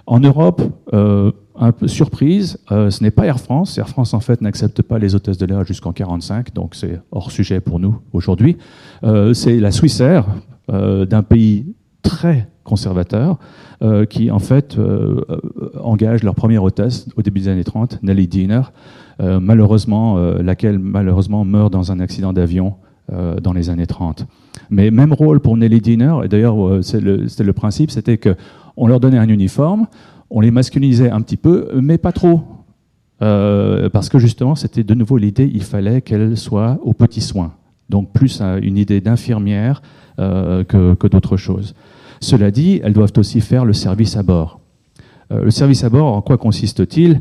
En 0.06 0.20
Europe, 0.20 0.62
euh, 0.92 1.32
un 1.56 1.72
peu 1.72 1.88
surprise, 1.88 2.58
euh, 2.70 2.90
ce 2.90 3.02
n'est 3.02 3.10
pas 3.10 3.24
Air 3.26 3.40
France. 3.40 3.78
Air 3.78 3.88
France, 3.88 4.12
en 4.12 4.20
fait, 4.20 4.42
n'accepte 4.42 4.82
pas 4.82 4.98
les 4.98 5.14
hôtesses 5.14 5.38
de 5.38 5.46
l'air 5.46 5.64
jusqu'en 5.64 5.92
45, 5.92 6.52
donc 6.52 6.74
c'est 6.74 7.00
hors 7.10 7.30
sujet 7.30 7.60
pour 7.60 7.78
nous 7.78 7.98
aujourd'hui. 8.12 8.58
Euh, 9.02 9.32
c'est 9.32 9.58
la 9.58 9.70
Swissair, 9.70 10.26
d'un 10.66 11.22
pays 11.22 11.74
très 12.00 12.48
conservateur, 12.64 13.38
qui, 14.08 14.30
en 14.30 14.38
fait, 14.38 14.78
engage 15.78 16.22
leur 16.22 16.34
première 16.34 16.62
hôtesse 16.62 17.06
au 17.18 17.22
début 17.22 17.40
des 17.40 17.48
années 17.48 17.64
30, 17.64 17.98
Nelly 18.02 18.26
Diener, 18.26 18.62
malheureusement, 19.18 20.16
laquelle, 20.38 20.78
malheureusement, 20.78 21.44
meurt 21.44 21.70
dans 21.70 21.92
un 21.92 22.00
accident 22.00 22.32
d'avion 22.32 22.76
dans 23.12 23.52
les 23.52 23.68
années 23.68 23.86
30. 23.86 24.26
Mais 24.70 24.90
même 24.90 25.12
rôle 25.12 25.40
pour 25.40 25.58
Nelly 25.58 25.82
Diener, 25.82 26.14
et 26.24 26.28
d'ailleurs, 26.28 26.82
c'était 26.82 27.44
le 27.44 27.52
principe, 27.52 27.90
c'était 27.90 28.16
que 28.16 28.34
on 28.76 28.86
leur 28.86 29.00
donnait 29.00 29.18
un 29.18 29.28
uniforme, 29.28 29.86
on 30.30 30.40
les 30.40 30.50
masculinisait 30.50 31.10
un 31.10 31.20
petit 31.20 31.36
peu, 31.36 31.68
mais 31.80 31.98
pas 31.98 32.12
trop. 32.12 32.42
Euh, 33.22 33.88
parce 33.88 34.08
que 34.08 34.18
justement, 34.18 34.54
c'était 34.54 34.84
de 34.84 34.94
nouveau 34.94 35.16
l'idée, 35.16 35.50
il 35.52 35.62
fallait 35.62 36.00
qu'elles 36.00 36.36
soient 36.36 36.78
aux 36.82 36.92
petits 36.92 37.20
soins. 37.20 37.52
Donc 37.88 38.12
plus 38.12 38.40
une 38.62 38.76
idée 38.76 39.00
d'infirmière 39.00 39.82
euh, 40.18 40.64
que, 40.64 41.06
d'autres 41.06 41.36
choses. 41.36 41.74
Cela 42.20 42.50
dit, 42.50 42.80
elles 42.82 42.92
doivent 42.92 43.12
aussi 43.16 43.40
faire 43.40 43.64
le 43.64 43.72
service 43.72 44.16
à 44.16 44.22
bord. 44.22 44.60
Euh, 45.32 45.44
le 45.44 45.50
service 45.50 45.84
à 45.84 45.90
bord, 45.90 46.14
en 46.14 46.22
quoi 46.22 46.38
consiste-t-il? 46.38 47.20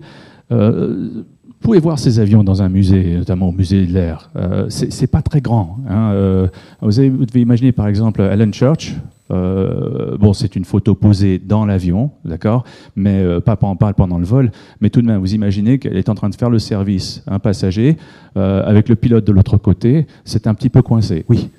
Vous 0.49 1.69
pouvez 1.69 1.79
voir 1.79 1.97
ces 1.97 2.19
avions 2.19 2.43
dans 2.43 2.61
un 2.61 2.69
musée, 2.69 3.15
notamment 3.15 3.47
au 3.47 3.51
musée 3.53 3.85
de 3.85 3.93
l'air. 3.93 4.29
c'est 4.67 5.07
pas 5.07 5.21
très 5.21 5.39
grand. 5.41 5.77
Hein. 5.89 6.49
Vous, 6.81 6.91
devez 6.91 7.41
imaginer 7.41 7.71
par 7.71 7.87
exemple 7.87 8.21
Alan 8.21 8.51
Church, 8.51 8.95
euh, 9.33 10.17
bon, 10.17 10.33
c'est 10.33 10.55
une 10.55 10.65
photo 10.65 10.95
posée 10.95 11.39
dans 11.39 11.65
l'avion, 11.65 12.11
d'accord, 12.23 12.63
mais 12.95 13.21
euh, 13.21 13.39
pas 13.39 13.57
en 13.61 13.75
parle 13.75 13.93
pendant 13.93 14.19
le 14.19 14.25
vol. 14.25 14.51
Mais 14.79 14.89
tout 14.89 15.01
de 15.01 15.07
même, 15.07 15.19
vous 15.19 15.33
imaginez 15.33 15.79
qu'elle 15.79 15.97
est 15.97 16.09
en 16.09 16.15
train 16.15 16.29
de 16.29 16.35
faire 16.35 16.49
le 16.49 16.59
service 16.59 17.23
un 17.27 17.39
passager 17.39 17.97
euh, 18.37 18.63
avec 18.65 18.89
le 18.89 18.95
pilote 18.95 19.25
de 19.25 19.31
l'autre 19.31 19.57
côté. 19.57 20.07
C'est 20.25 20.47
un 20.47 20.53
petit 20.53 20.69
peu 20.69 20.81
coincé. 20.81 21.25
Oui. 21.29 21.49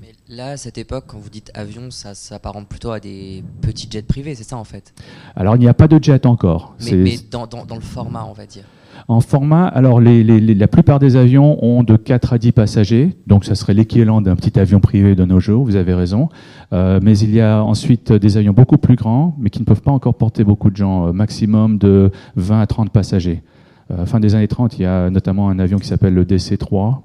Mais 0.00 0.12
là, 0.28 0.50
à 0.50 0.56
cette 0.56 0.78
époque, 0.78 1.04
quand 1.08 1.18
vous 1.18 1.30
dites 1.30 1.50
avion, 1.54 1.90
ça 1.90 2.14
s'apparente 2.14 2.68
plutôt 2.68 2.90
à 2.90 3.00
des 3.00 3.42
petits 3.60 3.88
jets 3.90 4.02
privés, 4.02 4.34
c'est 4.34 4.44
ça 4.44 4.56
en 4.56 4.64
fait? 4.64 4.94
Alors, 5.34 5.56
il 5.56 5.60
n'y 5.60 5.68
a 5.68 5.74
pas 5.74 5.88
de 5.88 6.02
jet 6.02 6.24
encore. 6.26 6.74
Mais, 6.84 7.16
dans, 7.30 7.46
dans 7.46 7.74
le 7.74 7.80
format, 7.80 8.24
on 8.28 8.32
va 8.32 8.46
dire. 8.46 8.64
En 9.08 9.20
format, 9.20 9.66
alors 9.66 10.00
la 10.00 10.68
plupart 10.68 10.98
des 10.98 11.16
avions 11.16 11.62
ont 11.64 11.82
de 11.82 11.96
4 11.96 12.32
à 12.32 12.38
10 12.38 12.52
passagers, 12.52 13.10
donc 13.26 13.44
ça 13.44 13.54
serait 13.54 13.74
l'équivalent 13.74 14.20
d'un 14.20 14.34
petit 14.34 14.58
avion 14.58 14.80
privé 14.80 15.14
de 15.14 15.24
nos 15.24 15.40
jours, 15.40 15.64
vous 15.64 15.76
avez 15.76 15.94
raison. 15.94 16.28
Euh, 16.72 17.00
mais 17.02 17.18
il 17.18 17.34
y 17.34 17.40
a 17.40 17.62
ensuite 17.62 18.12
des 18.12 18.36
avions 18.36 18.52
beaucoup 18.52 18.78
plus 18.78 18.96
grands, 18.96 19.36
mais 19.38 19.50
qui 19.50 19.60
ne 19.60 19.64
peuvent 19.64 19.82
pas 19.82 19.90
encore 19.90 20.14
porter 20.14 20.44
beaucoup 20.44 20.70
de 20.70 20.76
gens, 20.76 21.08
euh, 21.08 21.12
maximum 21.12 21.78
de 21.78 22.10
20 22.36 22.60
à 22.60 22.66
30 22.66 22.90
passagers. 22.90 23.42
Euh, 23.90 24.06
fin 24.06 24.20
des 24.20 24.34
années 24.34 24.48
30, 24.48 24.78
il 24.78 24.82
y 24.82 24.86
a 24.86 25.10
notamment 25.10 25.50
un 25.50 25.58
avion 25.58 25.78
qui 25.78 25.86
s'appelle 25.86 26.14
le 26.14 26.24
DC-3, 26.24 27.02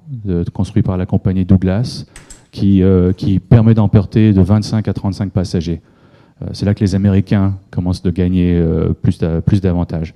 construit 0.54 0.84
par 0.84 0.98
la 0.98 1.06
compagnie 1.06 1.46
Douglas, 1.46 2.06
qui, 2.52 2.82
qui 3.16 3.40
permet 3.40 3.74
d'emporter 3.74 4.34
de 4.34 4.42
25 4.42 4.88
à 4.88 4.94
35 4.94 5.32
passagers. 5.32 5.82
C'est 6.54 6.66
là 6.66 6.74
que 6.74 6.80
les 6.80 6.96
Américains 6.96 7.56
commencent 7.70 8.02
de 8.02 8.10
gagner 8.10 8.60
plus 9.02 9.62
d'avantages. 9.62 10.16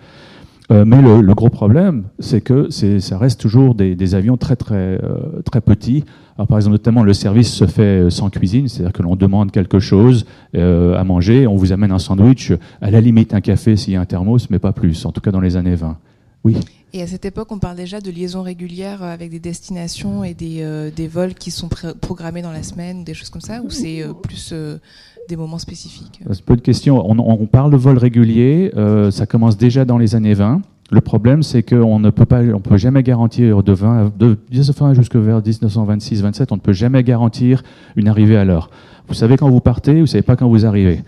Euh, 0.71 0.85
mais 0.85 1.01
le, 1.01 1.33
gros 1.33 1.49
problème, 1.49 2.05
c'est 2.19 2.41
que 2.41 2.69
ça 2.69 3.17
reste 3.17 3.41
toujours 3.41 3.75
des, 3.75 4.15
avions 4.15 4.37
très 4.37 4.55
très 4.55 4.99
euh, 5.03 5.41
très 5.45 5.61
petits. 5.61 6.03
par 6.37 6.57
exemple, 6.57 6.73
notamment 6.73 7.03
le 7.03 7.13
service 7.13 7.51
se 7.51 7.67
fait 7.67 8.09
sans 8.09 8.29
cuisine, 8.29 8.67
c'est-à-dire 8.67 8.93
que 8.93 9.03
l'on 9.03 9.15
demande 9.15 9.51
quelque 9.51 9.79
chose 9.79 10.25
euh, 10.55 10.97
à 10.97 11.03
manger, 11.03 11.47
on 11.47 11.55
vous 11.55 11.73
amène 11.73 11.91
un 11.91 11.99
sandwich, 11.99 12.53
à 12.81 12.91
la 12.91 13.01
limite 13.01 13.33
un 13.33 13.41
café 13.41 13.75
s'il 13.75 13.93
y 13.93 13.95
a 13.95 14.01
un 14.01 14.05
thermos, 14.05 14.49
mais 14.49 14.59
pas 14.59 14.71
plus. 14.71 15.05
En 15.05 15.11
tout 15.11 15.21
cas 15.21 15.31
dans 15.31 15.41
les 15.41 15.57
années 15.57 15.75
20. 15.75 15.97
Oui. 16.45 16.57
Et 16.95 17.01
à 17.01 17.07
cette 17.07 17.25
époque, 17.25 17.51
on 17.51 17.57
parle 17.57 17.75
déjà 17.75 17.99
de 18.01 18.11
liaisons 18.11 18.43
régulières 18.43 19.01
avec 19.01 19.31
des 19.31 19.39
destinations 19.39 20.23
et 20.23 20.33
des, 20.33 20.91
des 20.95 21.07
vols 21.07 21.33
qui 21.33 21.49
sont 21.49 21.67
programmés 21.67 22.43
dans 22.43 22.51
la 22.51 22.61
semaine 22.61 23.03
des 23.03 23.15
choses 23.15 23.29
comme 23.29 23.41
ça, 23.41 23.61
ou 23.63 23.71
c'est 23.71 24.03
plus 24.21 24.53
des 25.29 25.35
moments 25.35 25.57
spécifiques 25.57 26.21
peu 26.45 26.55
de 26.55 26.61
questions. 26.61 27.03
On, 27.09 27.45
parle 27.45 27.71
de 27.71 27.77
vols 27.77 27.97
réguliers, 27.97 28.71
ça 29.11 29.25
commence 29.25 29.57
déjà 29.57 29.85
dans 29.85 29.97
les 29.97 30.15
années 30.15 30.33
20. 30.33 30.61
Le 30.91 31.01
problème, 31.01 31.41
c'est 31.41 31.63
qu'on 31.63 31.97
ne 31.97 32.09
peut 32.09 32.25
pas, 32.25 32.41
on 32.41 32.59
peut 32.59 32.77
jamais 32.77 33.01
garantir 33.01 33.63
de 33.63 33.73
20, 33.73 34.17
de 34.17 34.37
1920 34.51 34.93
jusqu'à 34.93 35.19
vers 35.19 35.41
1926-27, 35.41 36.47
on 36.51 36.55
ne 36.55 36.59
peut 36.59 36.73
jamais 36.73 37.03
garantir 37.03 37.63
une 37.95 38.07
arrivée 38.07 38.37
à 38.37 38.45
l'heure. 38.45 38.69
Vous 39.07 39.15
savez 39.15 39.37
quand 39.37 39.49
vous 39.49 39.59
partez, 39.59 40.01
vous 40.01 40.07
savez 40.07 40.21
pas 40.21 40.35
quand 40.35 40.47
vous 40.47 40.65
arrivez. 40.65 41.01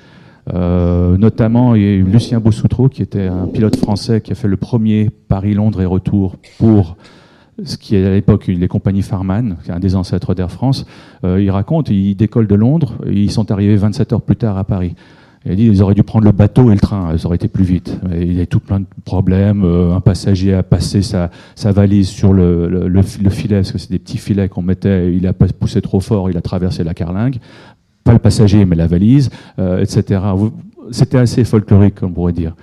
Euh, 0.54 1.18
notamment, 1.18 1.76
il 1.76 1.82
y 1.82 1.86
a 1.86 1.90
eu 1.90 2.04
Lucien 2.04 2.40
Bossoutreau, 2.40 2.90
qui 2.90 3.02
était 3.02 3.28
un 3.28 3.48
pilote 3.48 3.76
français 3.76 4.22
qui 4.22 4.32
a 4.32 4.36
fait 4.36 4.48
le 4.48 4.58
premier 4.58 5.10
Paris-Londres 5.28 5.82
et 5.82 5.86
retour 5.86 6.36
pour 6.58 6.98
ce 7.64 7.78
qui 7.78 7.96
est 7.96 8.06
à 8.06 8.12
l'époque 8.12 8.48
les 8.48 8.68
compagnies 8.68 9.02
Farman, 9.02 9.58
qui 9.64 9.72
est 9.72 9.74
un 9.74 9.80
des 9.80 9.96
ancêtres 9.96 10.34
d'Air 10.34 10.52
France. 10.52 10.86
Euh, 11.24 11.42
il 11.42 11.50
raconte, 11.52 11.90
il 11.90 12.16
décolle 12.16 12.48
de 12.48 12.56
Londres, 12.56 12.96
ils 13.10 13.32
sont 13.32 13.52
arrivés 13.52 13.76
27 13.76 14.14
heures 14.14 14.22
plus 14.22 14.36
tard 14.36 14.58
à 14.58 14.64
Paris. 14.64 14.96
Il 15.48 15.56
dit 15.56 15.66
ils 15.66 15.84
auraient 15.84 15.94
dû 15.94 16.04
prendre 16.04 16.26
le 16.26 16.32
bateau 16.32 16.72
et 16.72 16.74
le 16.74 16.80
train, 16.80 17.16
ça 17.18 17.28
aurait 17.28 17.36
été 17.36 17.48
plus 17.48 17.64
vite. 17.64 18.00
il 18.12 18.34
y 18.34 18.42
a 18.42 18.46
tout 18.46 18.60
plein 18.60 18.80
de 18.80 18.86
problèmes. 19.04 19.64
Euh, 19.64 19.94
un 19.94 20.02
passager 20.02 20.54
a 20.54 20.64
passé 20.64 21.02
sa, 21.02 21.30
valise 21.72 22.10
sur 22.10 22.34
le, 22.34 23.02
filet, 23.30 23.58
parce 23.58 23.72
que 23.72 23.78
c'est 23.78 23.92
des 23.92 24.00
petits 24.00 24.18
filets 24.18 24.50
qu'on 24.50 24.64
mettait, 24.64 25.14
il 25.14 25.28
a 25.28 25.34
poussé 25.34 25.82
trop 25.82 26.00
fort, 26.00 26.30
il 26.30 26.38
a 26.38 26.42
traversé 26.42 26.84
la 26.84 26.94
carlingue. 26.94 27.38
Pas 28.04 28.14
le 28.14 28.20
passager, 28.20 28.66
mais 28.66 28.76
la 28.76 28.88
valise, 28.88 29.30
euh, 29.60 29.82
etc. 29.82 30.22
C'était 30.92 31.18
assez 31.18 31.44
folklorique, 31.44 32.04
on 32.04 32.12
pourrait 32.12 32.34
dire. 32.34 32.56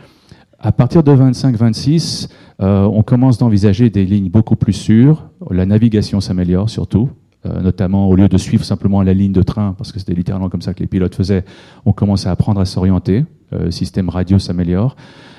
À 0.65 0.71
partir 0.71 1.03
de 1.03 1.11
25-26, 1.11 2.29
euh, 2.61 2.85
on 2.85 3.03
commence 3.03 3.37
d'envisager 3.37 3.91
des 3.91 4.05
lignes 4.05 4.31
beaucoup 4.31 4.55
plus 4.55 4.73
sûres. 4.73 5.29
La 5.51 5.67
navigation 5.67 6.21
s'améliore 6.21 6.71
surtout. 6.71 7.11
Euh, 7.45 7.61
notamment 7.61 8.09
au 8.09 8.15
lieu 8.15 8.29
de 8.29 8.39
suivre 8.39 8.65
simplement 8.65 9.03
la 9.03 9.13
ligne 9.13 9.33
de 9.33 9.43
train, 9.43 9.75
parce 9.77 9.91
que 9.91 9.99
c'était 9.99 10.15
littéralement 10.15 10.49
comme 10.49 10.63
ça 10.63 10.75
que 10.75 10.79
les 10.79 10.87
pilotes 10.87 11.17
faisaient, 11.17 11.45
on 11.85 11.93
commence 11.93 12.25
à 12.25 12.31
apprendre 12.31 12.61
à 12.61 12.65
s'orienter, 12.65 13.25
euh, 13.53 13.65
le 13.65 13.71
système 13.73 14.09
radio 14.09 14.39
s'améliore, 14.39 14.95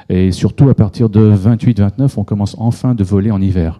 et 0.09 0.33
surtout 0.33 0.67
à 0.67 0.73
partir 0.73 1.07
de 1.07 1.33
28-29, 1.33 2.15
on 2.17 2.25
commence 2.25 2.57
enfin 2.59 2.93
de 2.93 3.05
voler 3.05 3.31
en 3.31 3.39
hiver. 3.39 3.79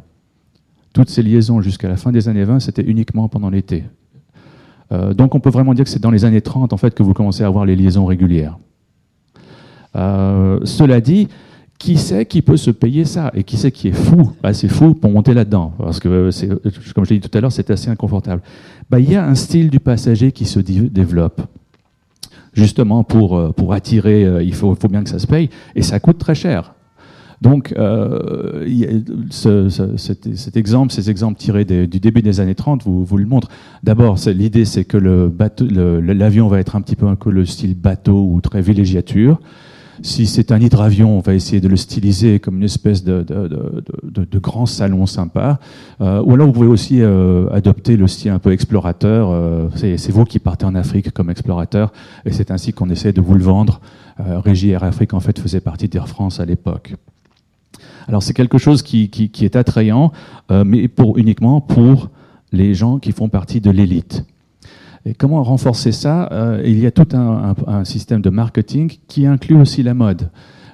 Toutes 0.94 1.10
ces 1.10 1.22
liaisons 1.22 1.60
jusqu'à 1.60 1.90
la 1.90 1.98
fin 1.98 2.14
des 2.14 2.30
années 2.30 2.46
20, 2.46 2.62
c'était 2.62 2.84
uniquement 2.84 3.28
pendant 3.28 3.50
l'été. 3.50 3.84
Donc 5.18 5.34
on 5.34 5.40
peut 5.40 5.50
vraiment 5.50 5.74
dire 5.74 5.86
que 5.86 5.90
c'est 5.90 6.02
dans 6.02 6.12
les 6.12 6.24
années 6.24 6.42
30 6.42 6.72
en 6.72 6.78
fait 6.78 6.94
que 6.94 7.02
vous 7.02 7.16
commencez 7.16 7.44
à 7.44 7.48
avoir 7.48 7.66
les 7.66 7.76
liaisons 7.76 8.06
régulières. 8.06 8.60
Cela 9.94 11.02
dit, 11.02 11.28
qui 11.84 11.98
sait 11.98 12.26
qui 12.26 12.42
peut 12.42 12.56
se 12.56 12.72
payer 12.72 13.04
ça 13.04 13.30
et 13.34 13.44
qui 13.44 13.58
sait 13.58 13.72
qui 13.72 13.90
est 13.90 13.94
fou? 13.94 14.32
Bah, 14.42 14.54
C'est 14.54 14.70
fou 14.70 14.94
pour 14.94 15.12
monter 15.12 15.34
là-dedans 15.34 15.74
parce 15.78 16.00
que, 16.00 16.30
comme 16.94 17.04
je 17.04 17.10
l'ai 17.10 17.20
dit 17.20 17.30
tout 17.30 17.38
à 17.38 17.42
l'heure, 17.42 17.52
c'est 17.52 17.70
assez 17.72 17.90
inconfortable. 17.90 18.42
Bah, 18.90 19.00
il 19.00 19.12
y 19.12 19.16
a 19.16 19.26
un 19.26 19.36
style 19.36 19.70
du 19.70 19.80
passager 19.80 20.32
qui 20.32 20.46
se 20.46 20.60
développe. 20.60 21.42
Justement, 22.54 23.04
pour, 23.04 23.36
euh, 23.36 23.52
pour 23.52 23.74
attirer, 23.74 24.24
euh, 24.24 24.44
il 24.44 24.54
faut, 24.54 24.76
bien 24.90 25.04
que 25.04 25.10
ça 25.10 25.18
se 25.18 25.26
paye 25.26 25.50
et 25.76 25.82
ça 25.82 26.00
coûte 26.00 26.20
très 26.20 26.36
cher. 26.36 26.76
Donc, 27.42 27.74
euh, 27.78 28.66
ce, 29.32 29.68
cet, 29.98 30.56
exemple, 30.56 30.94
ces 30.94 31.10
exemples 31.10 31.38
tirés 31.38 31.66
du 31.66 32.00
début 32.00 32.22
des 32.22 32.40
années 32.40 32.56
30 32.56 32.84
vous, 32.84 33.04
vous 33.04 33.18
le 33.18 33.26
montrent. 33.26 33.50
D'abord, 33.82 34.18
l'idée, 34.28 34.64
c'est 34.64 34.86
que 34.86 34.98
l'avion 34.98 36.48
va 36.48 36.60
être 36.60 36.78
un 36.78 36.82
petit 36.82 36.96
peu 36.96 37.08
un 37.08 37.16
peu 37.16 37.32
le 37.32 37.46
style 37.46 37.76
bateau 37.76 38.30
ou 38.32 38.40
très 38.40 38.62
villégiature. 38.62 39.42
Si 40.02 40.26
c'est 40.26 40.52
un 40.52 40.60
hydravion, 40.60 41.18
on 41.18 41.20
va 41.20 41.36
essayer 41.36 41.62
de 41.62 41.68
le 41.68 41.76
styliser 41.76 42.40
comme 42.40 42.58
une 42.58 42.64
espèce 42.64 43.04
de, 43.04 43.22
de, 43.22 44.26
de, 44.26 44.40
grand 44.40 44.66
salon 44.66 45.06
sympa. 45.06 45.60
Euh, 46.02 46.22
ou 46.24 46.34
alors 46.34 46.48
vous 46.48 46.54
pouvez 46.54 46.68
aussi 46.68 47.02
euh, 47.02 47.48
adopter 47.52 47.96
le 47.96 48.08
style 48.08 48.32
un 48.32 48.40
peu 48.40 48.52
explorateur. 48.52 49.30
Euh, 49.30 49.70
c'est 49.76 50.12
vous 50.12 50.26
qui 50.26 50.40
partez 50.40 50.66
en 50.66 50.74
Afrique 50.76 51.12
comme 51.12 51.30
explorateur, 51.30 51.94
et 52.26 52.32
c'est 52.32 52.50
ainsi 52.50 52.74
qu'on 52.74 52.90
essaie 52.90 53.14
de 53.14 53.22
vous 53.22 53.36
le 53.36 53.44
vendre. 53.44 53.82
Régie 54.20 54.70
Air 54.70 54.84
Afrique 54.84 55.14
en 55.14 55.20
fait 55.20 55.40
faisait 55.40 55.60
partie 55.60 55.88
d'Air 55.88 56.08
France 56.08 56.40
à 56.40 56.46
l'époque. 56.46 56.96
Alors 58.08 58.22
c'est 58.22 58.34
quelque 58.34 58.60
chose 58.60 58.84
qui, 58.84 59.10
qui, 59.10 59.30
qui 59.30 59.46
est 59.46 59.56
attrayant, 59.56 60.12
mais 60.52 60.88
pour 60.88 61.18
uniquement 61.18 61.62
pour 61.62 62.10
les 62.52 62.76
gens 62.76 63.00
qui 63.00 63.12
font 63.12 63.30
partie 63.30 63.60
de 63.60 63.72
l'élite. 63.72 64.26
Et 65.06 65.14
comment 65.14 65.44
renforcer 65.44 65.92
ça 65.92 66.30
euh, 66.32 66.62
Il 66.66 66.80
y 66.80 66.86
a 66.86 66.92
tout 66.92 67.08
un, 67.14 67.84
système 67.84 68.22
de 68.22 68.30
marketing 68.30 68.98
qui 69.08 69.26
inclut 69.26 69.58
aussi 69.58 69.84
la 69.84 69.94
mode. 69.94 70.30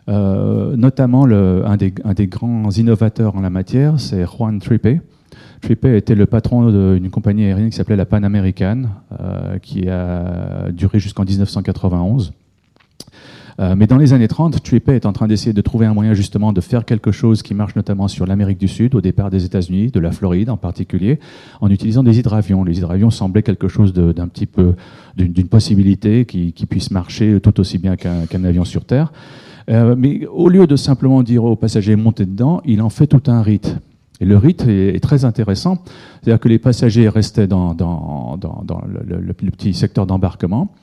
Euh, 0.08 0.76
notamment, 0.76 1.26
un, 1.26 1.78
des, 1.78 2.28
grands 2.28 2.70
innovateurs 2.72 3.36
en 3.36 3.42
la 3.42 3.50
matière, 3.50 4.00
c'est 4.00 4.26
Juan 4.26 4.60
Trippe. 4.60 5.02
Trippe 5.62 5.86
était 5.86 6.16
le 6.16 6.26
patron 6.26 6.70
d'une 6.70 7.10
compagnie 7.10 7.46
aérienne 7.46 7.70
qui 7.70 7.76
s'appelait 7.76 7.96
la 7.96 8.06
Pan 8.06 8.24
American, 8.24 8.84
euh, 9.20 9.58
qui 9.60 9.90
a 9.90 10.70
duré 10.72 11.00
jusqu'en 11.00 11.26
1991. 11.26 12.34
Euh, 13.60 13.76
mais 13.78 13.88
dans 13.88 13.98
les 13.98 14.14
années 14.14 14.28
30, 14.28 14.64
Trippey 14.64 14.96
est 14.96 15.06
en 15.06 15.12
train 15.12 15.28
d'essayer 15.28 15.52
de 15.52 15.62
trouver 15.62 15.86
un 15.86 15.94
moyen 15.94 16.14
justement 16.14 16.54
de 16.54 16.62
faire 16.62 16.86
quelque 16.86 17.12
chose 17.12 17.42
qui 17.44 17.54
marche 17.54 17.76
notamment 17.76 18.08
sur 18.08 18.26
l'Amérique 18.26 18.58
du 18.58 18.70
Sud, 18.70 18.96
au 18.96 19.02
départ 19.02 19.30
des 19.30 19.44
États-Unis, 19.44 19.92
de 19.92 20.00
la 20.00 20.12
Floride 20.12 20.50
en 20.50 20.58
particulier, 20.58 21.20
en 21.60 21.70
utilisant 21.70 22.04
des 22.04 22.20
hydravions. 22.20 22.64
Les 22.64 22.78
hydravions 22.78 23.10
semblaient 23.10 23.44
quelque 23.44 23.68
chose 23.68 23.94
d'un 23.94 24.28
petit 24.28 24.46
peu, 24.46 24.76
d'une 25.18 25.48
possibilité 25.48 26.26
qui, 26.26 26.54
puisse 26.70 26.92
marcher 26.92 27.40
tout 27.42 27.60
aussi 27.60 27.80
bien 27.80 27.96
qu'un 27.98 28.44
avion 28.44 28.64
sur 28.64 28.86
Terre. 28.86 29.12
Euh, 29.70 29.96
mais 29.98 30.26
au 30.26 30.50
lieu 30.50 30.66
de 30.66 30.76
simplement 30.76 31.22
dire 31.22 31.44
aux 31.44 31.56
passagers 31.56 31.96
montez 31.96 32.26
dedans, 32.26 32.62
il 32.66 32.82
en 32.82 32.90
fait 32.90 33.08
tout 33.08 33.24
un 33.28 33.42
rite. 33.42 33.78
Et 34.22 34.26
le 34.26 34.38
rite 34.38 34.66
est, 34.68 35.02
très 35.02 35.26
intéressant. 35.26 35.78
C'est-à-dire 36.22 36.40
que 36.40 36.50
les 36.50 36.60
passagers 36.60 37.08
restaient 37.08 37.48
dans, 37.48 37.76
le, 37.78 39.34
petit 39.34 39.74
secteur 39.74 40.06
d'embarquement, 40.06 40.74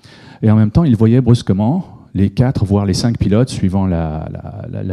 et 0.43 0.51
en 0.51 0.57
même 0.57 0.71
temps, 0.71 0.85
ils 0.85 0.97
voyaient 0.97 1.21
brusquement, 1.21 2.06
les 2.17 2.31
quatre, 2.31 2.65
voire 2.65 2.87
les 2.87 2.95
cinq 2.95 3.19
pilotes, 3.19 3.51
suivant 3.51 3.87
la, 3.87 4.29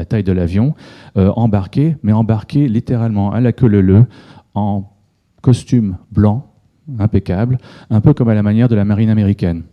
taille 0.07 0.23
de 0.23 0.33
l'avion, 0.33 0.75
euh, 1.17 1.31
embarqués, 1.35 1.95
mais 2.03 2.11
embarqués 2.11 2.67
littéralement 2.67 3.31
à 3.31 3.39
la 3.39 3.53
queue 3.53 3.67
leu 3.67 4.05
en 4.53 4.91
costume 5.41 5.97
blanc, 6.11 6.51
impeccable, 6.99 7.57
un 7.89 8.01
peu 8.01 8.13
comme 8.13 8.27
à 8.27 8.33
la 8.33 8.43
manière 8.43 8.67
de 8.67 8.75
la 8.75 8.83
marine 8.83 9.09
américaine. 9.09 9.63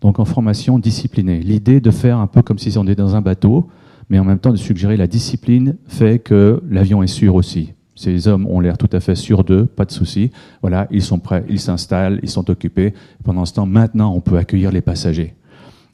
Donc 0.00 0.18
en 0.18 0.24
formation 0.24 0.78
disciplinée. 0.78 1.38
L'idée 1.38 1.80
de 1.80 1.90
faire 1.90 2.18
un 2.18 2.26
peu 2.26 2.42
comme 2.42 2.58
si 2.58 2.76
on 2.76 2.84
était 2.84 2.96
dans 2.96 3.14
un 3.14 3.22
bateau, 3.22 3.68
mais 4.10 4.18
en 4.18 4.24
même 4.24 4.40
temps 4.40 4.52
de 4.52 4.56
suggérer 4.56 4.96
la 4.96 5.06
discipline 5.06 5.76
fait 5.86 6.18
que 6.18 6.60
l'avion 6.68 7.02
est 7.02 7.06
sûr 7.06 7.36
aussi. 7.36 7.72
Ces 7.94 8.26
hommes 8.26 8.46
ont 8.48 8.58
l'air 8.58 8.76
tout 8.76 8.90
à 8.92 8.98
fait 8.98 9.14
sûrs 9.14 9.44
d'eux, 9.44 9.66
pas 9.66 9.84
de 9.84 9.92
souci. 9.92 10.32
Voilà, 10.60 10.88
ils 10.90 11.02
sont 11.02 11.20
prêts, 11.20 11.44
ils 11.48 11.60
s'installent, 11.60 12.18
ils 12.24 12.28
sont 12.28 12.50
occupés. 12.50 12.92
Pendant 13.22 13.44
ce 13.44 13.54
temps, 13.54 13.66
maintenant, 13.66 14.12
on 14.12 14.20
peut 14.20 14.36
accueillir 14.36 14.72
les 14.72 14.80
passagers. 14.80 15.34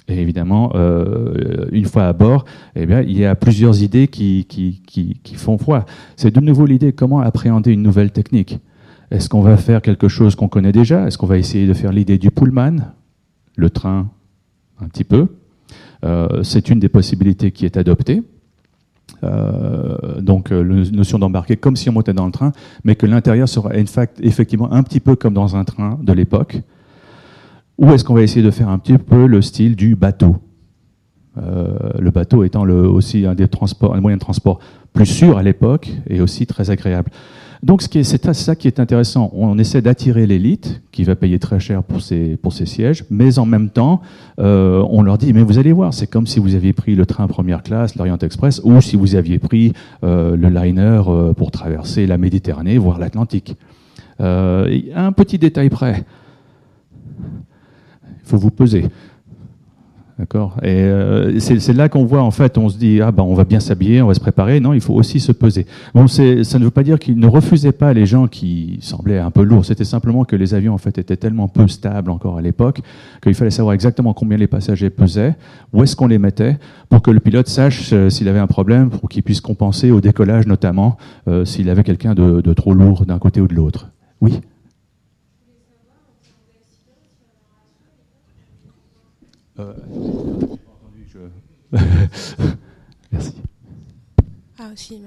Et 0.08 0.20
évidemment, 0.20 0.72
euh, 0.74 1.66
une 1.72 1.84
fois 1.84 2.06
à 2.06 2.12
bord, 2.12 2.44
eh 2.74 2.86
bien, 2.86 3.00
il 3.00 3.16
y 3.16 3.24
a 3.24 3.34
plusieurs 3.34 3.82
idées 3.82 4.08
qui, 4.08 4.46
font 5.36 5.58
foi. 5.58 5.84
C'est 6.16 6.34
de 6.34 6.40
nouveau 6.40 6.66
l'idée 6.66 6.92
comment 6.92 7.20
appréhender 7.20 7.72
une 7.72 7.82
nouvelle 7.82 8.10
technique? 8.10 8.58
Est-ce 9.10 9.28
qu'on 9.28 9.40
va 9.40 9.56
faire 9.56 9.82
quelque 9.82 10.08
chose 10.08 10.34
qu'on 10.34 10.48
connaît 10.48 10.72
déjà? 10.72 11.06
Est-ce 11.06 11.18
qu'on 11.18 11.26
va 11.26 11.38
essayer 11.38 11.66
de 11.66 11.74
faire 11.74 11.92
l'idée 11.92 12.18
du 12.18 12.30
pullman, 12.30 12.92
le 13.56 13.70
train, 13.70 14.08
un 14.80 14.88
petit 14.88 15.04
peu 15.04 15.28
euh, 16.04 16.42
C'est 16.42 16.70
une 16.70 16.80
des 16.80 16.88
possibilités 16.88 17.50
qui 17.50 17.64
est 17.64 17.76
adoptée. 17.76 18.22
Euh, 19.22 20.20
donc, 20.20 20.50
la 20.50 20.62
notion 20.62 21.18
d'embarquer 21.18 21.56
comme 21.56 21.76
si 21.76 21.88
on 21.88 21.92
montait 21.92 22.14
dans 22.14 22.26
le 22.26 22.32
train, 22.32 22.52
mais 22.84 22.94
que 22.94 23.06
l'intérieur 23.06 23.48
sera 23.48 23.70
effectivement 23.76 24.72
un 24.72 24.82
petit 24.82 25.00
peu 25.00 25.16
comme 25.16 25.34
dans 25.34 25.56
un 25.56 25.64
train 25.64 25.98
de 26.02 26.12
l'époque. 26.12 26.62
Ou 27.80 27.90
est-ce 27.92 28.04
qu'on 28.04 28.14
va 28.14 28.22
essayer 28.22 28.44
de 28.44 28.50
faire 28.50 28.68
un 28.68 28.78
petit 28.78 28.98
peu 28.98 29.26
le 29.26 29.40
style 29.40 29.74
du 29.74 29.96
bateau? 29.96 30.36
Euh, 31.38 31.74
Le 31.98 32.10
bateau 32.10 32.44
étant 32.44 32.68
aussi 32.68 33.24
un 33.24 33.34
moyen 34.00 34.16
de 34.16 34.20
transport 34.20 34.60
plus 34.92 35.06
sûr 35.06 35.38
à 35.38 35.42
l'époque 35.42 35.90
et 36.08 36.20
aussi 36.20 36.46
très 36.46 36.70
agréable. 36.70 37.10
Donc 37.62 37.82
c'est 37.82 38.04
ça 38.34 38.54
qui 38.54 38.66
est 38.66 38.80
intéressant. 38.80 39.30
On 39.34 39.58
essaie 39.58 39.80
d'attirer 39.80 40.26
l'élite 40.26 40.82
qui 40.92 41.04
va 41.04 41.14
payer 41.16 41.38
très 41.38 41.58
cher 41.58 41.82
pour 41.82 42.02
ses, 42.02 42.38
sièges, 42.66 43.04
mais 43.10 43.38
en 43.38 43.46
même 43.46 43.70
temps, 43.70 44.02
euh, 44.38 44.84
on 44.90 45.02
leur 45.02 45.16
dit, 45.16 45.32
mais 45.32 45.42
vous 45.42 45.58
allez 45.58 45.72
voir, 45.72 45.94
c'est 45.94 46.06
comme 46.06 46.26
si 46.26 46.38
vous 46.38 46.54
aviez 46.54 46.72
pris 46.74 46.94
le 46.94 47.06
train 47.06 47.26
première 47.28 47.62
classe, 47.62 47.96
l'Orient 47.96 48.18
Express, 48.18 48.60
ou 48.64 48.80
si 48.80 48.96
vous 48.96 49.14
aviez 49.14 49.38
pris 49.38 49.72
euh, 50.04 50.36
le 50.36 50.48
liner 50.48 51.02
pour 51.36 51.50
traverser 51.50 52.06
la 52.06 52.18
Méditerranée, 52.18 52.76
voire 52.76 52.98
l'Atlantique. 52.98 53.56
Un 54.18 55.12
petit 55.12 55.38
détail 55.38 55.70
près, 55.70 56.04
faut 58.30 58.38
vous 58.38 58.50
peser. 58.50 58.86
D'accord? 60.20 60.58
Et 60.62 60.68
euh, 60.68 61.38
c'est 61.40 61.72
là 61.72 61.88
qu'on 61.88 62.04
voit, 62.04 62.20
en 62.20 62.30
fait, 62.30 62.58
on 62.58 62.68
se 62.68 62.76
dit, 62.76 63.00
ah 63.00 63.10
ben 63.10 63.22
on 63.22 63.32
va 63.32 63.44
bien 63.44 63.58
s'habiller, 63.58 64.02
on 64.02 64.06
va 64.06 64.12
se 64.12 64.20
préparer. 64.20 64.60
Non, 64.60 64.74
il 64.74 64.82
faut 64.82 64.92
aussi 64.92 65.18
se 65.18 65.32
peser. 65.32 65.64
Bon, 65.94 66.08
ça 66.08 66.22
ne 66.22 66.64
veut 66.64 66.70
pas 66.70 66.82
dire 66.82 66.98
qu'ils 66.98 67.18
ne 67.18 67.26
refusaient 67.26 67.72
pas 67.72 67.94
les 67.94 68.04
gens 68.04 68.26
qui 68.26 68.78
semblaient 68.82 69.18
un 69.18 69.30
peu 69.30 69.42
lourds. 69.42 69.64
C'était 69.64 69.84
simplement 69.84 70.26
que 70.26 70.36
les 70.36 70.52
avions, 70.52 70.74
en 70.74 70.78
fait, 70.78 70.98
étaient 70.98 71.16
tellement 71.16 71.48
peu 71.48 71.66
stables 71.68 72.10
encore 72.10 72.36
à 72.36 72.42
l'époque 72.42 72.82
qu'il 73.22 73.34
fallait 73.34 73.50
savoir 73.50 73.72
exactement 73.72 74.12
combien 74.12 74.36
les 74.36 74.46
passagers 74.46 74.90
pesaient, 74.90 75.36
où 75.72 75.82
est-ce 75.82 75.96
qu'on 75.96 76.08
les 76.08 76.18
mettait, 76.18 76.58
pour 76.90 77.00
que 77.00 77.10
le 77.10 77.20
pilote 77.20 77.48
sache 77.48 77.90
euh, 77.94 78.10
s'il 78.10 78.28
avait 78.28 78.40
un 78.40 78.46
problème, 78.46 78.90
pour 78.90 79.08
qu'il 79.08 79.22
puisse 79.22 79.40
compenser 79.40 79.90
au 79.90 80.02
décollage 80.02 80.46
notamment, 80.46 80.98
euh, 81.28 81.46
s'il 81.46 81.70
avait 81.70 81.82
quelqu'un 81.82 82.12
de, 82.14 82.42
de 82.42 82.52
trop 82.52 82.74
lourd 82.74 83.06
d'un 83.06 83.18
côté 83.18 83.40
ou 83.40 83.48
de 83.48 83.54
l'autre. 83.54 83.90
Oui? 84.20 84.40
Euh, 89.58 89.72
Merci. 93.12 93.34
Ah, 94.58 94.70
aussi, 94.72 95.00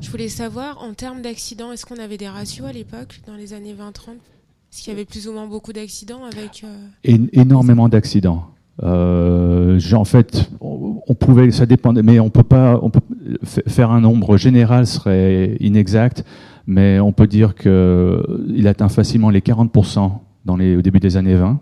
Je 0.00 0.10
voulais 0.10 0.28
savoir, 0.28 0.82
en 0.82 0.94
termes 0.94 1.22
d'accidents, 1.22 1.70
est-ce 1.72 1.86
qu'on 1.86 1.98
avait 1.98 2.16
des 2.16 2.28
ratios 2.28 2.66
à 2.66 2.72
l'époque, 2.72 3.20
dans 3.26 3.36
les 3.36 3.52
années 3.52 3.72
20-30 3.72 4.10
Est-ce 4.10 4.82
qu'il 4.82 4.92
y 4.92 4.96
avait 4.96 5.04
plus 5.04 5.28
ou 5.28 5.32
moins 5.32 5.46
beaucoup 5.46 5.72
d'accidents 5.72 6.24
avec 6.24 6.64
euh, 6.64 6.86
Énormément 7.32 7.88
d'accidents. 7.88 8.48
Euh, 8.82 9.78
en 9.92 10.04
fait, 10.04 10.50
on, 10.60 11.14
pouvait, 11.14 11.50
ça 11.50 11.66
dépendait, 11.66 12.02
mais 12.02 12.18
on 12.18 12.30
peut 12.30 12.42
pas, 12.42 12.78
on 12.82 12.90
peut 12.90 13.00
faire 13.44 13.90
un 13.90 14.00
nombre 14.00 14.36
général 14.36 14.86
serait 14.86 15.56
inexact, 15.60 16.24
mais 16.66 16.98
on 16.98 17.12
peut 17.12 17.26
dire 17.26 17.54
que 17.54 18.22
il 18.48 18.66
atteint 18.66 18.88
facilement 18.88 19.30
les 19.30 19.40
40% 19.40 20.12
dans 20.46 20.56
les, 20.56 20.76
au 20.76 20.82
début 20.82 21.00
des 21.00 21.16
années 21.16 21.34
20, 21.34 21.60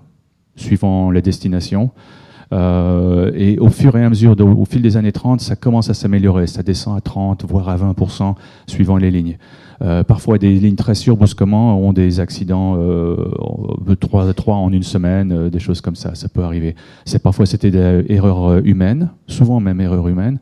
suivant 0.59 1.11
la 1.11 1.21
destination. 1.21 1.91
Euh, 2.53 3.31
et 3.35 3.59
au 3.59 3.69
fur 3.69 3.97
et 3.97 4.05
à 4.05 4.09
mesure, 4.09 4.35
au 4.41 4.65
fil 4.65 4.81
des 4.83 4.97
années 4.97 5.13
30, 5.13 5.41
ça 5.41 5.57
commence 5.57 5.91
à 5.91 5.95
s'améliorer. 5.95 6.47
Ça 6.47 6.63
descend 6.63 6.97
à 6.97 7.01
30, 7.01 7.45
voire 7.47 7.69
à 7.69 7.77
20%, 7.77 8.35
suivant 8.67 8.97
les 8.97 9.11
lignes. 9.11 9.39
Euh, 9.81 10.03
parfois, 10.03 10.39
des 10.39 10.53
lignes 10.55 10.75
très 10.75 10.95
sûres, 10.95 11.17
brusquement, 11.17 11.79
ont 11.79 11.93
des 11.93 12.21
accidents 12.21 12.77
euh, 12.79 13.31
de 13.87 13.95
3, 13.95 14.33
3 14.33 14.57
en 14.57 14.73
une 14.73 14.83
semaine, 14.83 15.33
euh, 15.33 15.51
des 15.51 15.61
choses 15.61 15.81
comme 15.81 15.95
ça. 15.95 16.15
Ça 16.15 16.29
peut 16.29 16.43
arriver. 16.43 16.75
Parfois 17.23 17.47
c'était 17.47 17.71
des 17.71 18.05
erreurs 18.09 18.59
humaines, 18.65 19.11
souvent 19.27 19.61
même 19.61 19.81
erreurs 19.81 20.09
humaines. 20.09 20.39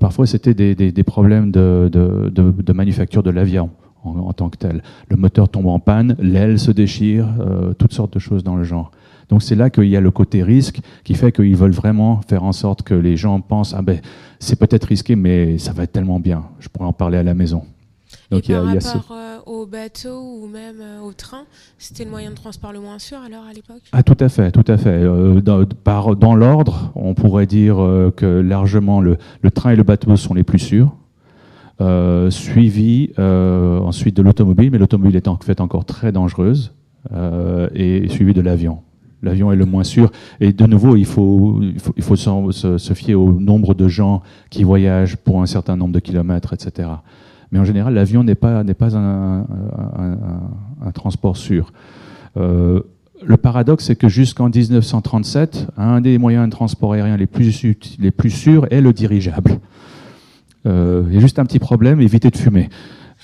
Parfois, 0.00 0.26
c'était 0.26 0.54
des, 0.54 1.02
problèmes 1.02 1.50
de, 1.50 2.72
manufacture 2.72 3.22
de 3.22 3.30
l'avion. 3.30 3.70
En, 4.04 4.34
tant 4.34 4.50
que 4.50 4.58
tel. 4.58 4.82
Le 5.08 5.16
moteur 5.16 5.48
tombe 5.48 5.66
en 5.66 5.78
panne, 5.78 6.14
l'aile 6.18 6.58
se 6.58 6.70
déchire, 6.70 7.26
toutes 7.78 7.94
sortes 7.94 8.12
de 8.12 8.18
choses 8.18 8.44
dans 8.44 8.54
le 8.54 8.62
genre. 8.62 8.90
Donc 9.28 9.42
c'est 9.42 9.54
là 9.54 9.70
qu'il 9.70 9.88
y 9.88 9.96
a 9.96 10.00
le 10.00 10.10
côté 10.10 10.42
risque 10.42 10.80
qui 11.02 11.14
fait 11.14 11.32
qu'ils 11.32 11.56
veulent 11.56 11.72
vraiment 11.72 12.20
faire 12.28 12.44
en 12.44 12.52
sorte 12.52 12.82
que 12.82 12.94
les 12.94 13.16
gens 13.16 13.40
pensent 13.40 13.74
ah 13.76 13.82
ben 13.82 14.00
c'est 14.38 14.58
peut-être 14.58 14.84
risqué 14.84 15.16
mais 15.16 15.58
ça 15.58 15.72
va 15.72 15.84
être 15.84 15.92
tellement 15.92 16.20
bien, 16.20 16.44
je 16.60 16.68
pourrais 16.68 16.86
en 16.86 16.92
parler 16.92 17.18
à 17.18 17.22
la 17.22 17.34
maison. 17.34 17.62
Donc, 18.30 18.48
Et 18.48 18.52
par 18.52 18.64
il 18.64 18.74
y 18.74 18.78
a, 18.78 18.88
rapport 18.90 19.16
euh, 19.16 19.38
au 19.46 19.66
bateau 19.66 20.20
ou 20.40 20.46
même 20.46 20.76
euh, 20.80 21.00
au 21.00 21.12
train, 21.12 21.44
c'était 21.78 22.04
le 22.04 22.10
moyen 22.10 22.30
de 22.30 22.34
transport 22.34 22.72
le 22.72 22.80
moins 22.80 22.98
sûr 22.98 23.18
alors 23.18 23.44
à 23.48 23.52
l'époque? 23.52 23.82
Ah 23.92 24.02
tout 24.02 24.16
à 24.20 24.28
fait, 24.28 24.50
tout 24.50 24.64
à 24.66 24.76
fait. 24.76 24.90
Euh, 24.90 25.40
dans, 25.40 25.64
par, 25.66 26.16
dans 26.16 26.34
l'ordre, 26.34 26.92
on 26.94 27.14
pourrait 27.14 27.46
dire 27.46 27.80
euh, 27.80 28.10
que 28.10 28.26
largement 28.26 29.00
le, 29.00 29.18
le, 29.42 29.50
train 29.50 29.70
et 29.70 29.76
le 29.76 29.82
bateau 29.82 30.16
sont 30.16 30.34
les 30.34 30.44
plus 30.44 30.58
sûrs. 30.58 30.94
Euh, 31.80 32.30
suivi 32.30 33.10
ensuite 33.18 34.16
de 34.16 34.22
l'automobile, 34.22 34.70
mais 34.70 34.78
l'automobile 34.78 35.16
est 35.16 35.26
en 35.26 35.36
fait 35.36 35.60
encore 35.60 35.84
très 35.84 36.12
dangereuse, 36.12 36.72
et 37.74 38.08
suivi 38.08 38.32
de 38.32 38.40
l'avion 38.40 38.80
l'avion 39.24 39.52
est 39.52 39.56
le 39.56 39.64
moins 39.64 39.84
sûr. 39.84 40.10
Et 40.40 40.52
de 40.52 40.66
nouveau, 40.66 40.96
il 40.96 41.06
faut, 41.06 41.60
se, 42.16 42.94
fier 42.94 43.14
au 43.14 43.32
nombre 43.32 43.74
de 43.74 43.88
gens 43.88 44.22
qui 44.50 44.64
voyagent 44.64 45.16
pour 45.16 45.42
un 45.42 45.46
certain 45.46 45.76
nombre 45.76 45.92
de 45.92 46.00
kilomètres, 46.00 46.52
etc. 46.52 46.88
Mais 47.50 47.58
en 47.58 47.64
général, 47.64 47.94
l'avion 47.94 48.24
n'est 48.24 48.34
pas, 48.34 48.64
un, 48.94 49.46
transport 50.92 51.36
sûr. 51.36 51.72
Euh, 52.36 52.80
le 53.24 53.36
paradoxe, 53.36 53.86
c'est 53.86 53.96
que 53.96 54.08
jusqu'en 54.08 54.48
1937, 54.48 55.68
un 55.76 56.00
des 56.00 56.18
moyens 56.18 56.46
de 56.46 56.50
transport 56.50 56.92
aérien 56.92 57.16
les 57.16 57.26
plus, 57.26 57.52
sûrs 58.28 58.66
est 58.70 58.80
le 58.80 58.92
dirigeable. 58.92 59.58
Il 60.66 61.12
y 61.12 61.16
a 61.16 61.20
juste 61.20 61.38
un 61.38 61.44
petit 61.44 61.58
problème, 61.58 62.00
éviter 62.00 62.30
de 62.30 62.36
fumer. 62.36 62.70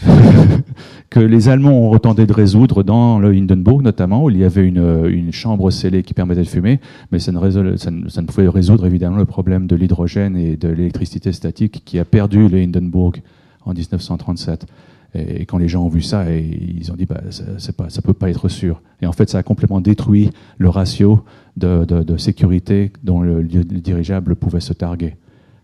que 1.10 1.20
les 1.20 1.48
Allemands 1.48 1.90
ont 1.90 1.98
tenté 1.98 2.26
de 2.26 2.32
résoudre 2.32 2.82
dans 2.82 3.18
le 3.18 3.30
Hindenburg 3.32 3.82
notamment, 3.82 4.24
où 4.24 4.30
il 4.30 4.38
y 4.38 4.44
avait 4.44 4.66
une, 4.66 5.32
chambre 5.32 5.70
scellée 5.70 6.02
qui 6.02 6.14
permettait 6.14 6.42
de 6.42 6.48
fumer, 6.48 6.80
mais 7.12 7.18
ça 7.18 7.32
ne, 7.32 8.26
pouvait 8.26 8.48
résoudre 8.48 8.86
évidemment 8.86 9.16
le 9.16 9.24
problème 9.24 9.66
de 9.66 9.76
l'hydrogène 9.76 10.36
et 10.36 10.56
de 10.56 10.68
l'électricité 10.68 11.32
statique 11.32 11.82
qui 11.84 11.98
a 11.98 12.04
perdu 12.04 12.48
le 12.48 12.58
Hindenburg 12.58 13.20
en 13.64 13.72
1937. 13.72 14.66
Et, 15.14 15.44
quand 15.46 15.58
les 15.58 15.68
gens 15.68 15.84
ont 15.84 15.88
vu 15.88 16.02
ça, 16.02 16.24
ils 16.32 16.90
ont 16.92 16.96
dit 16.96 17.06
bah, 17.06 17.20
ça, 17.30 17.72
pas, 17.72 17.90
ça 17.90 18.02
peut 18.02 18.12
pas 18.12 18.30
être 18.30 18.48
sûr. 18.48 18.80
Et 19.02 19.06
en 19.06 19.12
fait, 19.12 19.28
ça 19.28 19.38
a 19.38 19.42
complètement 19.42 19.80
détruit 19.80 20.30
le 20.58 20.68
ratio 20.68 21.24
de, 21.56 22.16
sécurité 22.16 22.92
dont 23.02 23.20
le, 23.20 23.42
le, 23.42 23.64
dirigeable 23.64 24.36
pouvait 24.36 24.60
se 24.60 24.72
targuer. 24.72 25.16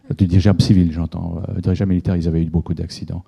Le 0.09 0.15
dirigeable 0.15 0.61
civil, 0.61 0.93
j'entends. 0.93 1.43
Le 1.55 1.61
dirigeable 1.61 1.91
militaire, 1.91 2.17
ils 2.17 2.29
avaient 2.29 2.43
eu 2.43 2.51
beaucoup 2.51 2.75
d'accidents. 2.75 3.25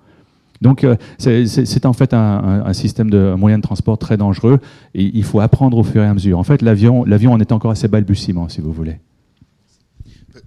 Donc 0.61 0.83
euh, 0.83 0.95
c'est 1.17 1.85
en 1.85 1.93
fait 1.93 2.13
un, 2.13 2.17
un, 2.19 2.65
un, 2.65 2.73
système 2.73 3.09
de 3.09 3.17
un 3.17 3.37
moyen 3.37 3.57
de 3.57 3.63
transport 3.63 3.97
très 3.97 4.17
dangereux 4.17 4.59
et 4.93 5.09
il 5.13 5.23
faut 5.23 5.39
apprendre 5.39 5.77
au 5.77 5.83
fur 5.83 6.03
et 6.03 6.07
à 6.07 6.13
mesure. 6.13 6.37
En 6.37 6.43
fait, 6.43 6.61
l'avion 6.61 7.05
en 7.05 7.39
est 7.39 7.51
encore 7.51 7.71
assez 7.71 7.87
balbutiement, 7.87 8.49
si 8.49 8.61
vous 8.61 8.73
voulez. 8.73 8.99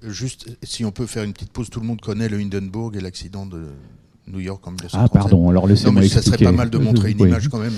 Euh, 0.05 0.11
juste, 0.11 0.57
si 0.63 0.85
on 0.85 0.91
peut 0.91 1.07
faire 1.07 1.25
une 1.25 1.33
petite 1.33 1.53
pause, 1.53 1.71
tout 1.71 1.81
le 1.81 1.87
monde 1.87 2.01
connaît 2.01 2.29
le 2.29 2.39
Hindenburg 2.39 2.97
et 2.97 3.01
l'accident 3.01 3.47
de 3.47 3.67
New 4.29 4.41
York 4.41 4.67
en 4.67 4.71
1937. 4.71 5.01
Ah 5.01 5.09
pardon, 5.09 5.49
alors 5.49 5.67
laissez-moi 5.67 6.03
expliquer. 6.03 6.25
Ça 6.25 6.31
serait 6.31 6.45
pas 6.45 6.53
mal 6.53 6.71
de 6.71 6.79
montrer 6.79 7.13
une 7.13 7.21
oui. 7.23 7.29
image 7.29 7.49
quand 7.49 7.59
même. 7.59 7.73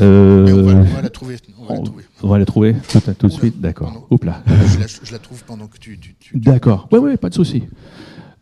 Euh... 0.00 0.44
Mais 0.44 0.52
on 0.52 0.62
va, 0.62 0.72
on 0.74 0.82
va, 0.82 1.02
la 1.02 1.10
trouver. 1.10 1.36
On 1.58 1.64
va, 1.64 1.72
on, 1.72 1.76
la, 1.76 1.82
trouver. 1.84 2.04
On 2.22 2.28
va 2.28 2.38
la 2.38 2.44
trouver 2.46 2.76
tout, 2.88 3.00
tout 3.18 3.26
de 3.28 3.32
suite, 3.32 3.60
d'accord. 3.60 4.06
Oups 4.10 4.24
là. 4.24 4.42
Je 4.46 4.80
la, 4.80 4.86
je 4.86 5.12
la, 5.12 5.18
trouve 5.18 5.44
pendant 5.44 5.66
que 5.66 5.78
tu. 5.78 5.98
tu, 5.98 6.14
tu 6.18 6.38
d'accord. 6.38 6.88
Oui, 6.92 6.98
oui, 7.00 7.16
pas 7.16 7.28
de 7.28 7.34
souci. 7.34 7.64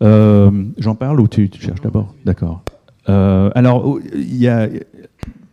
Euh, 0.03 0.51
J'en 0.79 0.95
parle 0.95 1.21
ou 1.21 1.29
tu, 1.29 1.49
tu 1.49 1.61
cherches 1.61 1.81
d'abord? 1.81 2.15
D'accord. 2.25 2.65
Euh, 3.09 3.51
alors, 3.55 3.99
il 4.15 4.37
y 4.37 4.49
a, 4.49 4.69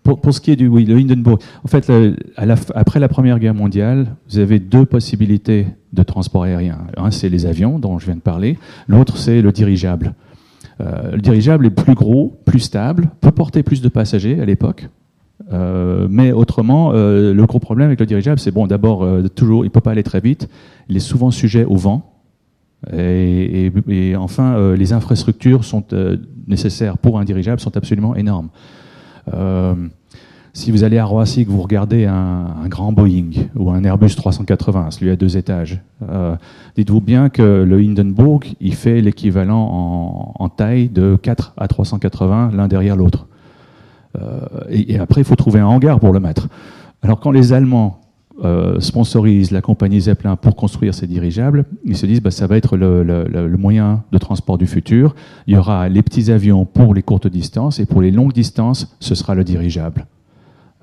pour, 0.04 0.34
ce 0.34 0.42
qui 0.42 0.52
est 0.52 0.56
du 0.56 0.68
Hindenburg, 0.68 1.40
en 1.64 1.68
fait, 1.68 1.92
après 2.74 3.00
la 3.00 3.08
Première 3.08 3.40
Guerre 3.40 3.54
mondiale, 3.54 4.16
vous 4.30 4.40
avez 4.40 4.60
deux 4.60 4.86
possibilités 4.86 5.68
de 5.94 6.04
transport 6.04 6.44
aérien. 6.44 6.80
Un, 6.98 7.12
c'est 7.12 7.30
les 7.30 7.46
avions, 7.46 7.80
dont 7.80 8.00
je 8.00 8.06
viens 8.06 8.16
de 8.16 8.22
parler. 8.22 8.58
L'autre, 8.88 9.18
c'est 9.18 9.42
le 9.42 9.52
dirigeable. 9.52 10.14
Euh, 10.82 11.12
le 11.14 11.22
dirigeable 11.22 11.66
est 11.66 11.72
plus 11.72 11.96
gros, 11.96 12.38
plus 12.46 12.60
stable, 12.60 13.10
peut 13.22 13.32
porter 13.32 13.64
plus 13.64 13.82
de 13.82 13.90
passagers 13.90 14.40
à 14.40 14.46
l'époque. 14.46 14.88
Euh, 15.52 16.08
mais 16.10 16.32
autrement, 16.32 16.92
le 16.92 17.44
gros 17.46 17.60
problème 17.60 17.88
avec 17.88 18.00
le 18.00 18.06
dirigeable, 18.06 18.40
c'est 18.40 18.52
bon, 18.52 18.68
d'abord, 18.68 19.08
toujours, 19.36 19.66
il 19.66 19.72
peut 19.72 19.82
pas 19.82 19.92
aller 19.92 20.04
très 20.04 20.20
vite. 20.20 20.50
Il 20.88 20.96
est 20.96 21.02
souvent 21.02 21.32
sujet 21.32 21.66
au 21.66 21.76
vent. 21.76 22.19
Et, 22.94 24.16
enfin, 24.16 24.56
euh, 24.56 24.76
les 24.76 24.94
infrastructures 24.94 25.64
sont 25.64 25.84
euh, 25.94 26.18
nécessaires 26.48 26.98
pour 26.98 27.20
un 27.20 27.26
dirigeable 27.26 27.60
sont 27.60 27.76
absolument 27.76 28.16
énormes. 28.16 28.50
Euh, 29.34 29.76
si 30.54 30.72
vous 30.72 30.84
allez 30.84 30.98
à 30.98 31.06
Roissy 31.06 31.46
que 31.46 31.52
vous 31.52 31.62
regardez 31.62 32.06
un, 32.06 32.68
grand 32.68 32.92
Boeing 32.92 33.32
ou 33.56 33.70
un 33.70 33.84
Airbus 33.84 34.16
380, 34.16 34.92
celui 34.92 35.12
à 35.12 35.16
deux 35.16 35.38
étages, 35.38 35.80
dites-vous 36.76 37.02
bien 37.02 37.30
que 37.30 37.64
le 37.64 37.78
Hindenburg, 37.78 38.46
il 38.60 38.74
fait 38.74 39.00
l'équivalent 39.00 40.34
en, 40.38 40.50
taille 40.50 40.90
de 40.90 41.18
4 41.22 41.54
à 41.56 41.68
380 41.68 42.52
l'un 42.54 42.68
derrière 42.68 42.96
l'autre. 42.96 43.28
Et, 44.70 44.94
et, 44.94 45.00
après, 45.00 45.22
il 45.22 45.24
faut 45.24 45.36
trouver 45.36 45.60
un 45.60 45.68
hangar 45.68 46.00
pour 46.00 46.12
le 46.12 46.20
mettre. 46.20 46.48
Alors 47.04 47.20
quand 47.20 47.32
les 47.32 47.54
Allemands 47.54 47.99
euh, 48.44 48.80
sponsorisent 48.80 49.52
la 49.52 49.62
compagnie 49.62 50.02
Zeppelin 50.02 50.36
pour 50.36 50.56
construire 50.56 50.94
ces 50.94 51.08
dirigeables, 51.08 51.66
ils 51.84 51.98
se 51.98 52.06
disent 52.06 52.22
bah, 52.22 52.32
ça 52.32 52.48
va 52.48 52.58
être 52.58 52.78
le, 52.78 53.58
moyen 53.58 54.04
de 54.12 54.18
transport 54.18 54.58
du 54.58 54.68
futur. 54.68 55.16
Il 55.48 55.56
y 55.56 55.58
aura 55.58 55.90
les 55.90 56.02
petits 56.02 56.32
avions 56.32 56.66
pour 56.66 56.94
les 56.94 57.02
courtes 57.02 57.28
distances 57.28 57.80
et 57.80 57.86
pour 57.86 58.02
les 58.02 58.12
longues 58.12 58.34
distances, 58.34 58.96
ce 59.00 59.16
sera 59.16 59.36
le 59.36 59.44
dirigeable. 59.44 60.06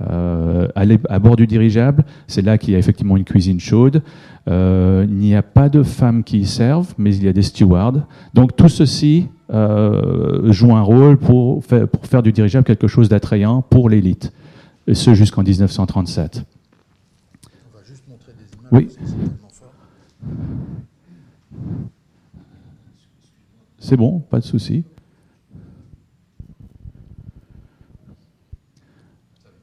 Euh, 0.03 0.69
à, 0.75 1.19
bord 1.19 1.37
du 1.37 1.47
dirigeable, 1.47 2.05
c'est 2.27 2.43
là 2.43 2.59
qu'il 2.59 2.75
y 2.75 2.77
a 2.77 2.79
effectivement 2.79 3.17
une 3.17 3.25
cuisine 3.25 3.59
chaude. 3.59 4.03
Euh, 4.49 5.07
il 5.09 5.17
n'y 5.17 5.35
a 5.35 5.43
pas 5.43 5.69
de 5.69 5.83
femmes 5.83 6.23
qui 6.23 6.41
y 6.41 6.47
servent, 6.47 6.93
mais 6.99 7.17
il 7.17 7.25
y 7.25 7.29
a 7.29 7.33
des 7.33 7.43
stewards. 7.43 8.03
Donc 8.35 8.55
tout 8.57 8.69
ceci 8.69 9.29
euh, 9.53 10.53
joue 10.53 10.75
un 10.75 10.83
rôle 10.83 11.17
pour 11.17 11.65
faire, 11.65 11.89
pour 11.89 12.07
faire 12.07 12.23
du 12.23 12.33
dirigeable 12.33 12.65
quelque 12.65 12.89
chose 12.89 13.09
d'attrayant 13.09 13.63
pour 13.63 13.89
l'élite. 13.89 14.33
Ce 14.93 15.15
jusqu'en 15.15 15.43
1937. 15.43 16.45
Oui. 18.73 18.89
C'est 23.79 23.97
bon, 23.97 24.21
pas 24.21 24.41
de 24.41 24.45
souci. 24.45 24.85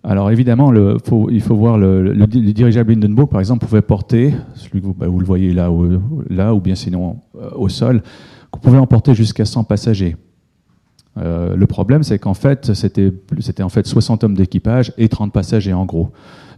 Alors 0.05 0.31
évidemment, 0.31 0.69
le, 0.69 0.97
faut, 1.03 1.29
il 1.29 1.41
faut 1.41 1.55
voir 1.55 1.77
le, 1.77 2.13
le, 2.13 2.27
dirigeable 2.27 2.91
Hindenburg, 2.91 3.29
par 3.29 3.39
exemple, 3.39 3.65
pouvait 3.65 3.81
porter, 3.81 4.33
celui 4.53 4.81
que 4.81 4.85
vous, 4.85 4.93
bah, 4.93 5.07
vous 5.07 5.19
le 5.19 5.25
voyez 5.25 5.53
là 5.53 5.71
ou, 5.71 6.01
là, 6.29 6.53
ou 6.53 6.59
bien 6.59 6.75
sinon 6.75 7.21
euh, 7.35 7.49
au 7.55 7.69
sol, 7.69 8.03
qu'on 8.51 8.59
pouvait 8.59 8.77
emporter 8.77 9.15
jusqu'à 9.15 9.45
100 9.45 9.63
passagers. 9.63 10.17
Euh, 11.17 11.55
le 11.55 11.67
problème, 11.67 12.03
c'est 12.03 12.19
qu'en 12.19 12.33
fait, 12.33 12.73
c'était 12.73 13.11
en 13.61 13.69
fait 13.69 13.85
60 13.85 14.23
hommes 14.23 14.35
d'équipage 14.35 14.93
et 14.97 15.07
30 15.07 15.31
passagers 15.31 15.73
en 15.73 15.85
gros. 15.85 16.11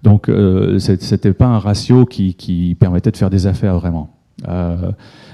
Donc, 0.06 0.30
euh, 0.30 0.80
c'était 0.80 1.34
pas 1.34 1.47
un 1.47 1.60
ratio 1.60 2.06
qui, 2.06 2.36
qui, 2.36 2.78
permettait 2.80 3.12
de 3.12 3.18
faire 3.18 3.30
des 3.30 3.47
affaires 3.47 3.78
vraiment. 3.80 4.16
Euh, 4.47 4.91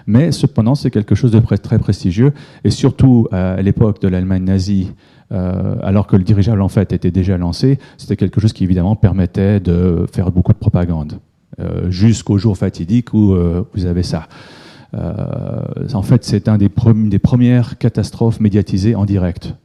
mais 0.07 0.31
cependant, 0.31 0.73
c'est 0.73 0.89
quelque 0.89 1.13
chose 1.13 1.31
de 1.31 1.39
très 1.57 1.77
prestigieux, 1.77 2.33
et 2.63 2.71
surtout 2.71 3.27
à 3.31 3.61
l'époque 3.61 4.01
de 4.01 4.07
l'Allemagne 4.07 4.45
nazie, 4.45 4.91
euh, 5.31 5.75
alors 5.81 6.07
que 6.07 6.17
le 6.17 6.23
dirigeable 6.23 6.61
en 6.61 6.67
fait 6.67 6.91
était 6.91 7.11
déjà 7.11 7.37
lancé, 7.37 7.79
c'était 7.97 8.17
quelque 8.17 8.41
chose 8.41 8.51
qui 8.51 8.65
évidemment 8.65 8.97
permettait 8.97 9.61
de 9.61 10.05
faire 10.11 10.29
beaucoup 10.29 10.51
de 10.51 10.57
propagande, 10.57 11.19
euh, 11.59 11.89
jusqu'au 11.89 12.37
jour 12.37 12.57
fatidique 12.57 13.13
où 13.13 13.33
euh, 13.33 13.63
vous 13.73 13.85
avez 13.85 14.03
ça. 14.03 14.27
en 14.93 16.01
fait, 16.01 16.25
c'est 16.25 16.49
un 16.49 16.57
des, 16.57 16.67
premières 16.67 17.77
catastrophes 17.77 18.41
médiatisées 18.41 18.95
en 18.95 19.05
direct. 19.05 19.55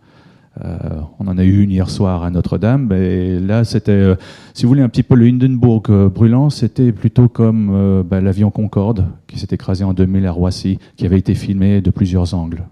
On 0.62 1.28
en 1.28 1.38
a 1.38 1.44
eu 1.44 1.62
une 1.62 1.70
hier 1.70 1.90
soir 1.90 2.22
à 2.22 2.30
Notre-Dame, 2.30 2.86
mais 2.88 3.38
là, 3.38 3.64
c'était, 3.64 4.14
si 4.54 4.64
vous 4.64 4.68
voulez, 4.68 4.82
un 4.82 4.88
petit 4.88 5.02
peu 5.02 5.14
le 5.14 5.26
Hindenburg 5.26 6.08
brûlant, 6.08 6.50
c'était 6.50 6.92
plutôt 6.92 7.28
comme 7.28 8.02
bah, 8.08 8.20
l'avion 8.20 8.50
Concorde 8.50 9.06
qui 9.26 9.38
s'est 9.38 9.48
écrasé 9.50 9.84
en 9.84 9.92
2000 9.92 10.26
à 10.26 10.32
Roissy, 10.32 10.78
qui 10.96 11.04
avait 11.04 11.18
été 11.18 11.34
filmé 11.34 11.80
de 11.80 11.90
plusieurs 11.90 12.34
angles. 12.34 12.64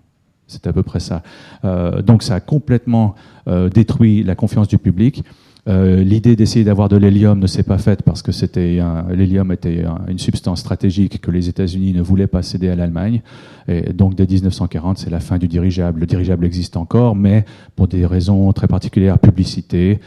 C'est 0.47 0.67
à 0.67 0.73
peu 0.73 0.83
près 0.83 1.01
ça. 1.01 1.23
Euh, 1.65 2.03
donc 2.03 2.23
ça 2.23 2.35
a 2.35 2.41
complètement 2.41 3.15
euh, 3.49 3.69
détruit 3.69 4.23
la 4.23 4.35
confiance 4.35 4.69
du 4.69 4.79
public. 4.79 5.25
Euh, 5.67 6.03
l'idée 6.03 6.37
d'essayer 6.37 6.65
d'avoir 6.65 6.91
de 6.91 6.97
l'hélium 6.97 7.39
ne 7.39 7.47
s'est 7.47 7.63
pas 7.63 7.79
faite 7.79 8.03
parce 8.03 8.21
que 8.21 8.33
c'était 8.33 8.81
l'hélium 9.11 9.51
était 9.51 9.85
une 10.09 10.19
substance 10.19 10.61
stratégique 10.61 11.21
que 11.23 11.31
les 11.31 11.49
États-Unis 11.49 11.95
ne 11.95 12.03
voulaient 12.03 12.27
pas 12.27 12.43
céder 12.43 12.69
à 12.69 12.77
l'Allemagne. 12.77 13.23
Et 13.67 13.93
donc 13.95 14.15
dès 14.15 14.27
1940, 14.27 14.99
c'est 14.99 15.11
la 15.11 15.21
fin 15.21 15.39
du 15.39 15.49
dirigeable. 15.49 16.01
Le 16.01 16.07
dirigeable 16.07 16.45
existe 16.45 16.77
encore, 16.77 17.17
mais 17.17 17.47
pour 17.77 17.89
des 17.89 18.05
raisons 18.05 18.53
très 18.53 18.67
particulières, 18.67 19.19
publicité, 19.19 20.01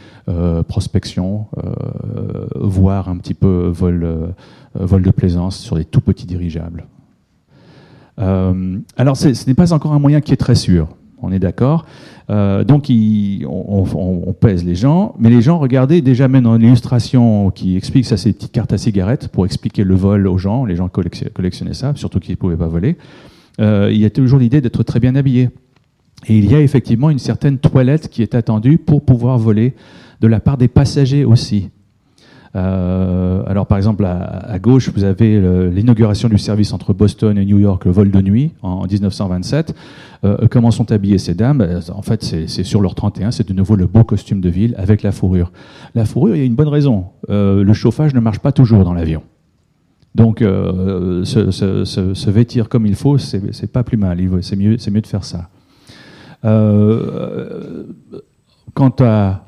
prospection, 0.68 1.46
voire 2.54 3.08
un 3.08 3.16
petit 3.16 3.34
peu 3.34 3.72
vol, 3.74 4.34
de 4.76 5.10
plaisance 5.10 5.58
sur 5.58 5.74
des 5.74 5.84
tout 5.84 6.00
petits 6.00 6.26
dirigeables. 6.26 6.86
Euh, 8.18 8.78
alors, 8.96 9.16
ce 9.16 9.46
n'est 9.46 9.54
pas 9.54 9.72
encore 9.72 9.92
un 9.92 9.98
moyen 9.98 10.20
qui 10.20 10.32
est 10.32 10.36
très 10.36 10.54
sûr, 10.54 10.88
on 11.22 11.32
est 11.32 11.38
d'accord. 11.38 11.86
Euh, 12.30 12.62
donc, 12.62 12.90
on, 12.90 14.34
pèse 14.38 14.64
les 14.64 14.74
gens, 14.74 15.14
mais 15.18 15.30
les 15.30 15.40
gens, 15.40 15.58
regardez, 15.58 16.02
déjà 16.02 16.28
même 16.28 16.44
dans 16.44 16.56
l'illustration 16.56 17.50
qui 17.50 17.76
explique 17.76 18.04
ça, 18.04 18.16
c'est 18.16 18.32
petites 18.32 18.52
cartes 18.52 18.72
à 18.72 18.78
cigarettes 18.78 19.28
pour 19.28 19.46
expliquer 19.46 19.84
le 19.84 19.94
vol 19.94 20.26
aux 20.26 20.38
gens. 20.38 20.64
Les 20.64 20.76
gens 20.76 20.88
collectionnaient 20.88 21.74
ça, 21.74 21.92
surtout 21.96 22.20
qu'ils 22.20 22.32
ne 22.32 22.36
pouvaient 22.36 22.56
pas 22.56 22.68
voler. 22.68 22.96
Euh, 23.60 23.90
il 23.90 23.98
y 23.98 24.04
a 24.04 24.10
toujours 24.10 24.38
l'idée 24.38 24.60
d'être 24.60 24.82
très 24.82 25.00
bien 25.00 25.16
habillé. 25.16 25.50
Et 26.26 26.36
il 26.36 26.50
y 26.50 26.54
a 26.54 26.60
effectivement 26.60 27.10
une 27.10 27.18
certaine 27.18 27.58
toilette 27.58 28.08
qui 28.08 28.22
est 28.22 28.34
attendue 28.34 28.78
pour 28.78 29.04
pouvoir 29.04 29.38
voler 29.38 29.74
de 30.20 30.26
la 30.26 30.40
part 30.40 30.58
des 30.58 30.68
passagers 30.68 31.24
aussi. 31.24 31.70
Euh, 32.56 33.42
alors 33.46 33.66
par 33.66 33.76
exemple 33.76 34.04
à, 34.04 34.58
gauche, 34.58 34.90
vous 34.94 35.04
avez 35.04 35.40
l'inauguration 35.70 36.28
du 36.28 36.38
service 36.38 36.72
entre 36.72 36.92
Boston 36.92 37.36
et 37.38 37.44
New 37.44 37.58
York, 37.58 37.84
le 37.84 37.90
vol 37.90 38.10
de 38.10 38.20
nuit 38.20 38.52
en, 38.62 38.86
1927. 38.86 39.74
Euh, 40.24 40.48
comment 40.50 40.70
sont 40.70 40.90
habillées 40.90 41.18
ces 41.18 41.34
dames? 41.34 41.58
Ben, 41.58 41.80
En 41.94 42.02
fait, 42.02 42.22
c'est 42.22 42.64
sur 42.64 42.80
leur 42.80 42.94
31, 42.94 43.30
c'est 43.30 43.46
de 43.48 43.52
nouveau 43.52 43.76
le 43.76 43.86
beau 43.86 44.04
costume 44.04 44.40
de 44.40 44.48
ville 44.48 44.74
avec 44.78 45.02
la 45.02 45.12
fourrure. 45.12 45.52
La 45.94 46.04
fourrure, 46.04 46.34
il 46.36 46.38
y 46.38 46.42
a 46.42 46.46
une 46.46 46.54
bonne 46.54 46.68
raison. 46.68 47.06
Euh, 47.30 47.62
le 47.62 47.72
chauffage 47.72 48.14
ne 48.14 48.20
marche 48.20 48.40
pas 48.40 48.52
toujours 48.52 48.84
dans 48.84 48.94
l'avion. 48.94 49.22
Donc, 50.14 50.40
se, 50.40 52.30
vêtir 52.30 52.68
comme 52.68 52.86
il 52.86 52.96
faut, 52.96 53.18
c'est 53.18 53.72
pas 53.72 53.84
plus 53.84 53.96
mal. 53.96 54.18
C'est 54.40 54.56
mieux, 54.56 54.76
mieux 54.90 55.00
de 55.00 55.06
faire 55.06 55.22
ça. 55.22 55.48
quant 58.74 58.94
à 59.00 59.47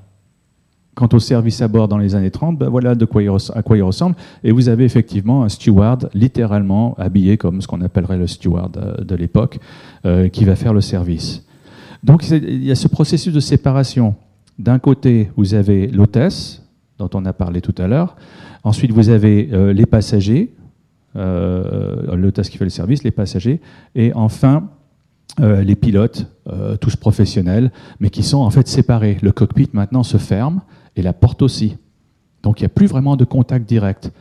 Quant 1.01 1.09
au 1.15 1.19
service 1.19 1.63
à 1.63 1.69
bord 1.69 1.89
dans 1.89 1.97
les 1.97 2.15
années 2.15 2.31
30, 2.31 2.59
ben 2.59 2.69
voilà 2.69 2.91
à 2.91 3.63
quoi 3.63 3.77
il 3.79 3.83
ressemble. 3.83 4.17
Et 4.45 4.53
vous 4.53 4.69
avez 4.69 4.85
effectivement 4.85 5.45
un 5.45 5.49
steward 5.49 6.11
littéralement 6.13 6.95
habillé 6.99 7.39
comme 7.39 7.63
ce 7.63 7.67
qu'on 7.67 7.81
appellerait 7.81 8.19
le 8.19 8.27
steward 8.27 8.77
euh, 8.77 9.03
de 9.03 9.15
l'époque, 9.15 9.61
euh, 10.05 10.29
qui 10.29 10.45
va 10.45 10.57
faire 10.57 10.75
le 10.75 10.83
service. 10.83 11.43
Donc 12.05 12.29
il 12.29 12.63
y 12.63 12.71
a 12.71 12.75
ce 12.75 12.87
processus 12.87 13.33
de 13.33 13.41
séparation. 13.41 14.15
D'un 14.59 14.79
côté, 14.79 15.31
vous 15.39 15.55
avez 15.55 15.87
l'hôtesse, 15.87 16.63
dont 16.99 17.09
on 17.15 17.25
a 17.25 17.33
parlé 17.33 17.63
tout 17.63 17.75
à 17.79 17.89
l'heure. 17.89 18.15
Ensuite, 18.63 18.93
vous 18.93 19.09
avez 19.09 19.49
euh, 19.55 19.73
les 19.73 19.87
passagers, 19.87 20.53
l'hôtesse 21.15 22.51
qui 22.51 22.59
fait 22.59 22.65
le 22.65 22.69
service, 22.69 23.05
les 23.05 23.11
passagers. 23.11 23.63
Et 23.95 24.13
enfin, 24.13 24.69
les 25.39 25.75
pilotes, 25.77 26.31
tous 26.81 26.95
professionnels, 26.95 27.73
mais 28.01 28.11
qui 28.11 28.23
sont 28.23 28.39
en 28.39 28.51
fait 28.51 28.69
séparés. 28.69 29.17
Le 29.23 29.33
cockpit 29.33 29.71
maintenant 29.73 30.03
se 30.03 30.19
ferme 30.19 30.61
et 31.01 31.03
la 31.03 31.13
porte 31.13 31.43
aussi. 31.43 31.77
Donc 32.43 32.61
il 32.61 32.63
n'y 32.63 32.67
a 32.67 32.71
plus 32.71 32.87
vraiment 32.87 33.17
de 33.17 33.25
contact 33.25 33.69
direct. 33.69 34.13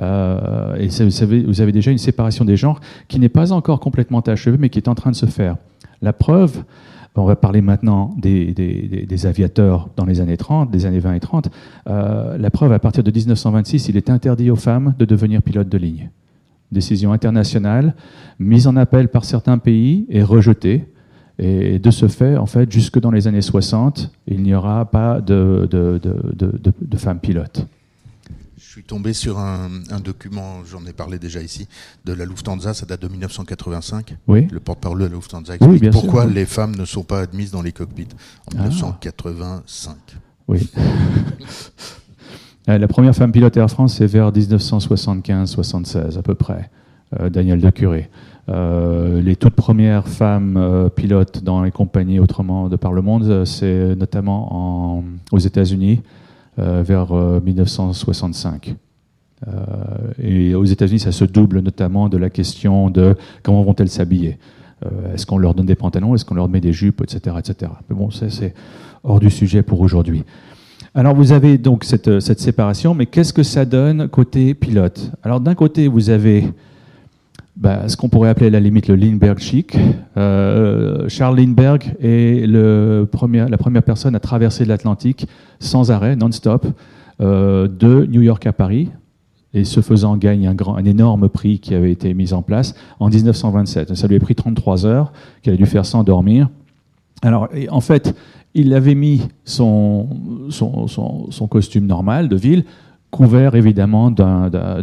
Euh, 0.00 0.76
et 0.76 0.86
vous, 0.86 1.10
savez, 1.10 1.42
vous 1.42 1.60
avez 1.60 1.72
déjà 1.72 1.90
une 1.90 1.98
séparation 1.98 2.44
des 2.44 2.56
genres 2.56 2.80
qui 3.08 3.18
n'est 3.18 3.28
pas 3.28 3.52
encore 3.52 3.80
complètement 3.80 4.20
achevée, 4.20 4.56
mais 4.58 4.70
qui 4.70 4.78
est 4.78 4.88
en 4.88 4.94
train 4.94 5.10
de 5.10 5.16
se 5.16 5.26
faire. 5.26 5.56
La 6.00 6.12
preuve, 6.12 6.62
on 7.16 7.24
va 7.24 7.36
parler 7.36 7.60
maintenant 7.60 8.14
des, 8.16 9.26
aviateurs 9.26 9.88
dans 9.96 10.04
les 10.04 10.20
années 10.20 10.36
30, 10.36 10.70
des 10.70 10.86
années 10.86 11.00
20 11.00 11.14
et 11.14 11.20
30. 11.20 11.50
Euh, 11.88 12.38
la 12.38 12.50
preuve, 12.50 12.72
à 12.72 12.78
partir 12.78 13.02
de 13.02 13.10
1926, 13.10 13.88
il 13.88 13.96
est 13.96 14.10
interdit 14.10 14.50
aux 14.50 14.56
femmes 14.56 14.94
de 14.98 15.04
devenir 15.04 15.42
pilotes 15.42 15.68
de 15.68 15.78
ligne. 15.78 16.10
Décision 16.70 17.12
internationale, 17.12 17.94
mise 18.38 18.66
en 18.66 18.76
appel 18.76 19.08
par 19.08 19.24
certains 19.24 19.58
pays 19.58 20.06
et 20.10 20.22
rejetée. 20.22 20.86
Et 21.38 21.78
de 21.78 21.90
ce 21.90 22.08
fait, 22.08 22.36
en 22.36 22.46
fait, 22.46 22.70
jusque 22.70 22.98
dans 22.98 23.12
les 23.12 23.28
années 23.28 23.42
60, 23.42 24.10
il 24.26 24.42
n'y 24.42 24.54
aura 24.54 24.84
pas 24.86 25.20
de, 25.20 25.68
de, 25.70 26.00
de, 26.02 26.72
de, 26.80 26.96
femmes 26.96 27.20
pilotes. 27.20 27.64
Je 28.56 28.64
suis 28.64 28.82
tombé 28.82 29.12
sur 29.12 29.38
un, 29.38 29.68
un 29.90 30.00
document, 30.00 30.64
j'en 30.64 30.84
ai 30.86 30.92
parlé 30.92 31.20
déjà 31.20 31.40
ici, 31.40 31.68
de 32.04 32.12
la 32.12 32.24
Lufthansa, 32.24 32.74
ça 32.74 32.86
date 32.86 33.02
de 33.02 33.08
1985. 33.08 34.16
Oui. 34.26 34.48
Le 34.50 34.58
porte-parole 34.58 34.98
de 34.98 35.04
la 35.04 35.10
Lufthansa 35.10 35.54
explique 35.54 35.90
pourquoi 35.90 36.26
les 36.26 36.44
femmes 36.44 36.74
ne 36.74 36.84
sont 36.84 37.04
pas 37.04 37.20
admises 37.20 37.52
dans 37.52 37.62
les 37.62 37.72
cockpits 37.72 38.08
en 38.52 38.56
1985. 38.56 39.96
Ah. 39.96 40.14
Oui. 40.48 40.68
Euh, 42.68 42.76
la 42.76 42.86
première 42.86 43.14
femme 43.14 43.32
pilote 43.32 43.56
Air 43.56 43.70
France, 43.70 43.96
c'est 43.96 44.06
vers 44.06 44.30
1975-76 44.30 46.18
à 46.18 46.22
peu 46.22 46.34
près, 46.34 46.70
euh, 47.18 47.30
Daniel 47.30 47.62
de 47.62 47.70
Curé. 47.70 48.10
Euh, 48.48 49.20
les 49.20 49.36
toutes 49.36 49.54
premières 49.54 50.08
femmes 50.08 50.56
euh, 50.56 50.88
pilotes 50.88 51.44
dans 51.44 51.62
les 51.62 51.70
compagnies 51.70 52.18
autrement 52.18 52.68
de 52.68 52.76
par 52.76 52.92
le 52.92 53.02
monde, 53.02 53.24
euh, 53.24 53.44
c'est 53.44 53.94
notamment 53.94 55.04
aux 55.32 55.38
États-Unis 55.38 56.00
vers 56.56 57.14
1965. 57.14 58.74
et 60.20 60.54
aux 60.56 60.64
États-Unis, 60.64 60.98
ça 60.98 61.12
se 61.12 61.24
double 61.24 61.60
notamment 61.60 62.08
de 62.08 62.16
la 62.16 62.30
question 62.30 62.90
de 62.90 63.14
comment 63.44 63.62
vont-elles 63.62 63.90
s'habiller. 63.90 64.38
est-ce 65.14 65.24
qu'on 65.24 65.38
leur 65.38 65.54
donne 65.54 65.66
des 65.66 65.76
pantalons, 65.76 66.16
est-ce 66.16 66.24
qu'on 66.24 66.34
leur 66.34 66.48
met 66.48 66.60
des 66.60 66.72
jupes, 66.72 67.00
etc., 67.00 67.36
etc. 67.38 67.70
Mais 67.88 67.94
bon, 67.94 68.10
ça 68.10 68.28
c'est 68.28 68.54
hors 69.04 69.20
du 69.20 69.30
sujet 69.30 69.62
pour 69.62 69.80
aujourd'hui. 69.80 70.24
Alors 70.96 71.14
vous 71.14 71.30
avez 71.30 71.58
donc 71.58 71.84
cette, 71.84 72.18
cette 72.18 72.40
séparation, 72.40 72.92
mais 72.92 73.06
qu'est-ce 73.06 73.32
que 73.32 73.44
ça 73.44 73.64
donne 73.64 74.08
côté 74.08 74.52
pilote? 74.54 75.12
Alors 75.22 75.38
d'un 75.38 75.54
côté, 75.54 75.86
vous 75.86 76.10
avez 76.10 76.52
bah, 77.58 77.88
ce 77.88 77.96
qu'on 77.96 78.08
pourrait 78.08 78.28
appeler 78.28 78.46
à 78.46 78.50
la 78.50 78.60
limite 78.60 78.86
le 78.86 78.94
Lindbergh 78.94 79.40
chic. 79.40 79.76
Euh, 80.16 81.08
Charles 81.08 81.38
Lindbergh 81.38 81.92
est 82.00 82.46
la 82.46 83.04
première 83.06 83.82
personne 83.82 84.14
à 84.14 84.20
traverser 84.20 84.64
l'Atlantique 84.64 85.26
sans 85.58 85.90
arrêt, 85.90 86.14
non-stop, 86.14 86.66
euh, 87.20 87.66
de 87.66 88.06
New 88.06 88.22
York 88.22 88.46
à 88.46 88.52
Paris, 88.52 88.90
et 89.54 89.64
ce 89.64 89.80
faisant 89.80 90.16
gagne 90.16 90.46
un, 90.46 90.84
énorme 90.84 91.28
prix 91.28 91.58
qui 91.58 91.74
avait 91.74 91.90
été 91.90 92.14
mis 92.14 92.32
en 92.32 92.42
place 92.42 92.76
en 93.00 93.08
1927. 93.08 93.96
Ça 93.96 94.06
lui 94.06 94.14
a 94.14 94.20
pris 94.20 94.36
33 94.36 94.86
heures, 94.86 95.12
qu'il 95.42 95.52
a 95.52 95.56
dû 95.56 95.66
faire 95.66 95.84
sans 95.84 96.04
dormir. 96.04 96.48
Alors, 97.22 97.48
en 97.70 97.80
fait, 97.80 98.14
il 98.54 98.72
avait 98.72 98.94
mis 98.94 99.22
son 99.44 100.06
costume 101.50 101.86
normal 101.86 102.28
de 102.28 102.36
ville 102.36 102.64
couvert 103.10 103.54
évidemment 103.54 104.14
euh, 104.20 104.80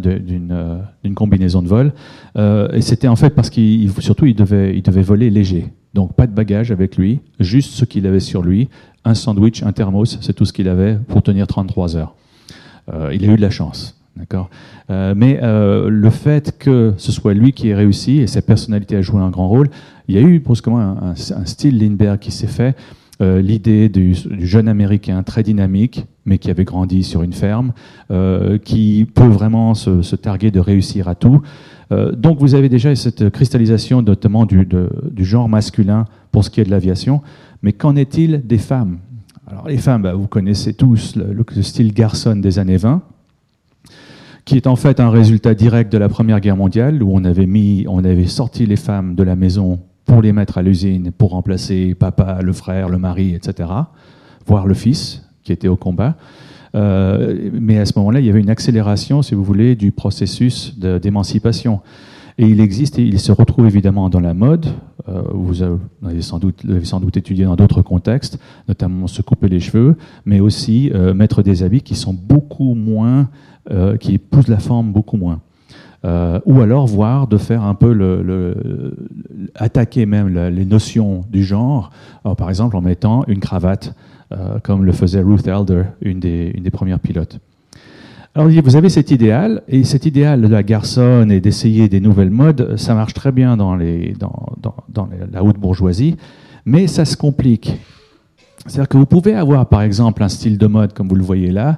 d'une 1.04 1.16
combinaison 1.16 1.62
de 1.62 1.68
vol. 1.68 1.94
Euh, 2.38 2.70
et 2.72 2.82
c'était 2.82 3.08
en 3.08 3.16
fait 3.16 3.32
parce 3.32 3.50
qu'il 3.50 3.92
surtout 4.00 4.26
il 4.26 4.36
devait, 4.36 4.76
il 4.76 4.82
devait 4.82 5.02
voler 5.02 5.30
léger. 5.30 5.68
Donc 5.94 6.14
pas 6.14 6.28
de 6.28 6.34
bagages 6.34 6.72
avec 6.72 6.98
lui, 6.98 7.22
juste 7.40 7.74
ce 7.74 7.86
qu'il 7.86 8.06
avait 8.06 8.20
sur 8.20 8.42
lui, 8.42 8.70
un 9.06 9.14
sandwich, 9.14 9.64
un 9.64 9.72
thermos, 9.72 10.18
c'est 10.20 10.34
tout 10.34 10.46
ce 10.46 10.52
qu'il 10.52 10.68
avait 10.68 10.98
pour 11.08 11.22
tenir 11.22 11.48
33 11.48 11.96
heures. 11.96 12.16
Euh, 12.94 13.12
il 13.14 13.24
a 13.30 13.32
eu 13.32 13.36
de 13.36 13.42
la 13.42 13.50
chance. 13.50 14.00
D'accord? 14.18 14.50
mais 14.88 15.42
le 15.42 16.10
fait 16.10 16.58
que 16.58 16.94
ce 16.96 17.12
soit 17.12 17.34
lui 17.34 17.52
qui 17.52 17.68
ait 17.68 17.76
réussi 17.76 18.20
et 18.20 18.28
sa 18.28 18.42
personnalité 18.42 18.96
a 18.96 19.02
joué 19.02 19.20
un 19.20 19.30
grand 19.30 19.50
rôle, 19.50 19.68
il 20.08 20.16
y 20.16 20.18
a 20.18 20.22
eu 20.22 20.40
brusquement 20.40 20.80
un, 20.80 21.10
un, 21.10 21.12
un 21.12 21.46
style 21.46 21.78
Lindbergh 21.80 22.20
qui 22.20 22.32
s'est 22.32 22.48
fait. 22.48 22.78
L'idée 23.20 23.90
du, 23.90 24.14
du, 24.14 24.48
jeune 24.48 24.70
américain 24.70 25.22
très 25.22 25.44
dynamique, 25.44 26.06
mais 26.26 26.38
qui 26.38 26.50
avait 26.50 26.64
grandi 26.64 27.04
sur 27.04 27.24
une 27.24 27.34
ferme, 27.34 27.74
qui 28.64 29.08
peut 29.14 29.28
vraiment 29.28 29.74
se, 29.74 30.16
targuer 30.16 30.52
de 30.52 30.60
réussir 30.60 31.08
à 31.08 31.16
tout. 31.16 31.42
donc 31.92 32.40
vous 32.40 32.56
avez 32.56 32.70
déjà 32.70 32.96
cette 32.96 33.30
cristallisation 33.30 34.02
notamment 34.02 34.46
du, 34.46 34.68
genre 35.20 35.48
masculin 35.50 36.06
pour 36.32 36.44
ce 36.44 36.50
qui 36.50 36.62
est 36.62 36.64
de 36.64 36.72
l'aviation, 36.72 37.22
mais 37.62 37.74
qu'en 37.74 37.96
est-il 37.96 38.46
des 38.46 38.58
femmes? 38.58 38.98
Alors 39.48 39.68
les 39.68 39.78
femmes, 39.78 40.02
bah, 40.02 40.14
vous 40.14 40.28
connaissez 40.28 40.74
tous 40.74 41.16
le, 41.16 41.34
le, 41.34 41.62
style 41.62 41.94
garçon 41.94 42.36
des 42.36 42.58
années 42.58 42.78
20, 42.78 43.04
qui 44.46 44.56
est 44.56 44.68
en 44.68 44.76
fait 44.76 45.00
un 45.00 45.10
résultat 45.10 45.54
direct 45.54 45.92
de 45.92 45.98
la 45.98 46.10
Première 46.10 46.40
Guerre 46.40 46.58
mondiale, 46.58 47.02
où 47.04 47.10
on 47.14 47.24
avait, 47.24 47.48
mis, 47.48 47.86
on 47.88 48.04
avait 48.04 48.28
sorti 48.28 48.66
les 48.66 48.76
femmes 48.76 49.16
de 49.16 49.24
la 49.24 49.36
maison 49.36 49.80
pour 50.06 50.22
les 50.22 50.34
mettre 50.34 50.60
à 50.60 50.62
l'usine, 50.62 51.12
pour 51.12 51.32
remplacer 51.32 51.96
papa, 51.96 52.40
le 52.42 52.54
frère, 52.54 52.90
le 52.90 52.98
mari, 52.98 53.34
etc., 53.34 53.70
voire 54.46 54.68
le 54.68 54.76
fils 54.76 55.25
qui 55.46 55.54
était 55.54 55.70
au 55.70 55.78
combat. 55.78 56.18
Euh, 56.76 57.50
mais 57.54 57.80
à 57.80 57.86
ce 57.86 57.94
moment-là, 57.98 58.20
il 58.20 58.26
y 58.26 58.30
avait 58.30 58.42
une 58.42 58.50
accélération, 58.50 59.22
si 59.22 59.34
vous 59.34 59.44
voulez, 59.44 59.76
du 59.76 59.92
processus 59.92 60.78
d'émancipation. 60.78 61.80
Et 62.38 62.48
il 62.48 62.60
existe, 62.60 63.00
et 63.00 63.04
il 63.04 63.20
se 63.20 63.32
retrouve 63.32 63.66
évidemment 63.66 64.10
dans 64.10 64.20
la 64.20 64.34
mode. 64.34 64.66
Euh, 65.08 65.22
vous 65.34 65.64
avez 65.64 66.22
sans 66.22 66.38
doute, 66.38 66.64
sans 66.84 67.00
doute 67.00 67.16
étudié 67.16 67.46
dans 67.46 67.56
d'autres 67.56 67.82
contextes, 67.82 68.40
notamment 68.68 69.08
se 69.08 69.22
couper 69.22 69.48
les 69.48 69.62
cheveux, 69.62 69.96
mais 70.26 70.42
aussi 70.42 70.92
euh, 70.94 71.14
mettre 71.14 71.44
des 71.44 71.64
habits 71.64 71.82
qui 71.82 71.96
sont 71.96 72.14
beaucoup 72.14 72.76
moins 72.76 73.30
qui 74.00 74.14
épouse 74.14 74.48
la 74.48 74.60
forme 74.60 74.92
beaucoup 74.92 75.18
moins. 75.18 75.42
Ou 76.04 76.62
alors 76.62 76.86
voir 76.86 77.26
de 77.26 77.36
faire 77.36 77.64
un 77.64 77.74
peu 77.74 78.54
attaquer 79.56 80.06
même 80.06 80.28
les 80.28 80.66
notions 80.66 81.26
du 81.32 81.44
genre, 81.44 81.90
par 82.38 82.50
exemple 82.50 82.78
en 82.78 82.82
mettant 82.82 83.24
une 83.26 83.40
cravate, 83.40 83.96
comme 84.64 84.86
le 84.86 84.92
faisait 84.92 85.22
Ruth 85.22 85.48
Elder, 85.48 85.84
une 86.02 86.20
des, 86.20 86.52
une 86.56 86.64
des 86.64 86.72
premières 86.72 87.00
pilotes. 87.00 87.40
Alors 88.34 88.50
vous 88.50 88.76
avez 88.76 88.90
cet 88.90 89.12
idéal, 89.12 89.62
et 89.70 89.86
cet 89.86 90.06
idéal 90.06 90.42
de 90.42 90.48
la 90.48 90.62
garçonne 90.62 91.32
et 91.32 91.40
d'essayer 91.40 91.88
des 91.88 92.02
nouvelles 92.02 92.32
modes, 92.32 92.76
ça 92.76 92.94
marche 92.94 93.14
très 93.14 93.32
bien 93.32 93.56
dans, 93.56 93.78
les, 93.78 94.14
dans, 94.20 94.50
dans, 94.62 94.76
dans 94.90 95.08
la 95.32 95.42
haute 95.42 95.58
bourgeoisie, 95.58 96.18
mais 96.66 96.88
ça 96.88 97.06
se 97.06 97.16
complique. 97.16 97.80
C'est-à-dire 98.66 98.90
que 98.90 98.98
vous 98.98 99.06
pouvez 99.06 99.36
avoir 99.36 99.70
par 99.70 99.84
exemple 99.84 100.22
un 100.22 100.28
style 100.28 100.58
de 100.58 100.68
mode 100.68 100.92
comme 100.94 101.08
vous 101.08 101.16
le 101.16 101.24
voyez 101.24 101.52
là, 101.52 101.78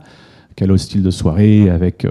quel 0.57 0.77
style 0.79 1.03
de 1.03 1.11
soirée 1.11 1.69
avec 1.69 2.03
euh, 2.03 2.09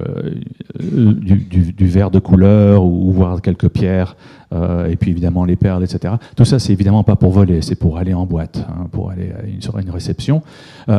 euh, 0.81 1.13
du, 1.13 1.87
verre 1.87 2.13
de 2.13 2.21
couleur 2.21 2.85
ou, 2.85 3.11
voir 3.11 3.43
quelques 3.43 3.69
pierres 3.69 4.17
euh, 4.55 4.89
et 4.89 4.95
puis 4.95 5.11
évidemment 5.11 5.45
les 5.45 5.57
perles, 5.57 5.83
etc. 5.83 6.15
Tout 6.37 6.45
ça, 6.45 6.61
c'est 6.61 6.73
évidemment 6.73 7.03
pas 7.03 7.17
pour 7.17 7.33
voler, 7.33 7.61
c'est 7.61 7.75
pour 7.75 7.99
aller 7.99 8.15
en 8.15 8.25
boîte, 8.25 8.65
hein, 8.69 8.87
pour 8.93 9.11
aller 9.11 9.33
à 9.37 9.45
une, 9.45 9.59
une 9.83 9.91
réception. 9.91 10.43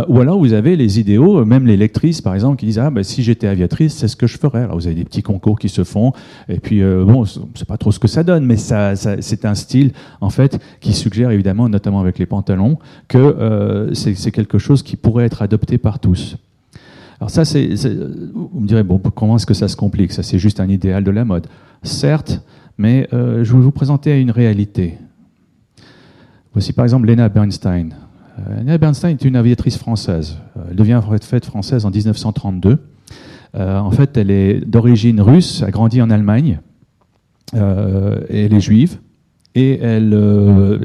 ou 0.10 0.20
alors 0.20 0.40
vous 0.40 0.52
avez 0.52 0.76
les 0.76 1.00
idéaux, 1.00 1.46
même 1.46 1.66
les 1.66 1.78
lectrices 1.78 2.20
par 2.20 2.34
exemple, 2.34 2.58
qui 2.58 2.66
disent 2.66 2.80
ah 2.80 2.90
ben 2.90 3.04
si 3.04 3.24
j'étais 3.24 3.48
aviatrice, 3.48 3.96
c'est 3.96 4.10
ce 4.10 4.18
que 4.18 4.28
je 4.28 4.38
ferais. 4.38 4.64
Alors 4.64 4.76
vous 4.76 4.88
avez 4.88 4.98
des 4.98 5.06
petits 5.06 5.24
concours 5.24 5.58
qui 5.58 5.70
se 5.70 5.86
font 5.86 6.12
et 6.50 6.60
puis 6.60 6.82
bon, 6.82 7.24
c'est 7.24 7.68
pas 7.68 7.78
trop 7.78 7.94
ce 7.94 8.00
que 8.00 8.10
ça 8.10 8.24
donne, 8.24 8.46
mais 8.46 8.58
ça, 8.58 8.98
ça 8.98 9.16
c'est 9.22 9.46
un 9.46 9.56
style 9.56 9.94
en 10.20 10.30
fait 10.30 10.60
qui 10.82 10.92
suggère 10.92 11.32
évidemment, 11.32 11.70
notamment 11.70 12.02
avec 12.02 12.20
les 12.20 12.26
pantalons, 12.26 12.78
que 13.08 13.90
c'est 13.94 14.32
quelque 14.32 14.58
chose 14.58 14.84
qui 14.84 14.98
pourrait 14.98 15.26
être 15.26 15.42
adopté 15.42 15.78
par 15.78 16.00
tous. 16.00 16.36
Alors 17.20 17.32
ça, 17.32 17.46
c'est, 17.46 17.68
vous 18.34 18.60
me 18.60 18.68
direz, 18.68 18.84
bon, 18.84 19.00
comment 19.00 19.38
est-ce 19.38 19.46
que 19.46 19.54
ça 19.54 19.68
se 19.68 19.76
complique? 19.76 20.12
Ça, 20.12 20.24
c'est 20.24 20.38
juste 20.38 20.60
un 20.60 20.70
idéal 20.70 21.04
de 21.04 21.12
la 21.12 21.26
mode. 21.26 21.48
Certes, 21.84 22.42
mais 22.78 23.08
euh, 23.14 23.44
je 23.44 23.54
vais 23.54 23.60
vous 23.60 23.72
présenter 23.72 24.20
une 24.20 24.32
réalité. 24.32 24.98
Voici 26.54 26.74
par 26.74 26.86
exemple 26.86 27.08
Lena 27.08 27.30
Bernstein. 27.30 27.90
Euh, 28.40 28.60
Lena 28.60 28.78
Bernstein 28.78 29.12
est 29.12 29.26
une 29.26 29.36
aviatrice 29.36 29.78
française. 29.78 30.38
Euh, 30.58 30.62
elle 30.70 30.76
devient 30.76 31.02
fête 31.22 31.46
française 31.46 31.86
en 31.86 31.92
1932. 31.92 32.80
en 33.56 33.92
fait, 33.92 34.18
elle 34.18 34.30
est 34.30 34.60
d'origine 34.66 35.20
russe, 35.20 35.64
a 35.64 35.72
grandi 35.72 36.02
en 36.02 36.12
Allemagne, 36.12 36.60
et 37.56 38.46
elle 38.46 38.54
est 38.54 38.60
juive 38.60 39.00
et 39.58 39.80
euh, 39.82 40.78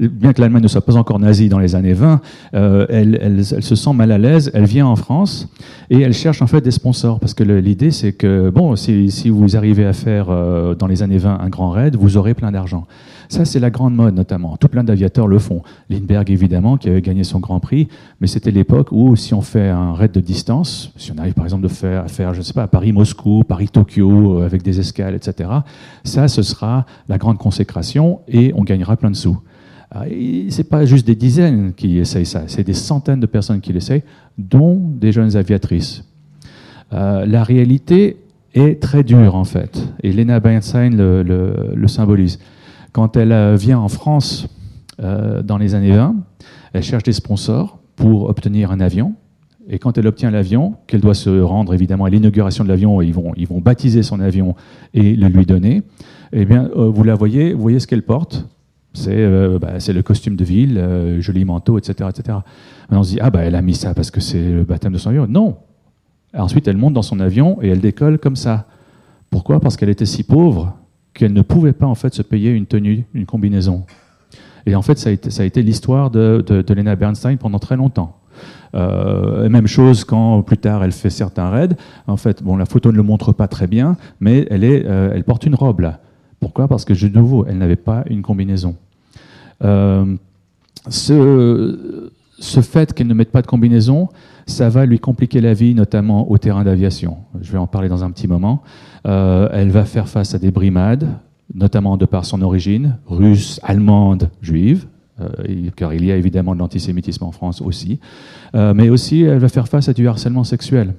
bien 0.00 0.32
que 0.32 0.40
l'Allemagne 0.40 0.62
ne 0.62 0.68
soit 0.68 0.80
pas 0.80 0.96
encore 0.96 1.18
nazie 1.18 1.50
dans 1.50 1.58
les 1.58 1.74
années 1.74 1.92
20, 1.92 2.20
euh, 2.54 2.86
elle, 2.88 3.44
se 3.44 3.74
sent 3.74 3.92
mal 3.92 4.10
à 4.10 4.16
l'aise, 4.16 4.50
elle 4.54 4.64
vient 4.64 4.86
en 4.86 4.96
France 4.96 5.50
et 5.90 6.00
elle 6.00 6.14
cherche 6.14 6.40
en 6.40 6.46
fait 6.46 6.62
des 6.62 6.70
sponsors 6.70 7.20
parce 7.20 7.34
que 7.34 7.44
l'idée 7.44 7.90
c'est 7.90 8.12
que 8.12 8.48
bon, 8.48 8.74
si, 8.74 9.10
si, 9.10 9.28
vous 9.28 9.54
arrivez 9.54 9.84
à 9.84 9.92
faire 9.92 10.28
euh, 10.30 10.74
dans 10.74 10.86
les 10.86 11.02
années 11.02 11.18
20 11.18 11.40
un 11.40 11.48
grand 11.50 11.68
raid, 11.68 11.94
vous 11.94 12.16
aurez 12.16 12.32
plein 12.32 12.50
d'argent. 12.50 12.86
Ça, 13.34 13.44
c'est 13.44 13.58
la 13.58 13.70
grande 13.70 13.96
mode 13.96 14.14
notamment. 14.14 14.56
Tout 14.56 14.68
plein 14.68 14.84
d'aviateurs 14.84 15.26
le 15.26 15.40
font. 15.40 15.62
Lindbergh, 15.90 16.30
évidemment, 16.30 16.76
qui 16.76 16.88
avait 16.88 17.02
gagné 17.02 17.24
son 17.24 17.40
Grand 17.40 17.58
Prix, 17.58 17.88
mais 18.20 18.28
c'était 18.28 18.52
l'époque 18.52 18.92
où, 18.92 19.16
si 19.16 19.34
on 19.34 19.40
fait 19.40 19.70
un 19.70 19.92
raid 19.92 20.12
de 20.12 20.20
distance, 20.20 20.92
si 20.96 21.10
on 21.10 21.18
arrive 21.18 21.32
par 21.32 21.42
exemple 21.42 21.64
de 21.64 21.68
faire, 21.68 22.04
à 22.04 22.06
faire, 22.06 22.32
je 22.32 22.38
ne 22.38 22.44
sais 22.44 22.52
pas, 22.52 22.68
Paris-Moscou, 22.68 23.42
Paris-Tokyo, 23.42 24.38
euh, 24.38 24.46
avec 24.46 24.62
des 24.62 24.78
escales, 24.78 25.16
etc., 25.16 25.50
ça, 26.04 26.28
ce 26.28 26.42
sera 26.42 26.86
la 27.08 27.18
grande 27.18 27.38
consécration 27.38 28.20
et 28.28 28.52
on 28.54 28.62
gagnera 28.62 28.96
plein 28.96 29.10
de 29.10 29.16
sous. 29.16 29.36
Ah, 29.90 30.04
c'est 30.50 30.68
pas 30.68 30.84
juste 30.84 31.04
des 31.04 31.16
dizaines 31.16 31.72
qui 31.74 31.98
essayent 31.98 32.26
ça, 32.26 32.44
c'est 32.46 32.62
des 32.62 32.72
centaines 32.72 33.18
de 33.18 33.26
personnes 33.26 33.60
qui 33.60 33.72
l'essayent, 33.72 34.04
dont 34.38 34.76
des 34.76 35.10
jeunes 35.10 35.34
aviatrices. 35.34 36.04
Euh, 36.92 37.26
la 37.26 37.42
réalité 37.42 38.16
est 38.54 38.80
très 38.80 39.02
dure 39.02 39.34
en 39.34 39.42
fait, 39.42 39.88
et 40.04 40.12
Lena 40.12 40.38
Bernstein 40.38 40.96
le, 40.96 41.24
le 41.74 41.88
symbolise. 41.88 42.38
Quand 42.94 43.16
elle 43.16 43.32
euh, 43.32 43.56
vient 43.56 43.80
en 43.80 43.88
France 43.88 44.46
euh, 45.02 45.42
dans 45.42 45.58
les 45.58 45.74
années 45.74 45.96
20, 45.96 46.14
elle 46.72 46.82
cherche 46.84 47.02
des 47.02 47.12
sponsors 47.12 47.80
pour 47.96 48.30
obtenir 48.30 48.70
un 48.70 48.78
avion. 48.78 49.14
Et 49.68 49.80
quand 49.80 49.98
elle 49.98 50.06
obtient 50.06 50.30
l'avion, 50.30 50.76
qu'elle 50.86 51.00
doit 51.00 51.14
se 51.14 51.40
rendre 51.40 51.74
évidemment 51.74 52.04
à 52.04 52.10
l'inauguration 52.10 52.62
de 52.62 52.68
l'avion, 52.68 53.02
ils 53.02 53.12
vont, 53.12 53.32
ils 53.36 53.48
vont 53.48 53.60
baptiser 53.60 54.04
son 54.04 54.20
avion 54.20 54.54
et 54.92 55.16
le 55.16 55.26
lui 55.26 55.44
donner, 55.44 55.82
eh 56.32 56.44
bien, 56.44 56.70
euh, 56.76 56.88
vous 56.88 57.02
la 57.02 57.16
voyez, 57.16 57.52
vous 57.52 57.62
voyez 57.62 57.80
ce 57.80 57.88
qu'elle 57.88 58.04
porte. 58.04 58.46
C'est 58.92 59.26
bah, 59.58 59.72
le 59.88 60.02
costume 60.02 60.36
de 60.36 60.44
ville, 60.44 61.16
joli 61.18 61.44
manteau, 61.44 61.78
etc. 61.78 62.08
etc. 62.10 62.38
on 62.92 63.02
se 63.02 63.14
dit, 63.14 63.18
ah 63.20 63.28
bah 63.28 63.40
elle 63.40 63.56
a 63.56 63.60
mis 63.60 63.74
ça 63.74 63.92
parce 63.92 64.12
que 64.12 64.20
c'est 64.20 64.52
le 64.52 64.62
baptême 64.62 64.92
de 64.92 64.98
son 64.98 65.10
avion. 65.10 65.26
Non. 65.28 65.56
Ensuite, 66.32 66.68
elle 66.68 66.76
monte 66.76 66.94
dans 66.94 67.02
son 67.02 67.18
avion 67.18 67.58
et 67.60 67.70
elle 67.70 67.80
décolle 67.80 68.20
comme 68.20 68.36
ça. 68.36 68.68
Pourquoi? 69.30 69.58
Parce 69.58 69.76
qu'elle 69.76 69.88
était 69.88 70.06
si 70.06 70.22
pauvre 70.22 70.76
qu'elle 71.14 71.32
ne 71.32 71.42
pouvait 71.42 71.72
pas 71.72 71.86
en 71.86 71.94
fait 71.94 72.12
se 72.12 72.22
payer 72.22 72.50
une 72.50 72.66
tenue, 72.66 73.06
une 73.14 73.26
combinaison. 73.26 73.84
Et 74.66 74.74
en 74.74 74.82
fait, 74.82 74.98
ça 74.98 75.10
a 75.10 75.44
été, 75.44 75.62
l'histoire 75.62 76.10
de, 76.10 76.44
Lena 76.68 76.96
Bernstein 76.96 77.36
pendant 77.36 77.58
très 77.58 77.76
longtemps. 77.76 78.18
Euh, 78.74 79.48
même 79.48 79.68
chose 79.68 80.02
quand 80.02 80.42
plus 80.42 80.58
tard 80.58 80.82
elle 80.82 80.90
fait 80.90 81.10
certains 81.10 81.48
raids. 81.48 81.76
En 82.08 82.16
fait, 82.16 82.42
bon, 82.42 82.56
la 82.56 82.66
photo 82.66 82.90
ne 82.90 82.96
le 82.96 83.04
montre 83.04 83.32
pas 83.32 83.46
très 83.46 83.68
bien, 83.68 83.96
mais 84.18 84.46
elle, 84.50 84.64
est, 84.64 84.84
euh, 84.84 85.12
elle 85.14 85.22
porte 85.22 85.46
une 85.46 85.54
robe 85.54 85.80
là. 85.80 86.00
Pourquoi? 86.40 86.66
Parce 86.66 86.84
que 86.84 86.92
de 86.92 87.08
nouveau, 87.16 87.46
elle 87.48 87.58
n'avait 87.58 87.76
pas 87.76 88.02
une 88.10 88.22
combinaison. 88.22 88.74
Euh, 89.62 90.16
ce 92.44 92.60
fait 92.60 92.92
qu'elle 92.92 93.06
ne 93.06 93.14
mette 93.14 93.32
pas 93.32 93.42
de 93.42 93.46
combinaison, 93.46 94.08
ça 94.46 94.68
va 94.68 94.84
lui 94.86 94.98
compliquer 94.98 95.40
la 95.40 95.54
vie, 95.54 95.74
notamment 95.74 96.30
au 96.30 96.38
terrain 96.38 96.62
d'aviation. 96.62 97.16
Je 97.40 97.50
vais 97.50 97.58
en 97.58 97.66
parler 97.66 97.88
dans 97.88 98.04
un 98.04 98.10
petit 98.10 98.28
moment. 98.28 98.62
Euh, 99.06 99.48
elle 99.52 99.70
va 99.70 99.84
faire 99.84 100.08
face 100.08 100.34
à 100.34 100.38
des 100.38 100.50
brimades, 100.50 101.08
notamment 101.54 101.96
de 101.96 102.04
par 102.04 102.24
son 102.24 102.42
origine, 102.42 102.98
russe, 103.06 103.60
allemande, 103.62 104.30
juive, 104.42 104.86
euh, 105.20 105.70
car 105.76 105.94
il 105.94 106.04
y 106.04 106.12
a 106.12 106.16
évidemment 106.16 106.54
de 106.54 106.60
l'antisémitisme 106.60 107.24
en 107.24 107.32
France 107.32 107.62
aussi, 107.62 107.98
euh, 108.54 108.74
mais 108.74 108.90
aussi 108.90 109.22
elle 109.22 109.38
va 109.38 109.48
faire 109.48 109.68
face 109.68 109.88
à 109.88 109.94
du 109.94 110.06
harcèlement 110.06 110.44
sexuel. 110.44 110.94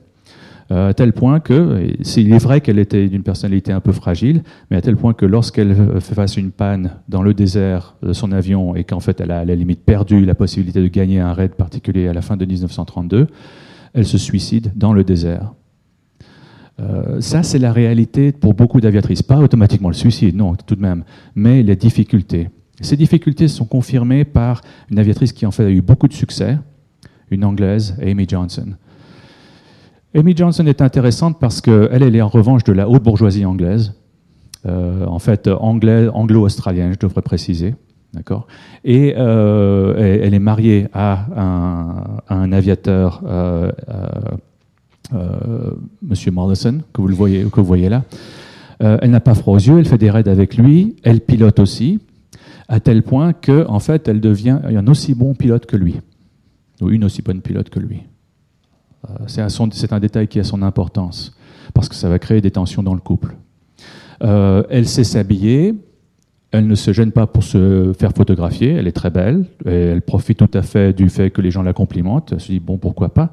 À 0.69 0.93
tel 0.95 1.13
point 1.13 1.39
que, 1.39 1.87
il 2.17 2.33
est 2.33 2.43
vrai 2.43 2.59
qu'elle 2.59 2.79
était 2.79 3.07
d'une 3.07 3.21
personnalité 3.21 3.71
un 3.71 3.81
peu 3.81 3.91
fragile, 3.91 4.41
mais 4.71 4.77
à 4.77 4.81
tel 4.81 4.95
point 4.95 5.13
que 5.13 5.25
lorsqu'elle 5.25 5.75
fait 5.99 6.15
face 6.15 6.37
à 6.37 6.41
une 6.41 6.51
panne 6.51 6.91
dans 7.07 7.21
le 7.21 7.35
désert 7.35 7.95
de 8.01 8.13
son 8.13 8.31
avion 8.31 8.75
et 8.75 8.83
qu'en 8.83 8.99
fait 8.99 9.21
elle 9.21 9.29
a 9.29 9.39
à 9.39 9.45
la 9.45 9.53
limite 9.53 9.85
perdu 9.85 10.25
la 10.25 10.33
possibilité 10.33 10.81
de 10.81 10.87
gagner 10.87 11.19
un 11.19 11.33
raid 11.33 11.53
particulier 11.53 12.07
à 12.07 12.13
la 12.13 12.21
fin 12.21 12.35
de 12.35 12.45
1932, 12.45 13.27
elle 13.93 14.05
se 14.05 14.17
suicide 14.17 14.71
dans 14.75 14.93
le 14.93 15.03
désert. 15.03 15.53
Euh, 16.79 17.21
ça, 17.21 17.43
c'est 17.43 17.59
la 17.59 17.71
réalité 17.71 18.31
pour 18.31 18.53
beaucoup 18.53 18.81
d'aviatrices. 18.81 19.23
Pas 19.23 19.37
automatiquement 19.37 19.89
le 19.89 19.95
suicide, 19.95 20.35
non, 20.35 20.55
tout 20.55 20.75
de 20.75 20.81
même, 20.81 21.03
mais 21.35 21.63
les 21.63 21.75
difficultés. 21.75 22.49
Ces 22.81 22.97
difficultés 22.97 23.47
sont 23.47 23.65
confirmées 23.65 24.25
par 24.25 24.61
une 24.91 24.99
aviatrice 24.99 25.31
qui 25.31 25.45
en 25.45 25.51
fait 25.51 25.63
a 25.63 25.69
eu 25.69 25.81
beaucoup 25.81 26.07
de 26.09 26.13
succès, 26.13 26.57
une 27.31 27.45
anglaise, 27.45 27.97
Amy 28.01 28.25
Johnson. 28.27 28.75
Amy 30.15 30.35
Johnson 30.35 30.65
est 30.65 30.81
intéressante 30.81 31.39
parce 31.39 31.59
qu'elle, 31.59 31.89
elle 31.91 32.15
est 32.15 32.21
en 32.21 32.29
revanche 32.29 32.63
de 32.63 32.71
la 32.71 32.87
haute 32.87 33.03
bourgeoisie 33.03 33.45
anglaise, 33.45 33.93
euh, 34.65 35.05
en 35.05 35.19
fait 35.19 35.49
anglo-australienne, 35.49 36.93
je 36.93 36.99
devrais 36.99 37.21
préciser. 37.21 37.75
D'accord? 38.13 38.47
Et 38.85 39.13
euh, 39.17 40.19
elle 40.23 40.33
est 40.33 40.39
mariée 40.39 40.87
à 40.93 42.21
un, 42.29 42.53
aviateur 42.53 43.21
euh, 43.25 43.71
Monsieur 46.01 46.31
Morrison, 46.31 46.79
que 46.93 47.01
vous, 47.01 47.65
voyez, 47.65 47.89
là. 47.89 48.03
Elle 48.79 49.11
n'a 49.11 49.19
pas 49.19 49.35
froid 49.35 49.55
aux 49.55 49.59
yeux, 49.59 49.79
elle 49.79 49.85
fait 49.85 49.97
des 49.97 50.09
raids 50.09 50.29
avec 50.29 50.55
lui, 50.55 50.95
elle 51.03 51.19
pilote 51.19 51.59
aussi, 51.59 51.99
à 52.69 52.79
tel 52.79 53.03
point 53.03 53.33
que, 53.33 53.67
en 53.67 53.79
fait, 53.79 54.07
elle 54.07 54.21
devient 54.21 54.59
un 54.63 54.87
aussi 54.87 55.13
bon 55.13 55.33
pilote 55.33 55.65
que 55.65 55.75
lui, 55.75 55.99
ou 56.81 56.89
une 56.89 57.03
aussi 57.03 57.21
bonne 57.21 57.41
pilote 57.41 57.69
que 57.69 57.79
lui. 57.79 58.03
C'est 59.27 59.93
un, 59.93 59.99
détail 59.99 60.27
qui 60.27 60.39
a 60.39 60.43
son 60.43 60.61
importance, 60.61 61.35
parce 61.73 61.89
que 61.89 61.95
ça 61.95 62.09
va 62.09 62.19
créer 62.19 62.41
des 62.41 62.51
tensions 62.51 62.83
dans 62.83 62.93
le 62.93 63.01
couple. 63.01 63.35
elle 64.21 64.87
sait 64.87 65.03
s'habiller, 65.03 65.75
elle 66.51 66.67
ne 66.67 66.75
se 66.75 66.93
gêne 66.93 67.11
pas 67.11 67.27
pour 67.27 67.43
se 67.43 67.93
faire 67.97 68.11
photographier, 68.13 68.71
elle 68.71 68.87
est 68.87 68.93
très 68.93 69.09
belle, 69.09 69.45
et 69.65 69.73
elle 69.73 70.01
profite 70.01 70.37
tout 70.37 70.57
à 70.57 70.61
fait 70.61 70.93
du 70.93 71.09
fait 71.09 71.29
que 71.29 71.41
les 71.41 71.51
gens 71.51 71.63
la 71.63 71.73
complimentent, 71.73 72.31
elle 72.31 72.39
se 72.39 72.51
dit 72.51 72.59
bon 72.59 72.77
pourquoi 72.77 73.09
pas. 73.09 73.31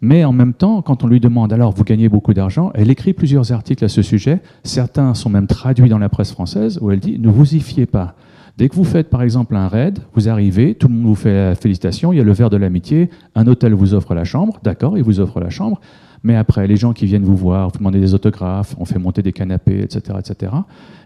Mais 0.00 0.24
en 0.24 0.32
même 0.32 0.54
temps, 0.54 0.80
quand 0.80 1.02
on 1.02 1.08
lui 1.08 1.20
demande 1.20 1.52
alors 1.52 1.72
vous 1.72 1.84
gagnez 1.84 2.08
beaucoup 2.08 2.32
d'argent, 2.32 2.70
elle 2.74 2.90
écrit 2.90 3.12
plusieurs 3.12 3.52
articles 3.52 3.84
à 3.84 3.88
ce 3.88 4.02
sujet, 4.02 4.40
certains 4.62 5.14
sont 5.14 5.28
même 5.28 5.46
traduits 5.46 5.88
dans 5.88 5.98
la 5.98 6.08
presse 6.08 6.30
française, 6.30 6.78
où 6.80 6.90
elle 6.90 7.00
dit 7.00 7.18
ne 7.18 7.28
vous 7.28 7.54
y 7.54 7.60
fiez 7.60 7.86
pas. 7.86 8.14
Dès 8.58 8.68
que 8.68 8.74
vous 8.74 8.82
faites 8.82 9.08
par 9.08 9.22
exemple 9.22 9.54
un 9.54 9.68
raid, 9.68 10.00
vous 10.14 10.28
arrivez, 10.28 10.74
tout 10.74 10.88
le 10.88 10.94
monde 10.94 11.06
vous 11.06 11.14
fait 11.14 11.32
la 11.32 11.54
félicitation, 11.54 12.12
il 12.12 12.16
y 12.16 12.20
a 12.20 12.24
le 12.24 12.32
verre 12.32 12.50
de 12.50 12.56
l'amitié, 12.56 13.08
un 13.36 13.46
hôtel 13.46 13.72
vous 13.72 13.94
offre 13.94 14.14
la 14.14 14.24
chambre, 14.24 14.58
d'accord, 14.64 14.98
il 14.98 15.04
vous 15.04 15.20
offre 15.20 15.38
la 15.38 15.48
chambre, 15.48 15.80
mais 16.24 16.34
après, 16.34 16.66
les 16.66 16.74
gens 16.76 16.92
qui 16.92 17.06
viennent 17.06 17.22
vous 17.22 17.36
voir, 17.36 17.70
vous 17.70 17.78
demandez 17.78 18.00
des 18.00 18.14
autographes, 18.14 18.74
on 18.78 18.84
fait 18.84 18.98
monter 18.98 19.22
des 19.22 19.32
canapés, 19.32 19.80
etc., 19.80 20.18
etc. 20.18 20.52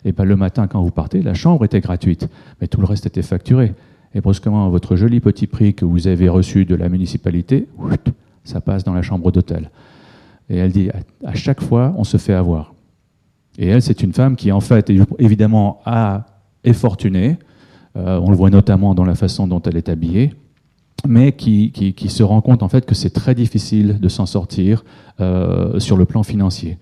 Et 0.07 0.12
ben, 0.12 0.24
le 0.24 0.34
matin, 0.34 0.66
quand 0.66 0.80
vous 0.80 0.90
partez, 0.90 1.20
la 1.20 1.34
chambre 1.34 1.62
était 1.66 1.80
gratuite, 1.80 2.26
mais 2.59 2.68
tout 2.68 2.80
le 2.80 2.86
reste 2.86 3.05
était 3.05 3.20
facturé. 3.20 3.74
Et 4.14 4.22
brusquement, 4.22 4.70
votre 4.70 4.96
joli 4.96 5.20
petit 5.20 5.46
prix 5.46 5.74
que 5.74 5.84
vous 5.84 6.07
avez 6.07 6.30
reçu 6.30 6.64
de 6.64 6.74
la 6.74 6.88
municipalité, 6.88 7.68
ça 8.44 8.62
passe 8.62 8.82
dans 8.84 8.94
la 8.94 9.03
chambre 9.03 9.30
d'hôtel. 9.30 9.70
Et 10.48 10.57
elle 10.57 10.72
dit, 10.72 10.88
à 11.22 11.34
chaque 11.34 11.62
fois, 11.62 11.94
on 11.98 12.05
se 12.05 12.16
fait 12.16 12.32
avoir. 12.32 12.72
Et 13.59 13.66
elle, 13.66 13.82
c'est 13.82 14.03
une 14.03 14.14
femme 14.14 14.36
qui, 14.36 14.50
en 14.50 14.61
fait, 14.61 14.90
évidemment, 15.18 15.80
a, 15.84 16.24
est 16.64 16.72
fortunée. 16.72 17.38
Euh, 17.96 18.18
on 18.22 18.30
le 18.30 18.36
voit 18.36 18.50
notamment 18.50 18.94
dans 18.94 19.04
la 19.04 19.14
façon 19.14 19.46
dont 19.46 19.60
elle 19.62 19.76
est 19.76 19.88
habillée 19.88 20.34
mais 21.06 21.32
qui, 21.32 21.94
se 22.08 22.22
rend 22.22 22.40
compte 22.42 22.62
en 22.62 22.68
fait 22.68 22.86
que 22.86 22.94
c'est 22.94 23.10
très 23.10 23.34
difficile 23.34 23.98
de 23.98 24.08
s'en 24.08 24.24
sortir 24.24 24.84
euh, 25.20 25.80
sur 25.80 25.96
le 25.96 26.04
plan 26.04 26.22
financier. 26.22 26.78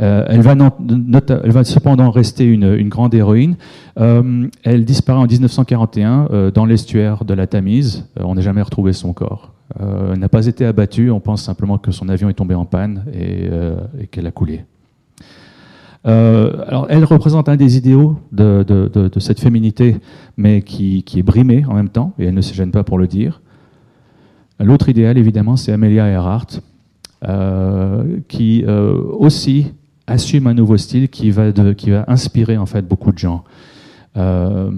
Euh, 0.00 0.24
elle, 0.30 0.40
va 0.40 1.64
cependant 1.64 2.10
rester 2.10 2.44
une, 2.44 2.88
grande 2.88 3.12
héroïne. 3.12 3.56
Elle 3.96 4.86
disparaît 4.86 5.18
en 5.18 5.26
1941 5.26 6.50
dans 6.54 6.64
l'estuaire 6.64 7.26
de 7.26 7.34
la 7.34 7.46
Tamise. 7.46 8.08
on 8.18 8.36
n'a 8.36 8.40
jamais 8.40 8.62
retrouvé 8.62 8.94
son 8.94 9.12
corps. 9.12 9.52
elle 9.78 10.18
n'a 10.18 10.30
pas 10.30 10.46
été 10.46 10.64
abattue. 10.64 11.10
On 11.10 11.20
pense 11.20 11.42
simplement 11.42 11.76
que 11.76 11.92
son 11.92 12.08
avion 12.08 12.30
est 12.30 12.34
tombé 12.34 12.54
en 12.54 12.64
panne 12.64 13.04
et 13.12 14.06
qu'elle 14.06 14.26
a 14.26 14.32
coulé. 14.32 14.64
Alors, 16.04 16.86
elle 16.88 17.04
représente 17.04 17.48
un 17.48 17.56
des 17.56 17.76
idéaux 17.76 18.18
de, 18.32 19.10
cette 19.18 19.40
féminité, 19.40 19.96
mais 20.36 20.62
qui, 20.62 21.04
est 21.14 21.22
brimée 21.22 21.64
en 21.68 21.74
même 21.74 21.88
temps, 21.88 22.12
et 22.18 22.24
elle 22.24 22.34
ne 22.34 22.40
se 22.40 22.54
gêne 22.54 22.70
pas 22.70 22.82
pour 22.82 22.98
le 22.98 23.06
dire. 23.06 23.40
L'autre 24.58 24.88
idéal, 24.88 25.18
évidemment, 25.18 25.56
c'est 25.56 25.72
Amelia 25.72 26.08
Earhart, 26.08 26.60
euh, 27.24 28.18
qui 28.26 28.64
euh, 28.66 29.00
aussi 29.18 29.72
assume 30.08 30.48
un 30.48 30.54
nouveau 30.54 30.76
style 30.76 31.08
qui 31.08 31.30
va, 31.30 31.52
qui 31.52 31.90
va 31.90 32.04
inspirer 32.08 32.56
en 32.56 32.66
fait 32.66 32.82
beaucoup 32.82 33.12
de 33.12 33.18
gens. 33.18 33.44
Euh, 34.16 34.72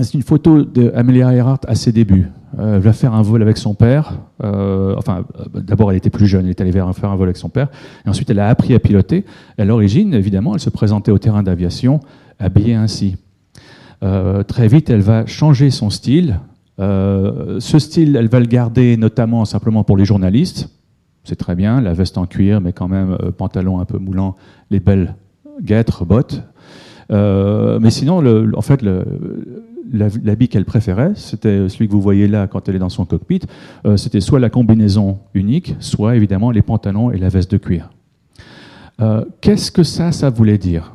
c'est 0.00 0.14
une 0.14 0.22
photo 0.22 0.62
d'Amelia 0.62 1.32
Earhart 1.34 1.60
à 1.66 1.74
ses 1.74 1.90
débuts. 1.90 2.28
Elle 2.58 2.80
va 2.80 2.92
faire 2.92 3.14
un 3.14 3.22
vol 3.22 3.42
avec 3.42 3.56
son 3.56 3.74
père. 3.74 4.14
enfin, 4.40 5.24
d'abord, 5.54 5.90
elle 5.90 5.96
était 5.96 6.10
plus 6.10 6.26
jeune, 6.26 6.44
elle 6.44 6.50
est 6.50 6.60
allée 6.60 6.72
faire 6.72 7.10
un 7.10 7.16
vol 7.16 7.28
avec 7.28 7.36
son 7.36 7.48
père. 7.48 7.68
Et 8.06 8.08
ensuite, 8.08 8.30
elle 8.30 8.38
a 8.38 8.48
appris 8.48 8.74
à 8.74 8.78
piloter. 8.78 9.24
à 9.58 9.64
l'origine, 9.64 10.14
évidemment, 10.14 10.54
elle 10.54 10.60
se 10.60 10.70
présentait 10.70 11.12
au 11.12 11.18
terrain 11.18 11.42
d'aviation 11.42 12.00
habillée 12.38 12.74
ainsi. 12.74 13.16
très 14.00 14.68
vite, 14.68 14.90
elle 14.90 15.02
va 15.02 15.26
changer 15.26 15.70
son 15.70 15.90
style. 15.90 16.38
Euh, 16.80 17.60
ce 17.60 17.78
style, 17.78 18.16
elle 18.16 18.28
va 18.28 18.40
le 18.40 18.46
garder 18.46 18.96
notamment 18.96 19.44
simplement 19.44 19.84
pour 19.84 19.96
les 19.96 20.04
journalistes. 20.04 20.70
C'est 21.22 21.36
très 21.36 21.54
bien, 21.54 21.80
la 21.80 21.92
veste 21.94 22.18
en 22.18 22.26
cuir, 22.26 22.60
mais 22.60 22.72
quand 22.72 22.88
même 22.88 23.16
euh, 23.22 23.30
pantalon 23.30 23.80
un 23.80 23.84
peu 23.84 23.98
moulant, 23.98 24.36
les 24.70 24.80
belles 24.80 25.14
guêtres, 25.62 26.04
bottes. 26.04 26.42
Euh, 27.10 27.78
mais 27.80 27.90
sinon, 27.90 28.20
le, 28.20 28.52
en 28.56 28.62
fait, 28.62 28.82
l'habit 29.92 30.48
qu'elle 30.48 30.64
préférait, 30.64 31.12
c'était 31.14 31.68
celui 31.68 31.88
que 31.88 31.92
vous 31.92 32.00
voyez 32.00 32.28
là 32.28 32.46
quand 32.46 32.68
elle 32.68 32.76
est 32.76 32.80
dans 32.80 32.88
son 32.88 33.04
cockpit, 33.04 33.40
c'était 33.96 34.20
soit 34.20 34.40
la 34.40 34.50
combinaison 34.50 35.18
unique, 35.34 35.76
soit 35.80 36.16
évidemment 36.16 36.50
les 36.50 36.62
pantalons 36.62 37.10
et 37.10 37.18
la 37.18 37.28
veste 37.28 37.50
de 37.50 37.58
cuir. 37.58 37.90
Qu'est-ce 39.40 39.70
que 39.70 39.82
ça, 39.82 40.12
ça 40.12 40.30
voulait 40.30 40.58
dire? 40.58 40.94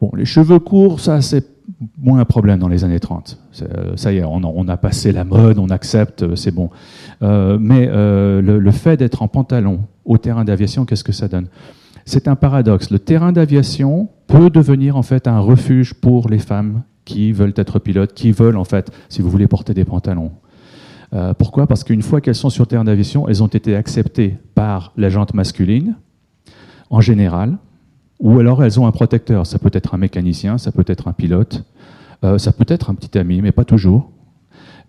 Bon, 0.00 0.10
les 0.14 0.24
cheveux 0.24 0.58
courts, 0.58 1.00
ça, 1.00 1.20
c'est 1.20 1.56
moins 1.98 2.20
un 2.20 2.24
problème 2.24 2.58
dans 2.58 2.68
les 2.68 2.84
années 2.84 3.00
30. 3.00 3.38
Euh, 3.62 3.96
ça 3.96 4.12
y 4.12 4.18
est, 4.18 4.24
on, 4.24 4.68
a 4.68 4.76
passé 4.76 5.12
la 5.12 5.24
mode, 5.24 5.58
on 5.58 5.68
accepte, 5.68 6.22
euh, 6.22 6.36
c'est 6.36 6.50
bon. 6.50 6.70
Euh, 7.22 7.58
mais 7.60 7.86
le, 7.86 8.70
fait 8.70 8.96
d'être 8.96 9.22
en 9.22 9.28
pantalon 9.28 9.80
au 10.04 10.18
terrain 10.18 10.44
d'aviation, 10.44 10.84
qu'est-ce 10.84 11.04
que 11.04 11.12
ça 11.12 11.28
donne? 11.28 11.48
C'est 12.04 12.28
un 12.28 12.36
paradoxe. 12.36 12.90
Le 12.90 12.98
terrain 12.98 13.32
d'aviation 13.32 14.08
peut 14.26 14.50
devenir 14.50 14.96
en 14.96 15.02
fait 15.02 15.26
un 15.26 15.40
refuge 15.40 15.94
pour 15.94 16.28
les 16.28 16.38
femmes 16.38 16.82
qui 17.06 17.32
veulent 17.32 17.54
être 17.56 17.78
pilotes, 17.78 18.12
qui 18.12 18.32
veulent 18.32 18.58
en 18.58 18.64
fait, 18.64 18.90
si 19.08 19.22
vous 19.22 19.30
voulez, 19.30 19.46
porter 19.46 19.72
des 19.72 19.86
pantalons. 19.86 20.32
pourquoi? 21.38 21.66
Parce 21.66 21.82
qu'une 21.84 22.02
fois 22.02 22.20
qu'elles 22.20 22.34
sont 22.34 22.50
sur 22.50 22.66
terrain 22.66 22.84
d'aviation, 22.84 23.26
elles 23.28 23.42
ont 23.42 23.46
été 23.46 23.74
acceptées 23.74 24.36
par 24.54 24.92
la 24.98 25.08
jante 25.08 25.32
masculine, 25.32 25.96
en 26.90 27.00
général, 27.00 27.56
ou 28.20 28.38
alors 28.38 28.62
elles 28.64 28.78
ont 28.80 28.86
un 28.86 28.92
protecteur. 28.92 29.46
Ça 29.46 29.58
peut 29.58 29.70
être 29.72 29.94
un 29.94 29.98
mécanicien, 29.98 30.58
ça 30.58 30.72
peut 30.72 30.84
être 30.86 31.08
un 31.08 31.12
pilote, 31.12 31.64
euh, 32.24 32.38
ça 32.38 32.52
peut 32.52 32.66
être 32.68 32.90
un 32.90 32.94
petit 32.94 33.18
ami, 33.18 33.42
mais 33.42 33.52
pas 33.52 33.64
toujours. 33.64 34.10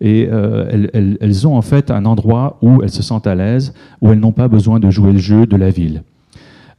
Et 0.00 0.28
euh, 0.30 0.86
elles, 1.20 1.46
ont 1.46 1.56
en 1.56 1.62
fait 1.62 1.90
un 1.90 2.04
endroit 2.04 2.58
où 2.62 2.82
elles 2.82 2.90
se 2.90 3.02
sentent 3.02 3.26
à 3.26 3.34
l'aise, 3.34 3.74
où 4.00 4.12
elles 4.12 4.20
n'ont 4.20 4.32
pas 4.32 4.46
besoin 4.46 4.78
de 4.78 4.90
jouer 4.90 5.12
le 5.12 5.18
jeu 5.18 5.44
de 5.44 5.56
la 5.56 5.70
ville. 5.70 6.04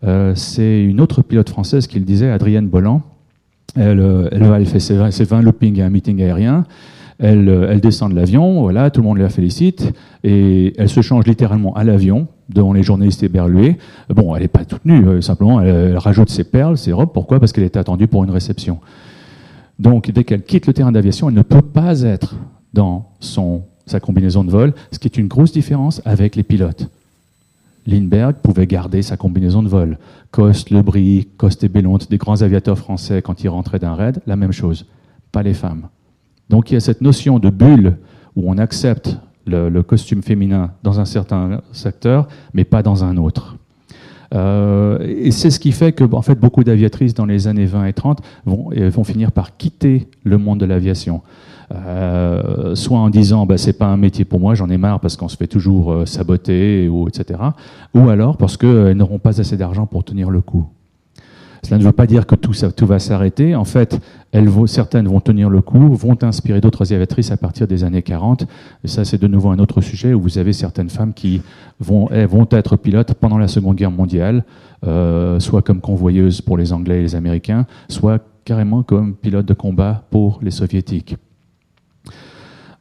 Euh, 0.06 0.34
c'est 0.36 0.82
une 0.82 1.02
autre 1.02 1.22
pilote 1.22 1.50
française 1.50 1.86
qui 1.86 2.00
le 2.00 2.06
disait, 2.06 2.32
Adrienne 2.32 2.68
Bolland. 2.68 3.02
Elle, 3.76 4.30
elle, 4.32 4.66
fait 4.66 4.80
ses, 4.80 5.12
ses 5.12 5.24
20 5.24 5.42
loopings 5.42 5.82
à 5.82 5.86
un 5.86 5.90
meeting 5.90 6.22
aérien. 6.22 6.66
Elle, 7.20 7.50
elle, 7.70 7.82
descend 7.82 8.12
de 8.12 8.16
l'avion, 8.16 8.62
voilà, 8.62 8.90
tout 8.90 9.02
le 9.02 9.08
monde 9.08 9.18
la 9.18 9.28
félicite, 9.28 9.92
et 10.24 10.74
elle 10.78 10.88
se 10.88 11.02
change 11.02 11.26
littéralement 11.26 11.74
à 11.74 11.84
l'avion, 11.84 12.28
devant 12.50 12.72
les 12.72 12.82
journalistes 12.82 13.24
éberlués. 13.24 13.78
Bon, 14.10 14.36
elle 14.36 14.44
n'est 14.44 14.48
pas 14.48 14.66
toute 14.66 14.86
nue, 14.86 15.06
euh, 15.06 15.22
simplement, 15.22 15.62
elle, 15.62 15.98
rajoute 15.98 16.30
ses 16.30 16.46
perles, 16.46 16.78
ses 16.78 16.94
robes. 16.94 17.12
Pourquoi? 17.14 17.40
Parce 17.40 17.52
qu'elle 17.52 17.64
est 17.64 17.78
attendue 17.78 18.08
pour 18.08 18.24
une 18.24 18.32
réception. 18.32 18.80
Donc, 19.80 20.12
dès 20.12 20.24
qu'elle 20.24 20.44
quitte 20.44 20.68
le 20.68 20.74
terrain 20.74 20.92
d'aviation, 20.92 21.30
elle 21.30 21.36
ne 21.36 21.42
peut 21.42 21.62
pas 21.62 22.02
être 22.02 22.36
dans 22.74 23.10
son, 23.20 23.64
sa 23.86 24.00
combinaison 24.00 24.44
de 24.44 24.52
vol, 24.52 24.74
ce 24.92 25.00
qui 25.00 25.08
est 25.08 25.18
une 25.18 25.28
grosse 25.28 25.52
différence 25.52 26.02
avec 26.06 26.36
les 26.36 26.44
pilotes. 26.44 26.90
Lindbergh 27.90 28.36
pouvait 28.36 28.68
garder 28.68 29.02
sa 29.02 29.18
combinaison 29.18 29.64
de 29.64 29.68
vol. 29.68 29.98
Coste, 30.32 30.70
Lebris, 30.70 31.28
Coste 31.38 31.64
et 31.64 31.70
Bellont, 31.70 31.98
des 32.10 32.18
grands 32.18 32.42
aviateurs 32.42 32.78
français, 32.78 33.22
quand 33.22 33.44
ils 33.44 33.50
rentraient 33.50 33.80
d'un 33.80 33.96
raid, 33.96 34.22
la 34.28 34.36
même 34.36 34.52
chose. 34.52 34.86
Pas 35.32 35.44
les 35.44 35.54
femmes. 35.54 35.90
Donc 36.50 36.72
il 36.72 36.76
y 36.76 36.78
a 36.78 36.82
cette 36.82 37.02
notion 37.02 37.40
de 37.40 37.50
bulle 37.50 37.98
où 38.36 38.50
on 38.50 38.58
accepte 38.58 39.20
le, 39.46 39.82
costume 39.82 40.22
féminin 40.22 40.72
dans 40.84 41.00
un 41.00 41.06
certain 41.06 41.62
secteur, 41.72 42.28
mais 42.54 42.64
pas 42.64 42.84
dans 42.84 43.04
un 43.04 43.18
autre. 43.18 43.58
Euh, 44.36 45.00
et 45.00 45.32
c'est 45.32 45.50
ce 45.50 45.60
qui 45.60 45.72
fait 45.72 45.92
que 45.92 46.04
en 46.14 46.22
fait, 46.22 46.36
beaucoup 46.36 46.64
d'aviatrices 46.64 47.14
dans 47.14 47.26
les 47.26 47.48
années 47.48 47.66
20 47.66 47.86
et 47.86 47.94
30 47.94 48.22
vont, 48.46 48.70
vont 48.72 49.04
finir 49.04 49.32
par 49.32 49.58
quitter 49.58 50.08
le 50.24 50.38
monde 50.38 50.60
de 50.60 50.66
l'aviation. 50.66 51.22
Euh, 51.72 52.74
soit 52.74 52.98
en 52.98 53.12
disant 53.12 53.46
bah, 53.46 53.58
c'est 53.58 53.78
pas 53.78 53.86
un 53.86 53.98
métier 53.98 54.26
pour 54.26 54.40
moi, 54.40 54.56
j'en 54.56 54.70
ai 54.70 54.78
marre 54.78 55.00
parce 55.00 55.16
qu'on 55.16 55.28
se 55.28 55.38
fait 55.38 55.48
toujours 55.48 55.92
euh, 55.92 56.06
saboter, 56.06 56.90
ou, 56.90 57.08
etc. 57.08 57.40
Ou 57.94 58.10
alors 58.10 58.38
parce 58.38 58.58
qu'elles 58.58 58.98
n'auront 58.98 59.20
pas 59.20 59.40
assez 59.40 59.56
d'argent 59.56 59.86
pour 59.86 60.04
tenir 60.04 60.32
le 60.32 60.42
coup. 60.42 60.68
Cela 61.64 61.78
ne 61.78 61.84
veut 61.84 61.92
pas 61.92 62.08
dire 62.08 62.26
que 62.26 62.36
tout, 62.36 62.54
va 62.86 63.00
s'arrêter. 63.00 63.56
En 63.56 63.66
fait, 63.66 64.00
certaines 64.66 65.08
vont 65.08 65.20
tenir 65.20 65.50
le 65.50 65.62
coup, 65.62 65.94
vont 65.96 66.18
inspirer 66.24 66.62
d'autres 66.62 66.94
aviatrices 66.94 67.32
à 67.32 67.38
partir 67.38 67.68
des 67.68 67.84
années 67.84 68.02
40. 68.02 68.46
Et 68.84 68.88
ça, 68.88 69.06
c'est 69.06 69.22
de 69.22 69.28
nouveau 69.28 69.50
un 69.50 69.60
autre 69.60 69.82
sujet 69.82 70.14
où 70.14 70.22
vous 70.22 70.38
avez 70.38 70.54
certaines 70.54 70.90
femmes 70.90 71.14
qui 71.14 71.42
vont, 71.80 72.10
vont 72.28 72.48
être 72.52 72.78
pilotes 72.78 73.14
pendant 73.14 73.38
la 73.38 73.48
Seconde 73.48 73.76
Guerre 73.76 73.92
mondiale, 73.92 74.44
euh, 74.86 75.40
soit 75.40 75.62
comme 75.62 75.82
convoyeuses 75.82 76.42
pour 76.42 76.58
les 76.58 76.74
Anglais 76.74 77.00
et 77.00 77.02
les 77.02 77.16
Américains, 77.16 77.66
soit 77.90 78.24
carrément 78.46 78.84
comme 78.84 79.16
pilotes 79.16 79.46
de 79.46 79.54
combat 79.54 80.04
pour 80.10 80.40
les 80.42 80.52
Soviétiques. 80.52 81.18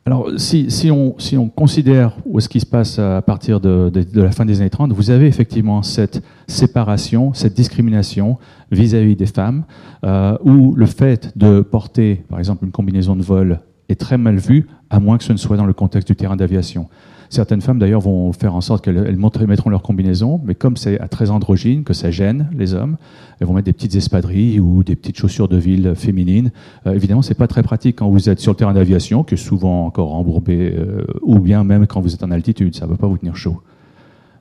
Alors, 0.08 0.30
si, 0.38 0.90
on, 0.90 1.16
si, 1.18 1.36
on, 1.36 1.50
considère 1.50 2.16
est-ce 2.34 2.48
qui 2.48 2.60
se 2.60 2.64
passe 2.64 2.98
à 2.98 3.20
partir 3.20 3.60
de, 3.60 3.90
de, 3.90 4.22
la 4.22 4.30
fin 4.30 4.46
des 4.46 4.62
années 4.62 4.70
30, 4.70 4.90
vous 4.94 5.10
avez 5.10 5.26
effectivement 5.26 5.82
cette 5.82 6.22
séparation, 6.46 7.34
cette 7.34 7.52
discrimination 7.52 8.38
vis-à-vis 8.72 9.16
des 9.16 9.26
femmes, 9.26 9.64
euh, 10.04 10.38
où 10.42 10.74
le 10.74 10.86
fait 10.86 11.36
de 11.36 11.60
porter, 11.60 12.22
par 12.30 12.38
exemple, 12.38 12.64
une 12.64 12.70
combinaison 12.70 13.16
de 13.16 13.22
vol 13.22 13.60
est 13.90 14.00
très 14.00 14.16
mal 14.16 14.38
vu, 14.38 14.66
à 14.88 14.98
moins 14.98 15.18
que 15.18 15.24
ce 15.24 15.32
ne 15.34 15.36
soit 15.36 15.58
dans 15.58 15.66
le 15.66 15.74
contexte 15.74 16.08
du 16.08 16.16
terrain 16.16 16.36
d'aviation. 16.36 16.88
Certaines 17.30 17.60
femmes, 17.60 17.78
d'ailleurs, 17.78 18.00
vont 18.00 18.32
faire 18.32 18.54
en 18.54 18.62
sorte 18.62 18.84
qu'elles 18.84 19.18
mettront 19.46 19.68
leur 19.68 19.82
combinaison, 19.82 20.40
mais 20.44 20.54
comme 20.54 20.76
c'est 20.76 20.98
très 21.08 21.30
androgyne, 21.30 21.84
que 21.84 21.92
ça 21.92 22.10
gêne 22.10 22.48
les 22.56 22.72
hommes, 22.72 22.96
elles 23.38 23.46
vont 23.46 23.52
mettre 23.52 23.66
des 23.66 23.72
petites 23.72 23.94
espadrilles 23.94 24.60
ou 24.60 24.82
des 24.82 24.96
petites 24.96 25.18
chaussures 25.18 25.48
de 25.48 25.58
ville 25.58 25.92
féminines. 25.94 26.50
Euh, 26.86 26.94
évidemment, 26.94 27.22
c'est 27.22 27.34
pas 27.34 27.46
très 27.46 27.62
pratique 27.62 27.96
quand 27.96 28.08
vous 28.08 28.30
êtes 28.30 28.40
sur 28.40 28.52
le 28.52 28.56
terrain 28.56 28.72
d'aviation, 28.72 29.24
qui 29.24 29.34
est 29.34 29.38
souvent 29.38 29.84
encore 29.84 30.14
embourbé, 30.14 30.74
euh, 30.74 31.04
ou 31.22 31.38
bien 31.38 31.64
même 31.64 31.86
quand 31.86 32.00
vous 32.00 32.14
êtes 32.14 32.22
en 32.22 32.30
altitude, 32.30 32.74
ça 32.74 32.86
ne 32.86 32.90
va 32.90 32.96
pas 32.96 33.06
vous 33.06 33.18
tenir 33.18 33.36
chaud. 33.36 33.60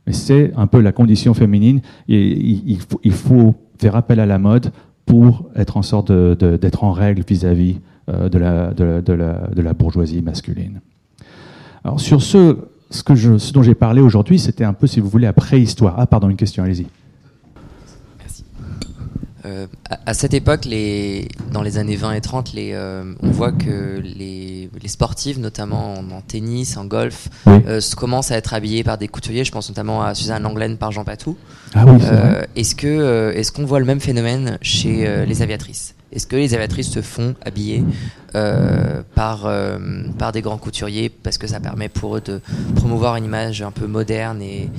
Mais 0.05 0.13
c'est 0.13 0.53
un 0.55 0.67
peu 0.67 0.79
la 0.79 0.93
condition 0.93 1.33
féminine. 1.33 1.81
Et 2.07 2.39
il, 3.03 3.11
faut, 3.11 3.55
faire 3.77 3.97
appel 3.97 4.21
à 4.21 4.25
la 4.25 4.39
mode 4.39 4.71
pour 5.05 5.49
être 5.55 5.75
en 5.75 5.81
sorte 5.81 6.13
d'être 6.13 6.85
en 6.85 6.93
règle 6.93 7.23
vis-à-vis 7.27 7.81
de, 8.07 8.37
la, 8.37 8.73
de, 8.73 8.83
la, 8.85 9.01
de, 9.01 9.61
la, 9.61 9.73
bourgeoisie 9.73 10.21
masculine. 10.21 10.79
Alors 11.83 11.99
sur 11.99 12.21
ce, 12.21 12.57
ce, 12.89 13.03
que 13.03 13.15
je, 13.15 13.37
ce 13.37 13.53
dont 13.53 13.63
j'ai 13.63 13.75
parlé 13.75 14.01
aujourd'hui, 14.01 14.39
c'était 14.39 14.63
un 14.63 14.73
peu, 14.73 14.87
si 14.87 14.99
vous 14.99 15.09
voulez, 15.09 15.25
la 15.25 15.33
préhistoire. 15.33 15.95
Ah, 15.97 16.07
pardon, 16.07 16.29
une 16.29 16.37
question, 16.37 16.63
allez-y. 16.63 16.87
Euh, 19.47 19.67
à, 20.05 20.13
cette 20.13 20.33
époque, 20.33 20.65
les, 20.65 21.29
dans 21.53 21.61
les 21.61 21.77
années 21.77 21.95
20 21.95 22.13
et 22.13 22.21
30, 22.21 22.53
les, 22.53 22.71
euh, 22.73 23.13
on 23.21 23.29
voit 23.29 23.51
que 23.51 24.01
les, 24.03 24.69
les 24.81 24.87
sportifs, 24.87 25.37
notamment 25.37 25.93
en, 25.93 26.21
tennis, 26.21 26.75
en 26.75 26.85
golf, 26.85 27.29
euh, 27.47 27.79
commencent 27.95 28.31
à 28.31 28.37
être 28.37 28.53
habillés 28.53 28.83
par 28.83 28.97
des 28.97 29.07
couturiers. 29.07 29.45
Je 29.45 29.51
pense 29.51 29.69
notamment 29.69 30.03
à 30.03 30.13
Suzanne 30.15 30.43
Langlaine 30.43 30.77
par 30.77 30.91
Jean 30.91 31.03
Patou. 31.05 31.37
Ah 31.73 31.85
oui, 31.85 32.01
est-ce 32.55 32.75
que 32.75 33.31
est-ce 33.35 33.51
qu'on 33.51 33.65
voit 33.65 33.79
le 33.79 33.85
même 33.85 34.01
phénomène 34.01 34.57
chez 34.61 35.25
les 35.25 35.41
aviatrices? 35.41 35.95
Est-ce 36.11 36.27
que 36.27 36.35
les 36.35 36.53
aviatrices 36.53 36.89
se 36.89 37.01
font 37.01 37.35
habiller 37.43 37.83
par, 39.15 39.49
par 40.17 40.31
des 40.31 40.41
grands 40.41 40.57
couturiers 40.57 41.09
parce 41.09 41.37
que 41.37 41.47
ça 41.47 41.59
permet 41.59 41.89
pour 41.89 42.17
eux 42.17 42.21
de 42.21 42.39
promouvoir 42.75 43.15
une 43.15 43.25
image 43.25 43.61
un 43.61 43.71
peu 43.71 43.87
moderne 43.87 44.41
et, 44.41 44.69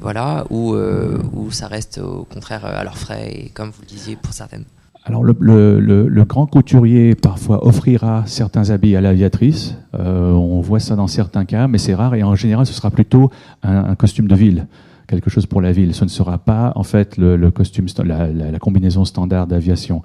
voilà, 0.00 0.46
ou, 0.50 0.74
euh, 0.74 1.18
ou 1.32 1.50
ça 1.50 1.66
reste 1.66 1.98
au 1.98 2.24
contraire 2.24 2.64
à 2.64 2.82
leurs 2.84 2.96
frais, 2.96 3.30
et 3.32 3.48
comme 3.52 3.70
vous 3.70 3.82
le 3.82 3.86
disiez 3.86 4.16
pour 4.16 4.32
certaines? 4.32 4.64
Alors 5.04 5.24
le, 5.24 5.34
le, 5.40 6.24
grand 6.24 6.46
couturier 6.46 7.14
parfois 7.14 7.66
offrira 7.66 8.24
certains 8.26 8.68
habits 8.70 8.96
à 8.96 9.00
l'aviatrice. 9.00 9.74
Euh, 9.98 10.30
on 10.32 10.60
voit 10.60 10.78
ça 10.78 10.94
dans 10.94 11.06
certains 11.06 11.46
cas, 11.46 11.68
mais 11.68 11.78
c'est 11.78 11.94
rare 11.94 12.14
et 12.14 12.22
en 12.22 12.36
général 12.36 12.66
ce 12.66 12.74
sera 12.74 12.90
plutôt 12.90 13.30
un 13.62 13.94
costume 13.94 14.28
de 14.28 14.34
ville 14.34 14.66
quelque 15.10 15.28
chose 15.28 15.46
pour 15.46 15.60
la 15.60 15.72
ville. 15.72 15.92
Ce 15.92 16.04
ne 16.04 16.08
sera 16.08 16.38
pas 16.38 16.72
en 16.76 16.84
fait 16.84 17.16
le, 17.18 17.50
costume, 17.50 17.86
la, 18.04 18.58
combinaison 18.58 19.04
standard 19.04 19.46
d'aviation. 19.46 20.02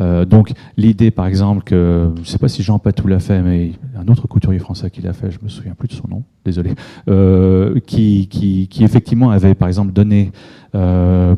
Euh, 0.00 0.24
donc 0.24 0.52
l'idée, 0.76 1.10
par 1.10 1.26
exemple, 1.26 1.64
que 1.64 2.10
je 2.16 2.20
ne 2.20 2.24
sais 2.24 2.38
pas 2.38 2.48
si 2.48 2.62
Jean 2.62 2.78
Patou 2.78 3.08
l'a 3.08 3.18
fait, 3.18 3.42
mais 3.42 3.72
un 3.96 4.06
autre 4.08 4.26
couturier 4.28 4.60
français 4.60 4.90
qui 4.90 5.02
l'a 5.02 5.12
fait, 5.12 5.30
je 5.30 5.38
me 5.42 5.48
souviens 5.48 5.74
plus 5.74 5.88
de 5.88 5.92
son 5.92 6.08
nom, 6.08 6.22
désolé, 6.44 6.74
euh, 7.08 7.80
qui, 7.86 8.28
qui, 8.28 8.84
effectivement 8.84 9.30
avait, 9.30 9.54
par 9.54 9.68
exemple, 9.68 9.92
donné, 9.92 10.30
euh, 10.74 11.34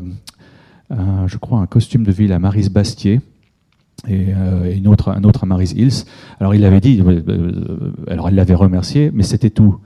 je 0.89 1.37
crois, 1.37 1.59
un 1.59 1.67
costume 1.67 2.03
de 2.03 2.11
ville 2.11 2.31
à 2.31 2.39
Marise 2.39 2.69
Bastier 2.69 3.19
et, 4.07 4.27
une 4.75 4.87
autre, 4.87 5.09
un 5.09 5.23
autre 5.23 5.43
à 5.43 5.47
Marise 5.47 5.73
Hills. 5.73 6.05
Alors 6.39 6.53
il 6.53 6.63
avait 6.65 6.79
dit, 6.79 7.03
alors 8.09 8.29
elle 8.29 8.35
l'avait 8.35 8.53
remercié, 8.53 9.09
mais 9.11 9.23
c'était 9.23 9.49
tout. 9.49 9.79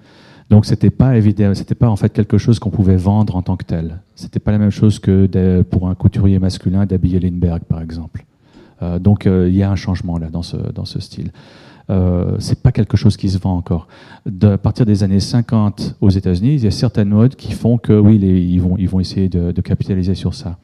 Donc 0.51 0.65
c'était 0.65 0.89
pas 0.89 1.15
évident, 1.15 1.55
c'était 1.55 1.75
pas 1.75 1.87
en 1.87 1.95
fait 1.95 2.11
quelque 2.11 2.37
chose 2.37 2.59
qu'on 2.59 2.71
pouvait 2.71 2.97
vendre 2.97 3.37
en 3.37 3.41
tant 3.41 3.55
que 3.55 3.63
tel. 3.63 4.01
C'était 4.15 4.41
pas 4.41 4.51
la 4.51 4.57
même 4.57 4.69
chose 4.69 4.99
que 4.99 5.63
pour 5.63 5.87
un 5.87 5.95
couturier 5.95 6.39
masculin 6.39 6.85
d'habiller 6.85 7.21
Lindbergh 7.21 7.63
par 7.63 7.81
exemple. 7.81 8.25
Euh, 8.83 8.99
donc 8.99 9.25
euh, 9.27 9.47
il 9.47 9.55
y 9.55 9.63
a 9.63 9.71
un 9.71 9.77
changement 9.77 10.17
là 10.17 10.27
dans 10.27 10.41
ce 10.41 10.57
dans 10.57 10.83
ce 10.83 10.99
style. 10.99 11.31
Euh, 11.89 12.35
c'est 12.39 12.61
pas 12.61 12.73
quelque 12.73 12.97
chose 12.97 13.15
qui 13.15 13.29
se 13.29 13.37
vend 13.37 13.55
encore. 13.55 13.87
À 14.43 14.57
partir 14.57 14.85
des 14.85 15.03
années 15.03 15.21
50 15.21 15.95
aux 16.01 16.09
États-Unis, 16.09 16.55
il 16.55 16.63
y 16.65 16.67
a 16.67 16.71
certaines 16.71 17.09
modes 17.09 17.35
qui 17.35 17.53
font 17.53 17.77
que 17.77 17.93
oui, 17.93 18.17
ils 18.17 18.59
vont 18.59 18.75
ils 18.77 18.89
vont 18.89 18.99
essayer 18.99 19.29
de, 19.29 19.61
capitaliser 19.61 20.15
sur 20.15 20.33
ça. 20.33 20.57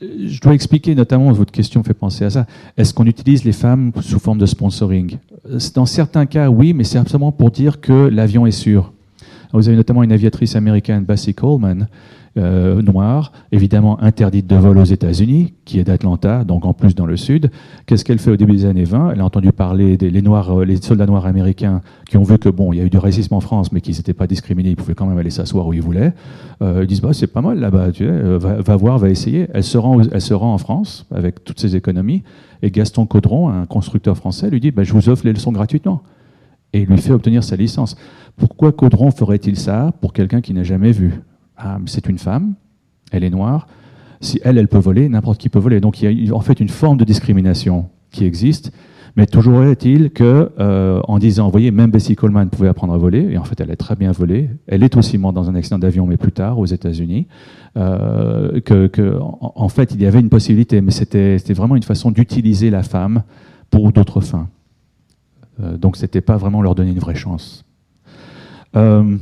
Je 0.00 0.40
dois 0.40 0.54
expliquer, 0.54 0.94
notamment, 0.94 1.32
votre 1.32 1.52
question 1.52 1.82
fait 1.82 1.94
penser 1.94 2.24
à 2.24 2.30
ça. 2.30 2.46
Est-ce 2.76 2.94
qu'on 2.94 3.06
utilise 3.06 3.44
les 3.44 3.52
femmes 3.52 3.92
sous 4.00 4.18
forme 4.18 4.38
de 4.38 4.46
sponsoring? 4.46 5.16
Dans 5.74 5.86
certains 5.86 6.26
cas, 6.26 6.48
oui, 6.48 6.72
mais 6.72 6.84
c'est 6.84 6.98
absolument 6.98 7.32
pour 7.32 7.50
dire 7.50 7.80
que 7.80 7.92
l'avion 7.92 8.46
est 8.46 8.52
sûr. 8.52 8.92
Vous 9.52 9.66
avez 9.66 9.76
notamment 9.76 10.02
une 10.02 10.12
aviatrice 10.12 10.56
américaine, 10.56 11.04
Bessie 11.04 11.34
Coleman, 11.34 11.88
euh, 12.38 12.80
noire, 12.82 13.32
évidemment 13.52 14.00
interdite 14.02 14.46
de 14.46 14.56
vol 14.56 14.78
aux 14.78 14.84
États-Unis, 14.84 15.54
qui 15.64 15.78
est 15.78 15.84
d'Atlanta, 15.84 16.44
donc 16.44 16.64
en 16.64 16.72
plus 16.72 16.94
dans 16.94 17.06
le 17.06 17.16
sud. 17.16 17.50
Qu'est-ce 17.86 18.04
qu'elle 18.04 18.18
fait 18.18 18.30
au 18.30 18.36
début 18.36 18.52
des 18.52 18.64
années 18.64 18.84
20 18.84 19.12
Elle 19.12 19.20
a 19.20 19.24
entendu 19.24 19.52
parler 19.52 19.96
des 19.96 20.10
les 20.10 20.22
noirs, 20.22 20.60
euh, 20.60 20.64
les 20.64 20.76
soldats 20.76 21.06
noirs 21.06 21.26
américains 21.26 21.80
qui 22.08 22.16
ont 22.16 22.22
vu 22.22 22.38
que 22.38 22.48
bon, 22.48 22.72
il 22.72 22.78
y 22.78 22.80
a 22.80 22.84
eu 22.84 22.90
du 22.90 22.98
racisme 22.98 23.34
en 23.34 23.40
France, 23.40 23.72
mais 23.72 23.80
qu'ils 23.80 23.96
n'étaient 23.96 24.14
pas 24.14 24.26
discriminés, 24.26 24.70
ils 24.70 24.76
pouvaient 24.76 24.94
quand 24.94 25.06
même 25.06 25.18
aller 25.18 25.30
s'asseoir 25.30 25.66
où 25.66 25.72
ils 25.72 25.82
voulaient. 25.82 26.14
Euh, 26.62 26.80
ils 26.82 26.86
disent 26.86 27.00
bah 27.00 27.12
c'est 27.12 27.26
pas 27.26 27.42
mal 27.42 27.58
là-bas, 27.58 27.92
tu 27.92 28.06
sais, 28.06 28.38
va, 28.38 28.76
voir, 28.76 28.98
va 28.98 29.10
essayer. 29.10 29.48
Elle 29.52 29.64
se 29.64 29.76
rend, 29.78 30.00
elle 30.00 30.20
se 30.20 30.34
rend 30.34 30.54
en 30.54 30.58
France 30.58 31.06
avec 31.12 31.44
toutes 31.44 31.60
ses 31.60 31.76
économies, 31.76 32.22
et 32.62 32.70
Gaston 32.70 33.06
Caudron, 33.06 33.48
un 33.48 33.66
constructeur 33.66 34.16
français, 34.16 34.50
lui 34.50 34.60
dit 34.60 34.70
bah, 34.70 34.84
je 34.84 34.92
vous 34.92 35.08
offre 35.08 35.26
les 35.26 35.32
leçons 35.32 35.52
gratuitement 35.52 36.02
et 36.72 36.84
lui 36.84 36.98
fait 36.98 37.12
obtenir 37.12 37.42
sa 37.44 37.56
licence. 37.56 37.96
Pourquoi 38.36 38.72
Caudron 38.72 39.10
ferait-il 39.10 39.56
ça 39.56 39.92
pour 40.00 40.12
quelqu'un 40.12 40.40
qui 40.40 40.54
n'a 40.54 40.62
jamais 40.62 40.92
vu? 40.92 41.22
C'est 41.86 42.08
une 42.08 42.18
femme, 42.18 42.54
elle 43.12 43.24
est 43.24 43.30
noire. 43.30 43.66
Si 44.20 44.40
elle, 44.42 44.58
elle 44.58 44.68
peut 44.68 44.78
voler, 44.78 45.08
n'importe 45.08 45.38
qui 45.38 45.48
peut 45.48 45.58
voler. 45.58 45.80
Donc 45.80 46.02
il 46.02 46.26
y 46.26 46.30
a 46.30 46.34
en 46.34 46.40
fait 46.40 46.60
une 46.60 46.68
forme 46.68 46.96
de 46.96 47.04
discrimination 47.04 47.88
qui 48.10 48.24
existe. 48.24 48.72
Mais 49.18 49.26
toujours 49.26 49.64
est-il 49.64 50.10
que, 50.10 50.52
euh, 50.60 51.00
en 51.08 51.18
disant, 51.18 51.46
vous 51.46 51.50
voyez, 51.50 51.72
même 51.72 51.90
Bessie 51.90 52.14
Coleman 52.14 52.48
pouvait 52.50 52.68
apprendre 52.68 52.92
à 52.92 52.98
voler, 52.98 53.32
et 53.32 53.36
en 53.36 53.42
fait, 53.42 53.60
elle 53.60 53.72
est 53.72 53.76
très 53.76 53.96
bien 53.96 54.12
volée. 54.12 54.48
Elle 54.68 54.84
est 54.84 54.96
aussi 54.96 55.18
morte 55.18 55.34
dans 55.34 55.50
un 55.50 55.56
accident 55.56 55.80
d'avion, 55.80 56.06
mais 56.06 56.16
plus 56.16 56.30
tard, 56.30 56.56
aux 56.60 56.66
États-Unis. 56.66 57.26
Euh, 57.76 58.60
en, 59.40 59.68
fait, 59.68 59.92
il 59.92 60.00
y 60.00 60.06
avait 60.06 60.20
une 60.20 60.28
possibilité, 60.28 60.80
mais 60.80 60.92
c'était 60.92 61.36
vraiment 61.52 61.74
une 61.74 61.82
façon 61.82 62.12
d'utiliser 62.12 62.70
la 62.70 62.84
femme 62.84 63.24
pour 63.70 63.90
d'autres 63.90 64.20
fins. 64.20 64.48
Euh, 65.60 65.76
donc, 65.76 65.96
c'était 65.96 66.20
pas 66.20 66.36
vraiment 66.36 66.62
leur 66.62 66.76
donner 66.76 66.92
une 66.92 67.00
vraie 67.00 67.16
chance. 67.16 67.64
Euh, 68.76 69.16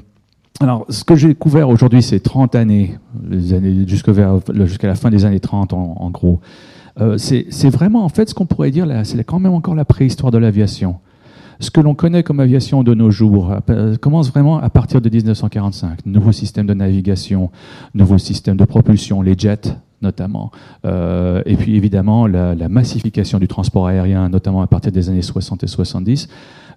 alors, 0.61 0.87
ce 0.89 1.05
que 1.05 1.17
j'ai 1.17 1.29
découvert 1.29 1.69
aujourd'hui, 1.69 2.03
c'est 2.03 2.21
30 2.21 2.55
années, 2.55 2.99
jusqu'à 3.87 4.13
la 4.89 4.95
fin 4.95 5.11
des 5.11 5.25
années 5.25 5.41
30 5.41 5.73
en, 5.73 6.11
gros. 6.11 6.41
Euh, 7.01 7.19
c'est 7.19 7.69
vraiment, 7.69 8.05
en 8.05 8.09
fait, 8.09 8.29
ce 8.29 8.35
qu'on 8.35 8.47
pourrait 8.47 8.71
dire, 8.71 8.87
c'est 9.05 9.23
quand 9.25 9.39
même 9.39 9.53
encore 9.53 9.75
la 9.75 9.85
préhistoire 9.85 10.31
de 10.31 10.39
l'aviation. 10.39 10.97
Ce 11.61 11.71
que 11.71 11.81
l'on 11.81 11.95
connaît 11.95 12.23
comme 12.23 12.41
aviation 12.41 12.83
de 12.83 12.95
nos 12.95 13.11
jours 13.11 13.55
euh, 13.71 13.97
commence 13.97 14.31
vraiment 14.31 14.59
à 14.59 14.69
partir 14.69 15.01
de 15.01 15.09
1945. 15.09 16.05
Nouveaux 16.05 16.33
systèmes 16.33 16.67
de 16.67 16.75
navigation, 16.75 17.51
nouveaux 17.95 18.19
systèmes 18.19 18.57
de 18.57 18.65
propulsion, 18.65 19.23
les 19.23 19.35
jets 19.37 19.77
notamment. 20.03 20.51
Euh, 20.85 21.43
et 21.47 21.57
puis 21.57 21.77
évidemment, 21.77 22.27
la, 22.27 22.69
massification 22.69 23.39
du 23.39 23.49
transport 23.49 23.87
aérien, 23.87 24.29
notamment 24.29 24.63
à 24.63 24.67
partir 24.67 24.93
des 24.93 25.09
années 25.09 25.23
60 25.23 25.65
et 25.65 25.67
70. 25.67 26.29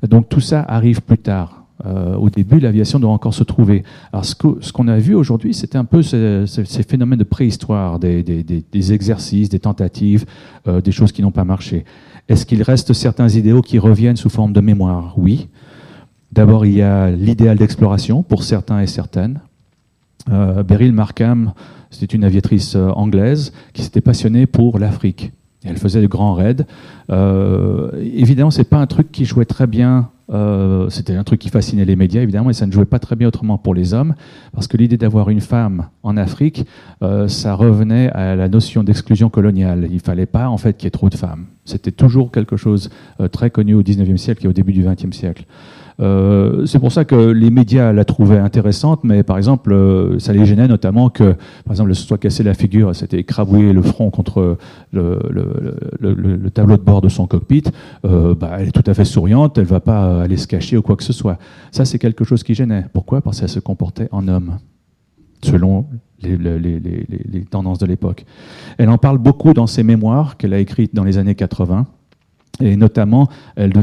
Donc 0.08 0.30
tout 0.30 0.40
ça 0.40 0.62
arrive 0.68 1.02
plus 1.02 1.18
tard. 1.18 1.59
Euh, 1.86 2.16
au 2.16 2.30
début, 2.30 2.60
l'aviation 2.60 3.00
doit 3.00 3.12
encore 3.12 3.34
se 3.34 3.44
trouver. 3.44 3.84
Alors, 4.12 4.26
ce 4.26 4.36
qu'on 4.72 4.88
a 4.88 4.98
vu 4.98 5.16
aujourd'hui, 5.16 5.54
c'était 5.54 5.78
un 5.78 5.86
peu 5.86 6.02
ces, 6.02 6.46
phénomènes 6.88 7.20
de 7.20 7.24
préhistoire, 7.24 8.00
des, 8.00 8.94
exercices, 8.94 9.50
des 9.50 9.60
tentatives, 9.60 10.26
euh, 10.68 10.82
des 10.82 10.92
choses 10.92 11.12
qui 11.12 11.22
n'ont 11.22 11.32
pas 11.32 11.46
marché. 11.46 11.86
Est-ce 12.28 12.46
qu'il 12.46 12.62
reste 12.64 12.94
certains 12.94 13.30
idéaux 13.30 13.62
qui 13.62 13.80
reviennent 13.80 14.18
sous 14.18 14.30
forme 14.30 14.54
de 14.54 14.62
mémoire? 14.62 15.14
Oui. 15.18 15.48
D'abord, 16.32 16.66
il 16.66 16.74
y 16.74 16.82
a 16.82 17.10
l'idéal 17.10 17.58
d'exploration 17.58 18.24
pour 18.24 18.44
certains 18.44 18.82
et 18.82 18.88
certaines. 18.88 19.40
Euh, 20.30 20.64
Beryl 20.64 20.92
Markham, 20.92 21.54
c'était 21.90 22.16
une 22.16 22.24
aviatrice 22.24 22.76
anglaise 22.76 23.52
qui 23.74 23.82
s'était 23.82 24.02
passionnée 24.02 24.46
pour 24.46 24.78
l'Afrique. 24.78 25.32
Elle 25.64 25.78
faisait 25.78 26.02
de 26.02 26.08
grands 26.08 26.36
raids. 26.36 26.66
Évidemment, 28.00 28.52
c'est 28.52 28.64
pas 28.64 28.78
un 28.78 28.86
truc 28.86 29.12
qui 29.12 29.26
jouait 29.26 29.46
très 29.46 29.66
bien 29.66 30.10
euh, 30.32 30.90
c'était 30.90 31.16
un 31.16 31.24
truc 31.24 31.40
qui 31.40 31.50
fascinait 31.50 31.86
les 31.86 31.96
médias, 31.96 32.22
évidemment, 32.22 32.50
et 32.50 32.54
ça 32.54 32.68
ne 32.68 32.72
jouait 32.72 32.86
pas 32.86 33.00
très 33.00 33.16
bien 33.16 33.28
autrement 33.28 33.58
pour 33.58 33.74
les 33.74 33.94
hommes, 33.94 34.16
parce 34.54 34.68
que 34.68 34.78
l'idée 34.78 34.98
d'avoir 34.98 35.30
une 35.30 35.42
femme 35.42 35.88
en 36.04 36.18
Afrique, 36.18 36.66
euh, 37.02 37.28
ça 37.28 37.54
revenait 37.56 38.10
à 38.12 38.36
la 38.36 38.48
notion 38.48 38.84
d'exclusion 38.84 39.30
coloniale. 39.30 39.88
Il 39.92 40.00
fallait 40.00 40.26
pas, 40.26 40.50
en 40.50 40.58
fait, 40.58 40.78
qu'il 40.78 40.86
y 40.86 40.88
ait 40.88 40.92
trop 40.92 41.10
de 41.10 41.16
femmes. 41.16 41.46
C'était 41.66 41.92
toujours 41.92 42.32
quelque 42.32 42.58
chose 42.58 42.90
euh, 43.20 43.28
très 43.28 43.50
connu 43.50 43.74
au 43.74 43.84
19e 43.84 44.18
siècle 44.18 44.46
et 44.46 44.50
au 44.50 44.54
début 44.54 44.74
du 44.74 44.84
20e 44.84 45.14
siècle. 45.14 45.46
Euh, 46.00 46.66
c'est 46.66 46.80
pour 46.80 46.92
ça 46.92 47.06
que 47.06 47.16
les 47.16 47.50
médias 47.50 47.92
la 47.92 48.06
trouvaient 48.06 48.38
intéressante, 48.38 49.04
mais 49.04 49.24
par 49.24 49.38
exemple, 49.38 49.74
euh, 49.74 50.18
ça 50.20 50.34
les 50.34 50.46
gênait 50.46 50.68
notamment 50.68 51.10
que, 51.10 51.34
par 51.66 51.72
exemple, 51.72 51.94
se 51.94 52.06
soit 52.06 52.18
cassé 52.18 52.44
la 52.44 52.54
figure, 52.54 52.96
c'était 52.96 53.20
écrabouillé 53.20 53.74
le 53.74 53.82
front 53.82 54.10
contre 54.10 54.58
le, 54.92 55.20
le, 55.30 55.76
le, 56.00 56.14
le, 56.14 56.52
tableau 56.52 56.78
de 56.78 56.82
bord 56.82 57.02
de 57.02 57.10
son 57.10 57.28
cockpit. 57.28 57.64
Euh, 58.06 58.34
bah, 58.34 58.58
elle 58.60 58.70
est 58.70 58.72
tout 58.72 58.84
à 58.86 58.94
fait 58.94 59.06
souriante, 59.06 59.58
elle 59.58 59.66
va 59.66 59.80
pas 59.80 60.22
aller 60.22 60.38
se 60.38 60.48
cacher 60.48 60.78
ou 60.78 60.82
quoi 60.82 60.96
que 60.96 61.04
ce 61.04 61.14
soit. 61.14 61.38
Ça, 61.72 61.86
c'est 61.86 62.00
quelque 62.00 62.24
chose 62.24 62.44
qui 62.44 62.54
gênait. 62.54 62.86
Pourquoi? 62.94 63.22
Parce 63.22 63.40
qu'elle 63.40 63.50
se 63.50 63.60
comportait 63.60 64.08
en 64.12 64.28
homme, 64.28 64.58
selon 65.44 65.86
les, 66.22 66.38
les, 66.38 66.60
les, 66.60 66.80
les 66.80 67.46
tendances 67.46 67.80
de 67.80 67.86
l'époque. 67.86 68.26
Elle 68.78 68.90
en 68.90 68.98
parle 68.98 69.18
beaucoup 69.18 69.54
dans 69.54 69.68
ses 69.68 69.84
mémoires 69.84 70.38
qu'elle 70.38 70.54
a 70.54 70.60
écrites 70.60 70.96
dans 70.96 71.04
les 71.04 71.18
années 71.18 71.36
80. 71.36 71.88
Et 72.62 72.76
notamment, 72.76 73.30
elle, 73.56 73.74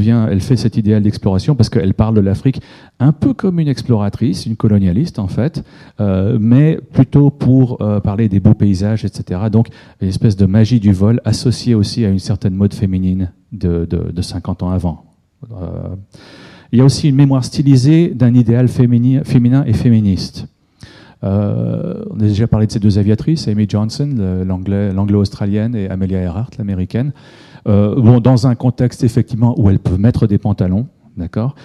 fait 0.41 0.55
cet 0.55 0.77
idéal 0.77 1.01
d'exploration 1.01 1.55
parce 1.55 1.69
qu'elle 1.69 1.95
parle 1.95 2.13
de 2.13 2.21
l'Afrique 2.21 2.61
un 2.99 3.11
peu 3.11 3.33
comme 3.33 3.59
une 3.59 3.67
exploratrice, 3.67 4.45
une 4.45 4.55
colonialiste 4.55 5.17
en 5.17 5.27
fait, 5.27 5.63
euh, 5.99 6.37
mais 6.39 6.79
plutôt 6.93 7.31
pour 7.31 7.81
euh, 7.81 7.99
parler 7.99 8.29
des 8.29 8.39
beaux 8.39 8.53
paysages, 8.53 9.03
etc. 9.03 9.41
Donc, 9.51 9.69
une 10.01 10.09
espèce 10.09 10.35
de 10.35 10.45
magie 10.45 10.79
du 10.79 10.93
vol 10.93 11.21
associée 11.25 11.73
aussi 11.73 12.05
à 12.05 12.09
une 12.09 12.19
certaine 12.19 12.53
mode 12.53 12.73
féminine 12.73 13.31
de, 13.51 13.85
de, 13.85 14.11
de 14.11 14.21
50 14.21 14.61
ans 14.61 14.69
avant. 14.69 15.05
Euh, 15.51 15.95
Il 16.71 16.77
y 16.77 16.81
a 16.81 16.85
aussi 16.85 17.09
une 17.09 17.15
mémoire 17.15 17.43
stylisée 17.43 18.09
d'un 18.09 18.33
idéal 18.35 18.67
féminin 18.67 19.63
et 19.65 19.73
féministe. 19.73 20.47
On 21.23 21.27
a 21.27 22.23
déjà 22.27 22.47
parlé 22.47 22.67
de 22.67 22.71
ces 22.71 22.79
deux 22.79 22.99
aviatrices, 22.99 23.47
Amy 23.47 23.65
Johnson, 23.67 24.43
l'anglo-australienne, 24.45 25.75
et 25.75 25.89
Amelia 25.89 26.19
Earhart, 26.19 26.51
l'américaine. 26.59 27.11
Euh, 27.67 28.19
dans 28.19 28.47
un 28.47 28.55
contexte 28.55 29.03
effectivement 29.03 29.59
où 29.59 29.69
elles 29.69 29.79
peuvent 29.79 29.99
mettre 29.99 30.27
des 30.27 30.37
pantalons, 30.37 30.87
D'accord 31.17 31.55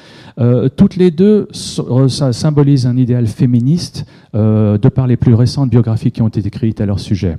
euh, 0.40 0.70
Toutes 0.70 0.96
les 0.96 1.10
deux 1.10 1.46
ça 1.52 2.32
symbolisent 2.32 2.86
un 2.86 2.96
idéal 2.96 3.26
féministe 3.26 4.06
de 4.32 4.88
par 4.88 5.06
les 5.06 5.18
plus 5.18 5.34
récentes 5.34 5.68
biographies 5.68 6.10
qui 6.10 6.22
ont 6.22 6.28
été 6.28 6.40
écrites 6.46 6.80
à 6.80 6.86
leur 6.86 7.00
sujet. 7.00 7.36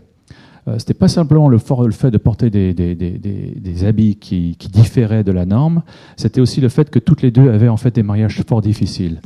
Ce 0.68 0.72
n'était 0.74 0.94
pas 0.94 1.08
simplement 1.08 1.50
le, 1.50 1.58
fait 1.58 2.12
de 2.12 2.18
porter 2.18 2.50
des, 2.50 3.84
habits 3.84 4.16
qui, 4.16 4.56
différaient 4.72 5.24
de 5.24 5.32
la 5.32 5.46
norme, 5.46 5.82
c'était 6.16 6.40
aussi 6.40 6.62
le 6.62 6.70
fait 6.70 6.90
que 6.92 7.00
toutes 7.00 7.24
les 7.24 7.32
deux 7.32 7.50
avaient 7.50 7.68
en 7.68 7.78
fait 7.78 7.96
des 7.96 8.04
mariages 8.04 8.42
fort 8.48 8.62
difficiles. 8.62 9.20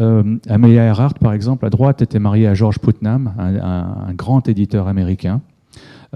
Euh, 0.00 0.36
Amelia 0.48 0.84
Earhart, 0.84 1.14
par 1.14 1.32
exemple, 1.32 1.66
à 1.66 1.70
droite, 1.70 2.02
était 2.02 2.18
mariée 2.18 2.46
à 2.46 2.54
George 2.54 2.78
Putnam, 2.78 3.32
un, 3.38 4.12
grand 4.14 4.48
éditeur 4.48 4.88
américain. 4.88 5.40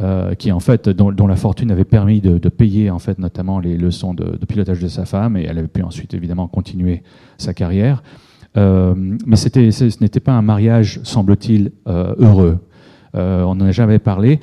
Euh, 0.01 0.35
qui 0.35 0.51
en 0.53 0.61
fait, 0.61 0.89
dont, 0.89 1.27
la 1.27 1.37
fortune 1.37 1.71
avait 1.71 1.85
permis 1.85 2.23
de, 2.23 2.49
payer 2.49 2.89
en 2.89 2.99
fait 2.99 3.19
notamment 3.19 3.61
les 3.61 3.77
leçons 3.77 4.15
de, 4.15 4.39
pilotage 4.47 4.81
de 4.81 4.89
sa 4.89 5.05
femme, 5.05 5.37
et 5.37 5.43
elle 5.43 5.59
avait 5.59 5.69
pu 5.69 5.83
ensuite 5.83 6.15
évidemment 6.15 6.49
continuer 6.49 7.03
sa 7.37 7.53
carrière. 7.53 8.03
Euh, 8.57 8.95
mais 9.27 9.37
ce 9.37 10.03
n'était 10.03 10.21
pas 10.21 10.33
un 10.33 10.41
mariage, 10.41 11.01
semble-t-il, 11.03 11.73
heureux. 11.87 12.59
on 13.13 13.51
en 13.51 13.61
a 13.61 13.71
jamais 13.71 13.99
parlé. 13.99 14.41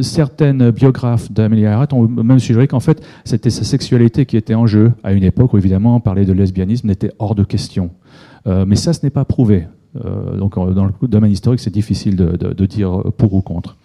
certaines 0.00 0.72
biographes 0.72 1.30
d'Amelia 1.30 1.70
Earhart 1.70 1.92
ont 1.92 2.08
même 2.08 2.40
suggéré 2.40 2.66
qu'en 2.66 2.80
fait, 2.80 3.00
c'était 3.24 3.50
sa 3.50 3.62
sexualité 3.62 4.26
qui 4.26 4.36
était 4.36 4.54
en 4.56 4.66
jeu 4.66 4.92
à 5.04 5.12
une 5.12 5.24
époque 5.24 5.52
où 5.52 5.58
évidemment 5.58 6.00
parler 6.00 6.24
de 6.24 6.32
lesbianisme 6.32 6.88
n'était 6.88 7.12
hors 7.20 7.36
de 7.36 7.44
question. 7.44 7.90
Euh, 8.48 8.64
mais 8.66 8.76
ça, 8.76 8.92
ce 8.92 9.04
n'est 9.04 9.10
pas 9.10 9.24
prouvé. 9.24 9.66
Euh, 10.04 10.36
donc, 10.36 10.54
dans 10.56 10.86
le 10.86 11.08
domaine 11.08 11.32
historique, 11.32 11.60
c'est 11.60 11.72
difficile 11.72 12.16
de, 12.16 12.66
dire 12.66 13.02
pour 13.16 13.34
ou 13.34 13.42
contre. 13.42 13.76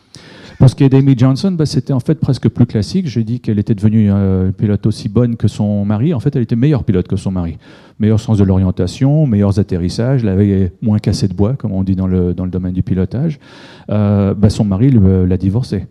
Pour 0.59 0.69
ce 0.69 0.75
qui 0.75 0.83
est 0.83 0.89
d'Amy 0.89 1.15
Johnson, 1.17 1.51
bah, 1.51 1.65
c'était 1.65 1.93
en 1.93 1.99
fait 1.99 2.15
presque 2.15 2.49
plus 2.49 2.65
classique. 2.65 3.07
J'ai 3.07 3.23
dit 3.23 3.39
qu'elle 3.39 3.59
était 3.59 3.75
devenue 3.75 4.11
euh, 4.11 4.51
pilote 4.51 4.85
aussi 4.85 5.09
bonne 5.09 5.35
que 5.35 5.47
son 5.47 5.85
mari. 5.85 6.13
En 6.13 6.19
fait, 6.19 6.35
elle 6.35 6.43
était 6.43 6.55
meilleure 6.55 6.83
pilote 6.83 7.07
que 7.07 7.15
son 7.15 7.31
mari. 7.31 7.57
Meilleur 7.99 8.19
sens 8.19 8.37
de 8.37 8.43
l'orientation, 8.43 9.27
meilleurs 9.27 9.59
atterrissages, 9.59 10.23
elle 10.23 10.29
avait 10.29 10.71
moins 10.81 10.99
cassé 10.99 11.27
de 11.27 11.33
bois, 11.33 11.53
comme 11.53 11.71
on 11.71 11.83
dit 11.83 11.95
dans 11.95 12.07
le, 12.07 12.33
dans 12.33 12.45
le 12.45 12.51
domaine 12.51 12.73
du 12.73 12.83
pilotage. 12.83 13.39
Bah, 13.87 14.49
son 14.49 14.65
mari 14.65 14.91
l'a 14.91 15.37
divorcée. 15.37 15.85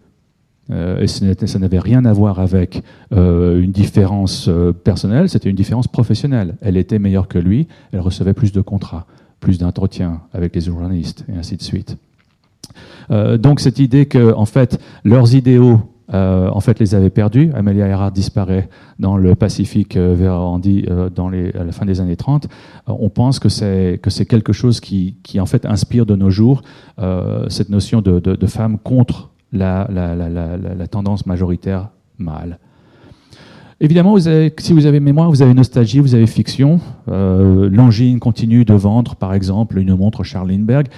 et 0.70 1.06
ça 1.06 1.58
n'avait 1.58 1.78
rien 1.78 2.04
à 2.04 2.12
voir 2.12 2.40
avec 2.40 2.82
une 3.12 3.70
différence 3.70 4.50
personnelle, 4.82 5.28
c'était 5.28 5.48
une 5.48 5.56
différence 5.56 5.86
professionnelle. 5.86 6.56
Elle 6.60 6.76
était 6.76 6.98
meilleure 6.98 7.28
que 7.28 7.38
lui, 7.38 7.68
elle 7.92 8.00
recevait 8.00 8.34
plus 8.34 8.52
de 8.52 8.60
contrats, 8.60 9.06
plus 9.38 9.58
d'entretiens 9.58 10.20
avec 10.34 10.54
les 10.54 10.62
journalistes, 10.62 11.24
et 11.32 11.38
ainsi 11.38 11.56
de 11.56 11.62
suite. 11.62 11.96
Euh, 13.11 13.39
donc 13.39 13.61
cette 13.61 13.79
idée 13.79 14.07
que, 14.07 14.35
en 14.35 14.47
fait, 14.47 14.81
leurs 15.05 15.35
idéaux 15.35 15.81
euh, 16.14 16.51
en 16.51 16.61
fait, 16.61 16.79
les 16.79 16.95
avaient 16.95 17.11
perdus. 17.11 17.51
Amelia 17.55 17.87
Earhart 17.87 18.12
disparaît 18.12 18.68
dans 18.99 19.16
le 19.16 19.35
Pacifique 19.35 19.97
euh, 19.97 20.14
vers 20.14 20.35
Andy 20.35 20.85
à 20.89 21.64
la 21.64 21.73
fin 21.73 21.87
des 21.87 22.01
années 22.01 22.16
30. 22.16 22.49
on 22.87 23.09
pense 23.09 23.39
que 23.39 23.49
c'est 23.49 23.99
que 24.03 24.11
c'est 24.11 24.27
quelque 24.27 24.53
chose 24.53 24.81
qui, 24.81 25.16
qui, 25.23 25.41
en 25.41 25.47
fait 25.47 25.64
inspire 25.64 26.05
de 26.05 26.14
nos 26.14 26.29
jours 26.29 26.62
cette 27.49 27.70
notion 27.70 28.03
de, 28.03 28.18
de, 28.18 28.47
femme 28.47 28.79
contre 28.79 29.31
la, 29.53 29.89
la, 29.91 30.14
la, 30.14 30.29
la, 30.29 30.87
tendance 30.87 31.25
majoritaire 31.25 31.89
mâle. 32.18 32.59
Évidemment, 33.81 34.16
si 34.18 34.73
vous 34.73 34.87
avez 34.87 35.01
mémoire, 35.01 35.31
vous 35.31 35.43
avez 35.43 35.55
nostalgie, 35.55 36.01
vous 36.01 36.14
avez 36.14 36.27
fiction. 36.27 36.81
L'angine 37.07 38.18
continue 38.18 38.64
de 38.64 38.75
vendre, 38.75 39.16
par 39.16 39.35
exemple, 39.35 39.79
une 39.79 39.97
montre 39.97 40.25
Charles 40.25 40.51
Lindbergh. 40.51 40.89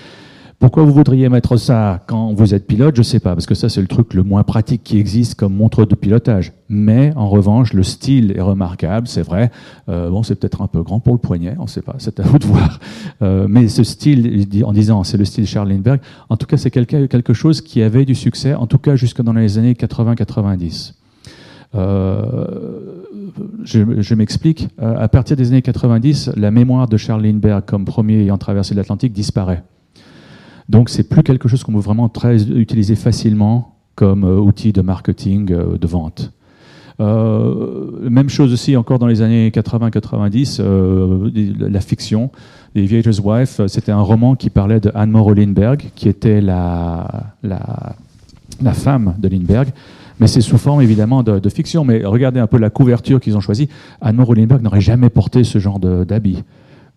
Pourquoi 0.64 0.84
vous 0.84 0.94
voudriez 0.94 1.28
mettre 1.28 1.58
ça 1.58 2.00
quand 2.06 2.32
vous 2.32 2.54
êtes 2.54 2.66
pilote? 2.66 2.94
Je 2.96 3.02
ne 3.02 3.04
sais 3.04 3.20
pas, 3.20 3.34
parce 3.34 3.44
que 3.44 3.54
ça 3.54 3.68
c'est 3.68 3.82
le 3.82 3.86
truc 3.86 4.14
le 4.14 4.22
moins 4.22 4.44
pratique 4.44 4.82
qui 4.82 4.98
existe 4.98 5.34
comme 5.34 5.54
montre 5.54 5.84
de 5.84 5.94
pilotage. 5.94 6.54
Mais 6.70 7.12
en 7.16 7.28
revanche, 7.28 7.74
le 7.74 7.82
style 7.82 8.32
est 8.34 8.40
remarquable, 8.40 9.06
c'est 9.06 9.20
vrai. 9.20 9.50
Euh, 9.90 10.08
bon, 10.08 10.22
c'est 10.22 10.36
peut-être 10.36 10.62
un 10.62 10.66
peu 10.66 10.82
grand 10.82 11.00
pour 11.00 11.12
le 11.12 11.18
poignet, 11.18 11.54
on 11.58 11.64
ne 11.64 11.68
sait 11.68 11.82
pas, 11.82 11.96
c'est 11.98 12.18
à 12.18 12.22
vous 12.22 12.38
de 12.38 12.46
voir. 12.46 12.80
Euh, 13.20 13.44
mais 13.46 13.68
ce 13.68 13.84
style, 13.84 14.46
en 14.64 14.72
disant 14.72 15.04
c'est 15.04 15.18
le 15.18 15.26
style 15.26 15.46
Charles 15.46 15.68
Lindbergh, 15.68 16.00
en 16.30 16.38
tout 16.38 16.46
cas 16.46 16.56
c'est 16.56 16.70
quelque 16.70 17.34
chose 17.34 17.60
qui 17.60 17.82
avait 17.82 18.06
du 18.06 18.14
succès, 18.14 18.54
en 18.54 18.66
tout 18.66 18.78
cas 18.78 18.96
jusque 18.96 19.20
dans 19.20 19.34
les 19.34 19.58
années 19.58 19.74
80-90. 19.74 20.94
Euh, 21.74 23.02
je, 23.64 24.14
m'explique. 24.14 24.68
À 24.78 25.08
partir 25.08 25.36
des 25.36 25.48
années 25.48 25.60
90, 25.60 26.30
la 26.36 26.50
mémoire 26.50 26.88
de 26.88 26.96
Charles 26.96 27.22
Lindbergh 27.22 27.66
comme 27.66 27.84
premier 27.84 28.22
ayant 28.22 28.38
traversé 28.38 28.74
l'Atlantique 28.74 29.12
disparaît. 29.12 29.62
Donc 30.68 30.88
c'est 30.88 31.08
plus 31.08 31.22
quelque 31.22 31.48
chose 31.48 31.62
qu'on 31.62 31.72
peut 31.72 31.78
vraiment 31.78 32.08
très 32.08 32.42
utiliser 32.50 32.96
facilement 32.96 33.74
comme 33.94 34.24
euh, 34.24 34.38
outil 34.38 34.72
de 34.72 34.80
marketing, 34.80 35.52
euh, 35.52 35.78
de 35.78 35.86
vente. 35.86 36.32
Euh, 37.00 38.08
même 38.08 38.28
chose 38.28 38.52
aussi 38.52 38.76
encore 38.76 38.98
dans 38.98 39.08
les 39.08 39.20
années 39.20 39.50
80-90, 39.50 40.62
la 41.58 41.80
fiction. 41.80 42.30
The 42.74 42.78
Aviator's 42.78 43.20
Wife, 43.20 43.60
c'était 43.66 43.92
un 43.92 44.00
roman 44.00 44.36
qui 44.36 44.50
parlait 44.50 44.80
de 44.80 44.90
Anne-Maure 44.94 45.34
Lindbergh, 45.34 45.90
qui 45.94 46.08
était 46.08 46.40
la, 46.40 47.34
la, 47.42 47.96
la, 48.62 48.72
femme 48.72 49.14
de 49.18 49.28
Lindbergh. 49.28 49.68
Mais 50.20 50.28
c'est 50.28 50.40
sous 50.40 50.58
forme 50.58 50.82
évidemment 50.82 51.22
de, 51.24 51.48
fiction. 51.48 51.84
Mais 51.84 52.04
regardez 52.04 52.38
un 52.40 52.46
peu 52.46 52.58
la 52.58 52.70
couverture 52.70 53.20
qu'ils 53.20 53.36
ont 53.36 53.40
choisie. 53.40 53.68
Anne-Maure 54.00 54.34
Lindbergh 54.34 54.62
n'aurait 54.62 54.80
jamais 54.80 55.10
porté 55.10 55.42
ce 55.42 55.58
genre 55.58 55.80
d'habit. 55.80 56.42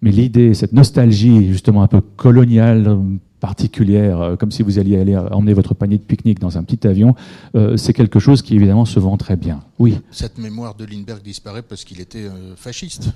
Mais 0.02 0.12
l'idée, 0.12 0.54
cette 0.54 0.74
nostalgie 0.74 1.48
justement 1.48 1.82
un 1.82 1.88
peu 1.88 2.02
coloniale, 2.02 3.00
particulière, 3.40 4.20
euh, 4.20 4.36
comme 4.36 4.52
si 4.52 4.64
vous 4.64 4.80
alliez 4.80 4.98
aller 4.98 5.18
emmener 5.18 5.54
votre 5.54 5.74
panier 5.74 5.98
de 5.98 6.04
pique-nique 6.04 6.40
dans 6.40 6.58
un 6.58 6.64
petit 6.64 6.88
avion, 6.88 7.16
euh, 7.56 7.78
c'est 7.78 7.94
quelque 7.94 8.20
chose 8.20 8.42
qui 8.42 8.56
évidemment 8.56 8.86
se 8.86 9.00
vend 9.00 9.18
très 9.18 9.36
bien. 9.36 9.62
Oui. 9.80 10.00
Cette 10.12 10.38
mémoire 10.38 10.76
de 10.76 10.86
Lindbergh 10.86 11.22
disparaît 11.22 11.62
parce 11.62 11.84
qu'il 11.84 12.02
était 12.02 12.26
euh, 12.26 12.56
fasciste. 12.56 13.12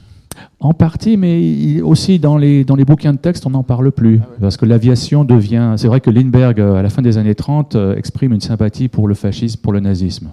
En 0.61 0.73
partie, 0.73 1.17
mais 1.17 1.81
aussi 1.81 2.17
dans 2.17 2.37
les, 2.37 2.63
dans 2.63 2.75
les 2.77 2.85
bouquins 2.85 3.11
de 3.11 3.17
texte, 3.17 3.45
on 3.45 3.49
n'en 3.49 3.63
parle 3.63 3.91
plus. 3.91 4.21
Ah 4.21 4.27
parce 4.39 4.55
que 4.55 4.65
l'aviation 4.65 5.25
devient. 5.25 5.73
C'est 5.77 5.87
vrai 5.87 5.99
que 5.99 6.09
Lindbergh, 6.09 6.61
à 6.61 6.81
la 6.81 6.89
fin 6.89 7.01
des 7.01 7.17
années 7.17 7.35
30, 7.35 7.75
exprime 7.97 8.31
une 8.31 8.39
sympathie 8.39 8.87
pour 8.87 9.09
le 9.09 9.13
fascisme, 9.13 9.59
pour 9.59 9.73
le 9.73 9.81
nazisme. 9.81 10.29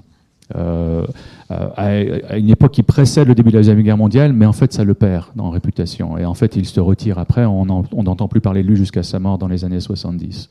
Euh, 0.57 1.05
à, 1.51 2.36
une 2.36 2.49
époque 2.49 2.72
qui 2.72 2.82
précède 2.82 3.28
le 3.28 3.34
début 3.34 3.51
de 3.51 3.55
la 3.55 3.61
Deuxième 3.61 3.80
Guerre 3.82 3.96
mondiale, 3.96 4.32
mais 4.32 4.46
en 4.46 4.53
fait 4.53 4.72
ça 4.72 4.84
le 4.84 4.94
perd 4.94 5.26
dans 5.36 5.51
réputation. 5.51 6.18
Et 6.18 6.24
en 6.24 6.34
fait 6.34 6.57
il 6.57 6.64
se 6.64 6.80
retire 6.80 7.18
après, 7.18 7.44
on 7.44 7.64
n'entend 7.64 8.28
plus 8.28 8.40
parler 8.40 8.62
de 8.62 8.68
lui 8.68 8.76
jusqu'à 8.76 9.03
sa 9.03 9.18
mort 9.18 9.38
dans 9.38 9.49
les 9.49 9.64
années 9.64 9.80
70. 9.80 10.51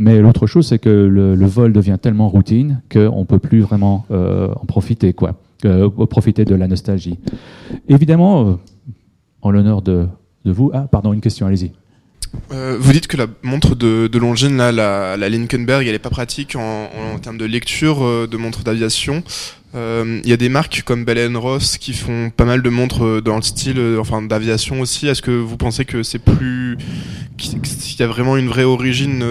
Mais 0.00 0.20
l'autre 0.20 0.46
chose, 0.46 0.68
c'est 0.68 0.78
que 0.78 0.88
le, 0.88 1.34
vol 1.46 1.72
devient 1.72 1.96
tellement 2.00 2.28
routine 2.28 2.80
qu'on 2.90 3.20
ne 3.20 3.24
peut 3.24 3.40
plus 3.40 3.60
vraiment 3.60 4.06
euh, 4.12 4.48
en 4.54 4.64
profiter, 4.64 5.12
quoi, 5.12 5.34
euh, 5.64 5.88
profiter 6.06 6.44
de 6.44 6.54
la 6.54 6.68
nostalgie. 6.68 7.18
Évidemment, 7.88 8.58
en 9.42 9.50
l'honneur 9.50 9.82
de 9.82 10.08
vous... 10.44 10.70
Ah, 10.72 10.86
pardon, 10.90 11.12
une 11.12 11.20
question, 11.20 11.46
allez-y. 11.46 11.72
Euh, 12.50 12.76
vous 12.78 12.92
dites 12.92 13.06
que 13.06 13.16
la 13.16 13.26
montre 13.42 13.74
de, 13.74 14.06
de 14.06 14.18
Longines, 14.18 14.56
là, 14.56 14.72
la, 14.72 15.28
Linkenberg, 15.28 15.86
elle 15.86 15.92
n'est 15.92 15.98
pas 15.98 16.10
pratique 16.10 16.56
en, 16.56 17.18
termes 17.22 17.38
de 17.38 17.44
lecture 17.44 18.04
euh, 18.04 18.26
de 18.26 18.36
montres 18.36 18.62
d'aviation. 18.62 19.22
Euh, 19.74 20.20
il 20.24 20.30
y 20.30 20.32
a 20.32 20.38
des 20.38 20.48
marques 20.48 20.82
comme 20.84 21.04
Bell 21.04 21.36
Ross 21.36 21.76
qui 21.76 21.92
font 21.92 22.30
pas 22.30 22.46
mal 22.46 22.62
de 22.62 22.70
montres 22.70 23.20
dans 23.20 23.36
le 23.36 23.42
style, 23.42 23.80
enfin 24.00 24.22
d'aviation 24.22 24.80
aussi. 24.80 25.08
Est-ce 25.08 25.20
que 25.20 25.30
vous 25.30 25.58
pensez 25.58 25.84
que 25.84 26.02
c'est 26.02 26.18
plus, 26.18 26.78
qu'il 27.36 27.60
y 27.98 28.02
a 28.02 28.06
vraiment 28.06 28.38
une 28.38 28.48
vraie 28.48 28.64
origine 28.64 29.22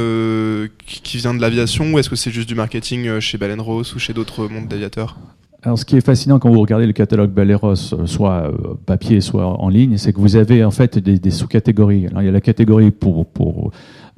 qui 0.86 1.18
vient 1.18 1.34
de 1.34 1.42
l'aviation, 1.42 1.92
ou 1.92 1.98
est-ce 1.98 2.10
que 2.10 2.16
c'est 2.16 2.32
juste 2.32 2.48
du 2.48 2.56
marketing 2.56 3.20
chez 3.20 3.40
Bell 3.40 3.60
Ross 3.60 3.96
ou 3.96 4.00
chez 4.00 4.14
d'autres 4.14 4.48
montres 4.48 4.68
d'aviateurs? 4.68 5.18
Alors, 5.64 5.80
ce 5.80 5.86
qui 5.86 5.98
est 5.98 6.06
fascinant 6.06 6.38
quand 6.38 6.52
vous 6.52 6.62
regardez 6.62 6.86
le 6.86 6.94
catalogue 6.94 7.32
Baleros, 7.32 7.74
euh, 7.94 8.06
soit 8.06 8.44
euh, 8.44 8.76
papier, 8.86 9.22
soit 9.22 9.48
en 9.48 9.70
ligne, 9.70 9.98
c'est 9.98 10.14
que 10.14 10.20
vous 10.20 10.36
avez 10.36 10.64
en 10.64 10.70
fait 10.70 11.00
des, 11.00 11.32
sous-catégories. 11.32 12.08
Il 12.20 12.26
y 12.26 12.28
a 12.28 12.32
la 12.32 12.42
catégorie 12.42 12.92
pour, 12.92 13.26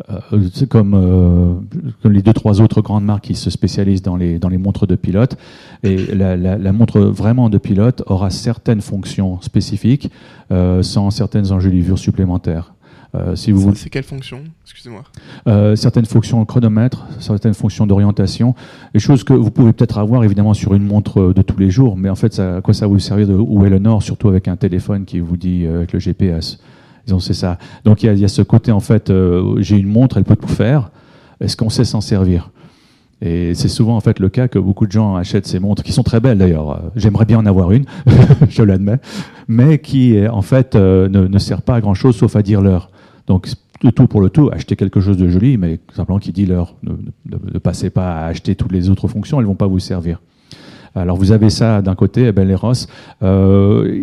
euh, 0.09 0.39
comme, 0.69 1.65
les 2.03 2.21
deux 2.21 2.33
trois 2.33 2.59
autres 2.59 2.81
grandes 2.81 3.05
marques 3.05 3.23
qui 3.23 3.35
se 3.35 3.49
spécialisent 3.49 4.01
dans 4.01 4.17
les 4.17 4.57
montres 4.57 4.85
de 4.85 4.95
pilote. 4.95 5.37
Et 5.83 6.13
la 6.13 6.73
montre 6.73 6.99
vraiment 6.99 7.49
de 7.49 7.57
pilote 7.57 8.03
aura 8.07 8.31
certaines 8.31 8.81
fonctions 8.81 9.39
spécifiques, 9.41 10.11
sans 10.49 11.09
certaines 11.09 11.53
enjolivures 11.53 11.99
supplémentaires. 11.99 12.73
Euh, 13.15 13.35
si 13.35 13.51
vous 13.51 13.73
C'est 13.75 13.89
quelle 13.89 14.03
fonction? 14.03 14.41
Excusez-moi. 14.65 15.03
Euh, 15.47 15.75
certaines 15.75 16.05
fonctions 16.05 16.43
chronomètre, 16.45 17.07
certaines 17.19 17.55
fonctions 17.55 17.87
d'orientation, 17.87 18.53
des 18.93 18.99
choses 18.99 19.23
que 19.23 19.33
vous 19.33 19.49
pouvez 19.49 19.73
peut-être 19.73 19.97
avoir 19.97 20.23
évidemment 20.23 20.53
sur 20.53 20.75
une 20.75 20.83
montre 20.83 21.33
de 21.33 21.41
tous 21.41 21.57
les 21.57 21.71
jours, 21.71 21.97
mais 21.97 22.09
en 22.09 22.15
fait, 22.15 22.33
ça, 22.33 22.57
à 22.57 22.61
quoi 22.61 22.73
ça 22.73 22.85
vous 22.85 22.99
servir 22.99 23.27
de 23.27 23.33
où 23.33 23.65
est 23.65 23.69
le 23.69 23.79
nord, 23.79 24.03
surtout 24.03 24.29
avec 24.29 24.47
un 24.47 24.55
téléphone 24.55 25.05
qui 25.05 25.19
vous 25.19 25.37
dit 25.37 25.65
euh, 25.65 25.77
avec 25.77 25.93
le 25.93 25.99
GPS. 25.99 26.59
C'est 27.19 27.33
ça. 27.33 27.57
Donc 27.85 28.03
il 28.03 28.05
y, 28.05 28.09
a, 28.09 28.13
y, 28.13 28.23
a 28.23 28.27
ce 28.27 28.43
côté 28.43 28.71
en 28.71 28.79
fait, 28.79 29.11
j'ai 29.57 29.77
une 29.77 29.87
montre, 29.87 30.17
elle 30.17 30.23
peut 30.23 30.35
tout 30.35 30.47
faire. 30.47 30.91
Est-ce 31.41 31.57
qu'on 31.57 31.71
sait 31.71 31.83
s'en 31.83 32.01
servir? 32.01 32.51
Et 33.23 33.55
c'est 33.55 33.67
souvent 33.67 33.97
en 33.97 33.99
fait 33.99 34.19
le 34.19 34.29
cas 34.29 34.47
que 34.47 34.59
beaucoup 34.59 34.85
de 34.85 34.91
gens 34.91 35.15
achètent 35.15 35.47
ces 35.47 35.57
montres, 35.57 35.81
qui 35.81 35.91
sont 35.91 36.03
très 36.03 36.19
belles 36.19 36.37
d'ailleurs. 36.37 36.83
J'aimerais 36.95 37.25
bien 37.25 37.39
en 37.39 37.47
avoir 37.47 37.71
une, 37.71 37.85
je 38.49 38.61
l'admets, 38.61 38.99
mais 39.47 39.79
qui 39.79 40.19
en 40.27 40.43
fait 40.43 40.75
ne, 40.75 41.07
ne 41.07 41.39
sert 41.39 41.63
pas 41.63 41.73
à 41.73 41.81
grand 41.81 41.95
chose 41.95 42.15
sauf 42.15 42.35
à 42.35 42.43
dire 42.43 42.61
l'heure. 42.61 42.91
Donc 43.29 43.47
le 43.83 43.91
tout 43.91 44.07
pour 44.07 44.19
le 44.19 44.29
tout, 44.29 44.49
acheter 44.51 44.75
quelque 44.75 44.99
chose 44.99 45.15
de 45.15 45.29
joli, 45.29 45.57
mais 45.57 45.79
simplement 45.95 46.19
qui 46.19 46.33
dit 46.33 46.45
l'heure. 46.45 46.75
Ne, 46.83 47.59
passez 47.59 47.89
pas 47.89 48.17
à 48.17 48.25
acheter 48.25 48.55
toutes 48.55 48.73
les 48.73 48.89
autres 48.89 49.07
fonctions, 49.07 49.39
elles 49.39 49.45
vont 49.45 49.55
pas 49.55 49.67
vous 49.67 49.79
servir. 49.79 50.19
Alors 50.95 51.15
vous 51.15 51.31
avez 51.31 51.51
ça 51.51 51.81
d'un 51.81 51.95
côté, 51.95 52.25
eh 52.25 52.31
ben, 52.31 52.47
les 52.47 52.55
Ross. 52.55 52.87
Euh, 53.23 53.95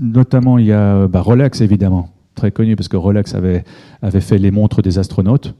notamment, 0.00 0.58
il 0.58 0.66
y 0.66 0.72
a 0.72 1.08
bah, 1.08 1.22
Rolex 1.22 1.62
évidemment, 1.62 2.10
très 2.34 2.52
connu 2.52 2.76
parce 2.76 2.88
que 2.88 2.98
Rolex 2.98 3.34
avait, 3.34 3.64
avait 4.02 4.20
fait 4.20 4.38
les 4.38 4.50
montres 4.50 4.82
des 4.82 4.98
astronautes 4.98 5.54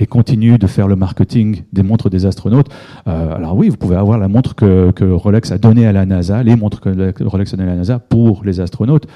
et 0.00 0.06
continue 0.06 0.58
de 0.58 0.66
faire 0.66 0.88
le 0.88 0.96
marketing 0.96 1.62
des 1.72 1.82
montres 1.82 2.10
des 2.10 2.26
astronautes. 2.26 2.68
Euh, 3.06 3.34
alors 3.34 3.56
oui, 3.56 3.68
vous 3.68 3.76
pouvez 3.76 3.96
avoir 3.96 4.18
la 4.18 4.28
montre 4.28 4.54
que, 4.54 4.90
que, 4.90 5.04
Rolex 5.04 5.50
a 5.52 5.58
donnée 5.58 5.86
à 5.86 5.92
la 5.92 6.06
NASA, 6.06 6.42
les 6.42 6.56
montres 6.56 6.80
que 6.80 7.24
Rolex 7.24 7.54
a 7.54 7.56
données 7.56 7.70
à 7.70 7.72
la 7.72 7.78
NASA 7.78 7.98
pour 7.98 8.44
les 8.44 8.60
astronautes. 8.60 9.06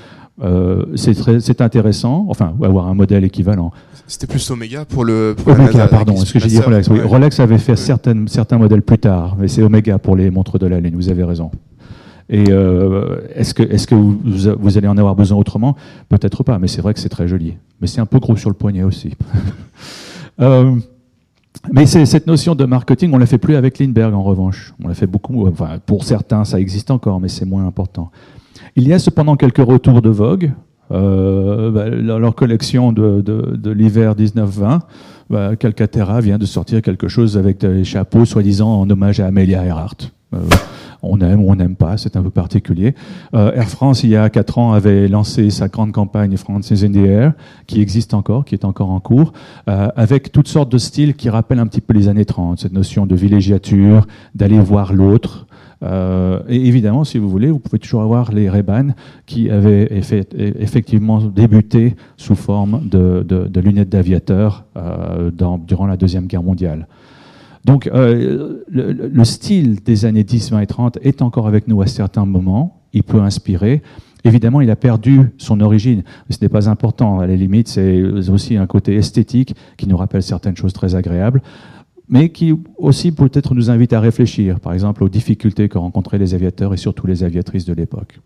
Euh, 0.40 0.84
c'est 0.96 1.60
intéressant, 1.60 2.26
enfin, 2.28 2.54
avoir 2.62 2.88
un 2.88 2.94
modèle 2.94 3.24
équivalent. 3.24 3.70
C'était 4.06 4.26
plus 4.26 4.50
Omega 4.50 4.84
pour 4.84 5.04
le. 5.04 5.34
Pour 5.36 5.52
Omega, 5.52 5.86
pardon, 5.88 6.14
est-ce 6.14 6.32
que 6.32 6.38
j'ai 6.38 6.48
dit 6.48 6.60
Rolex? 6.60 6.88
Oui. 6.88 7.00
Rolex 7.00 7.38
avait 7.38 7.58
fait 7.58 7.76
certaines, 7.76 8.28
certains 8.28 8.58
modèles 8.58 8.82
plus 8.82 8.98
tard, 8.98 9.36
mais 9.38 9.48
c'est 9.48 9.62
Omega 9.62 9.98
pour 9.98 10.16
les 10.16 10.30
montres 10.30 10.58
de 10.58 10.66
la 10.66 10.80
ligne, 10.80 10.94
vous 10.94 11.10
avez 11.10 11.24
raison. 11.24 11.50
Et 12.28 12.46
euh, 12.48 13.20
est-ce 13.34 13.52
que, 13.52 13.62
est 13.62 13.86
que 13.86 13.94
vous, 13.94 14.18
vous, 14.58 14.78
allez 14.78 14.88
en 14.88 14.96
avoir 14.96 15.14
besoin 15.14 15.38
autrement? 15.38 15.76
Peut-être 16.08 16.42
pas, 16.42 16.58
mais 16.58 16.66
c'est 16.66 16.80
vrai 16.80 16.94
que 16.94 17.00
c'est 17.00 17.10
très 17.10 17.28
joli. 17.28 17.54
Mais 17.80 17.86
c'est 17.86 18.00
un 18.00 18.06
peu 18.06 18.18
gros 18.20 18.36
sur 18.36 18.48
le 18.48 18.54
poignet 18.54 18.84
aussi. 18.84 19.12
euh, 20.40 20.76
mais 21.72 21.86
cette 21.86 22.26
notion 22.26 22.54
de 22.54 22.64
marketing, 22.64 23.10
on 23.12 23.18
la 23.18 23.26
fait 23.26 23.38
plus 23.38 23.54
avec 23.54 23.78
Lindbergh 23.78 24.14
en 24.14 24.22
revanche. 24.22 24.72
On 24.82 24.88
l'a 24.88 24.94
fait 24.94 25.06
beaucoup. 25.06 25.46
Enfin, 25.46 25.78
pour 25.84 26.04
certains, 26.04 26.44
ça 26.44 26.58
existe 26.58 26.90
encore, 26.90 27.20
mais 27.20 27.28
c'est 27.28 27.44
moins 27.44 27.66
important. 27.66 28.10
Il 28.76 28.86
y 28.88 28.92
a 28.92 28.98
cependant 28.98 29.36
quelques 29.36 29.64
retours 29.64 30.02
de 30.02 30.10
vogue. 30.10 30.52
Euh, 30.90 31.70
bah, 31.70 31.88
dans 31.88 32.18
leur 32.18 32.34
collection 32.34 32.92
de, 32.92 33.72
l'hiver 33.72 34.14
19-20, 34.14 34.80
bah, 35.30 35.56
Calcaterra 35.56 36.20
vient 36.20 36.38
de 36.38 36.44
sortir 36.44 36.82
quelque 36.82 37.08
chose 37.08 37.38
avec 37.38 37.58
des 37.58 37.84
chapeaux 37.84 38.24
soi-disant 38.24 38.80
en 38.80 38.90
hommage 38.90 39.20
à 39.20 39.26
Amelia 39.26 39.64
Earhart. 39.64 39.96
Euh, 40.34 40.38
on 41.02 41.20
aime 41.20 41.42
ou 41.42 41.50
on 41.50 41.56
n'aime 41.56 41.74
pas, 41.74 41.96
c'est 41.96 42.16
un 42.16 42.22
peu 42.22 42.30
particulier. 42.30 42.94
Euh, 43.34 43.52
Air 43.54 43.68
France, 43.68 44.04
il 44.04 44.10
y 44.10 44.16
a 44.16 44.30
quatre 44.30 44.58
ans, 44.58 44.72
avait 44.72 45.08
lancé 45.08 45.50
sa 45.50 45.68
grande 45.68 45.92
campagne 45.92 46.36
Francis 46.36 46.84
in 46.84 46.92
the 46.92 46.96
Air, 46.96 47.32
qui 47.66 47.80
existe 47.80 48.14
encore, 48.14 48.44
qui 48.44 48.54
est 48.54 48.64
encore 48.64 48.90
en 48.90 49.00
cours, 49.00 49.32
euh, 49.68 49.88
avec 49.96 50.30
toutes 50.30 50.48
sortes 50.48 50.70
de 50.70 50.78
styles 50.78 51.14
qui 51.14 51.28
rappellent 51.28 51.58
un 51.58 51.66
petit 51.66 51.80
peu 51.80 51.92
les 51.92 52.08
années 52.08 52.24
30, 52.24 52.60
cette 52.60 52.72
notion 52.72 53.06
de 53.06 53.16
villégiature, 53.16 54.06
d'aller 54.34 54.60
voir 54.60 54.92
l'autre, 54.92 55.46
euh, 55.82 56.40
et 56.48 56.66
évidemment, 56.66 57.04
si 57.04 57.18
vous 57.18 57.28
voulez, 57.28 57.50
vous 57.50 57.58
pouvez 57.58 57.78
toujours 57.78 58.02
avoir 58.02 58.32
les 58.32 58.48
Ray-Ban 58.48 58.88
qui 59.26 59.50
avaient 59.50 59.88
effectivement 59.90 61.20
débuté 61.20 61.96
sous 62.16 62.34
forme 62.34 62.88
de, 62.88 63.60
lunettes 63.60 63.88
d'aviateur 63.88 64.64
euh, 64.76 65.30
durant 65.66 65.86
la 65.86 65.96
Deuxième 65.96 66.26
Guerre 66.26 66.42
mondiale. 66.42 66.86
Donc 67.64 67.86
euh, 67.86 68.64
le, 68.68 69.24
style 69.24 69.82
des 69.82 70.04
années 70.04 70.24
10, 70.24 70.52
20 70.52 70.60
et 70.60 70.66
30 70.66 70.98
est 71.02 71.22
encore 71.22 71.46
avec 71.46 71.68
nous 71.68 71.80
à 71.82 71.86
certains 71.86 72.26
moments. 72.26 72.80
Il 72.92 73.04
peut 73.04 73.20
inspirer. 73.20 73.82
Évidemment, 74.24 74.60
il 74.60 74.70
a 74.70 74.76
perdu 74.76 75.32
son 75.36 75.60
origine, 75.60 76.04
ce 76.30 76.36
n'est 76.40 76.48
pas 76.48 76.68
important. 76.68 77.18
À 77.18 77.26
la 77.26 77.34
limite, 77.34 77.66
c'est 77.66 78.02
aussi 78.30 78.56
un 78.56 78.66
côté 78.66 78.94
esthétique 78.94 79.56
qui 79.76 79.88
nous 79.88 79.96
rappelle 79.96 80.22
certaines 80.22 80.56
choses 80.56 80.72
très 80.72 80.94
agréables 80.94 81.42
mais 82.12 82.28
qui 82.28 82.54
aussi 82.76 83.10
peut-être 83.10 83.54
nous 83.54 83.70
invite 83.70 83.94
à 83.94 84.00
réfléchir, 84.00 84.60
par 84.60 84.74
exemple, 84.74 85.02
aux 85.02 85.08
difficultés 85.08 85.70
que 85.70 85.78
rencontraient 85.78 86.18
les 86.18 86.34
aviateurs 86.34 86.74
et 86.74 86.76
surtout 86.76 87.06
les 87.06 87.24
aviatrices 87.24 87.64
de 87.64 87.72
l'époque. 87.72 88.20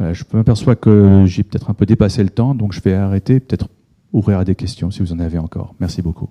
je 0.00 0.24
m'aperçois 0.32 0.76
que 0.76 1.24
j'ai 1.26 1.42
peut-être 1.42 1.68
un 1.68 1.74
peu 1.74 1.84
dépassé 1.84 2.24
le 2.24 2.30
temps, 2.30 2.54
donc 2.54 2.72
je 2.72 2.80
vais 2.80 2.94
arrêter, 2.94 3.38
peut-être 3.38 3.68
ouvrir 4.14 4.38
à 4.38 4.44
des 4.44 4.54
questions 4.54 4.90
si 4.90 5.00
vous 5.00 5.12
en 5.12 5.18
avez 5.18 5.38
encore. 5.38 5.74
Merci 5.78 6.00
beaucoup. 6.00 6.30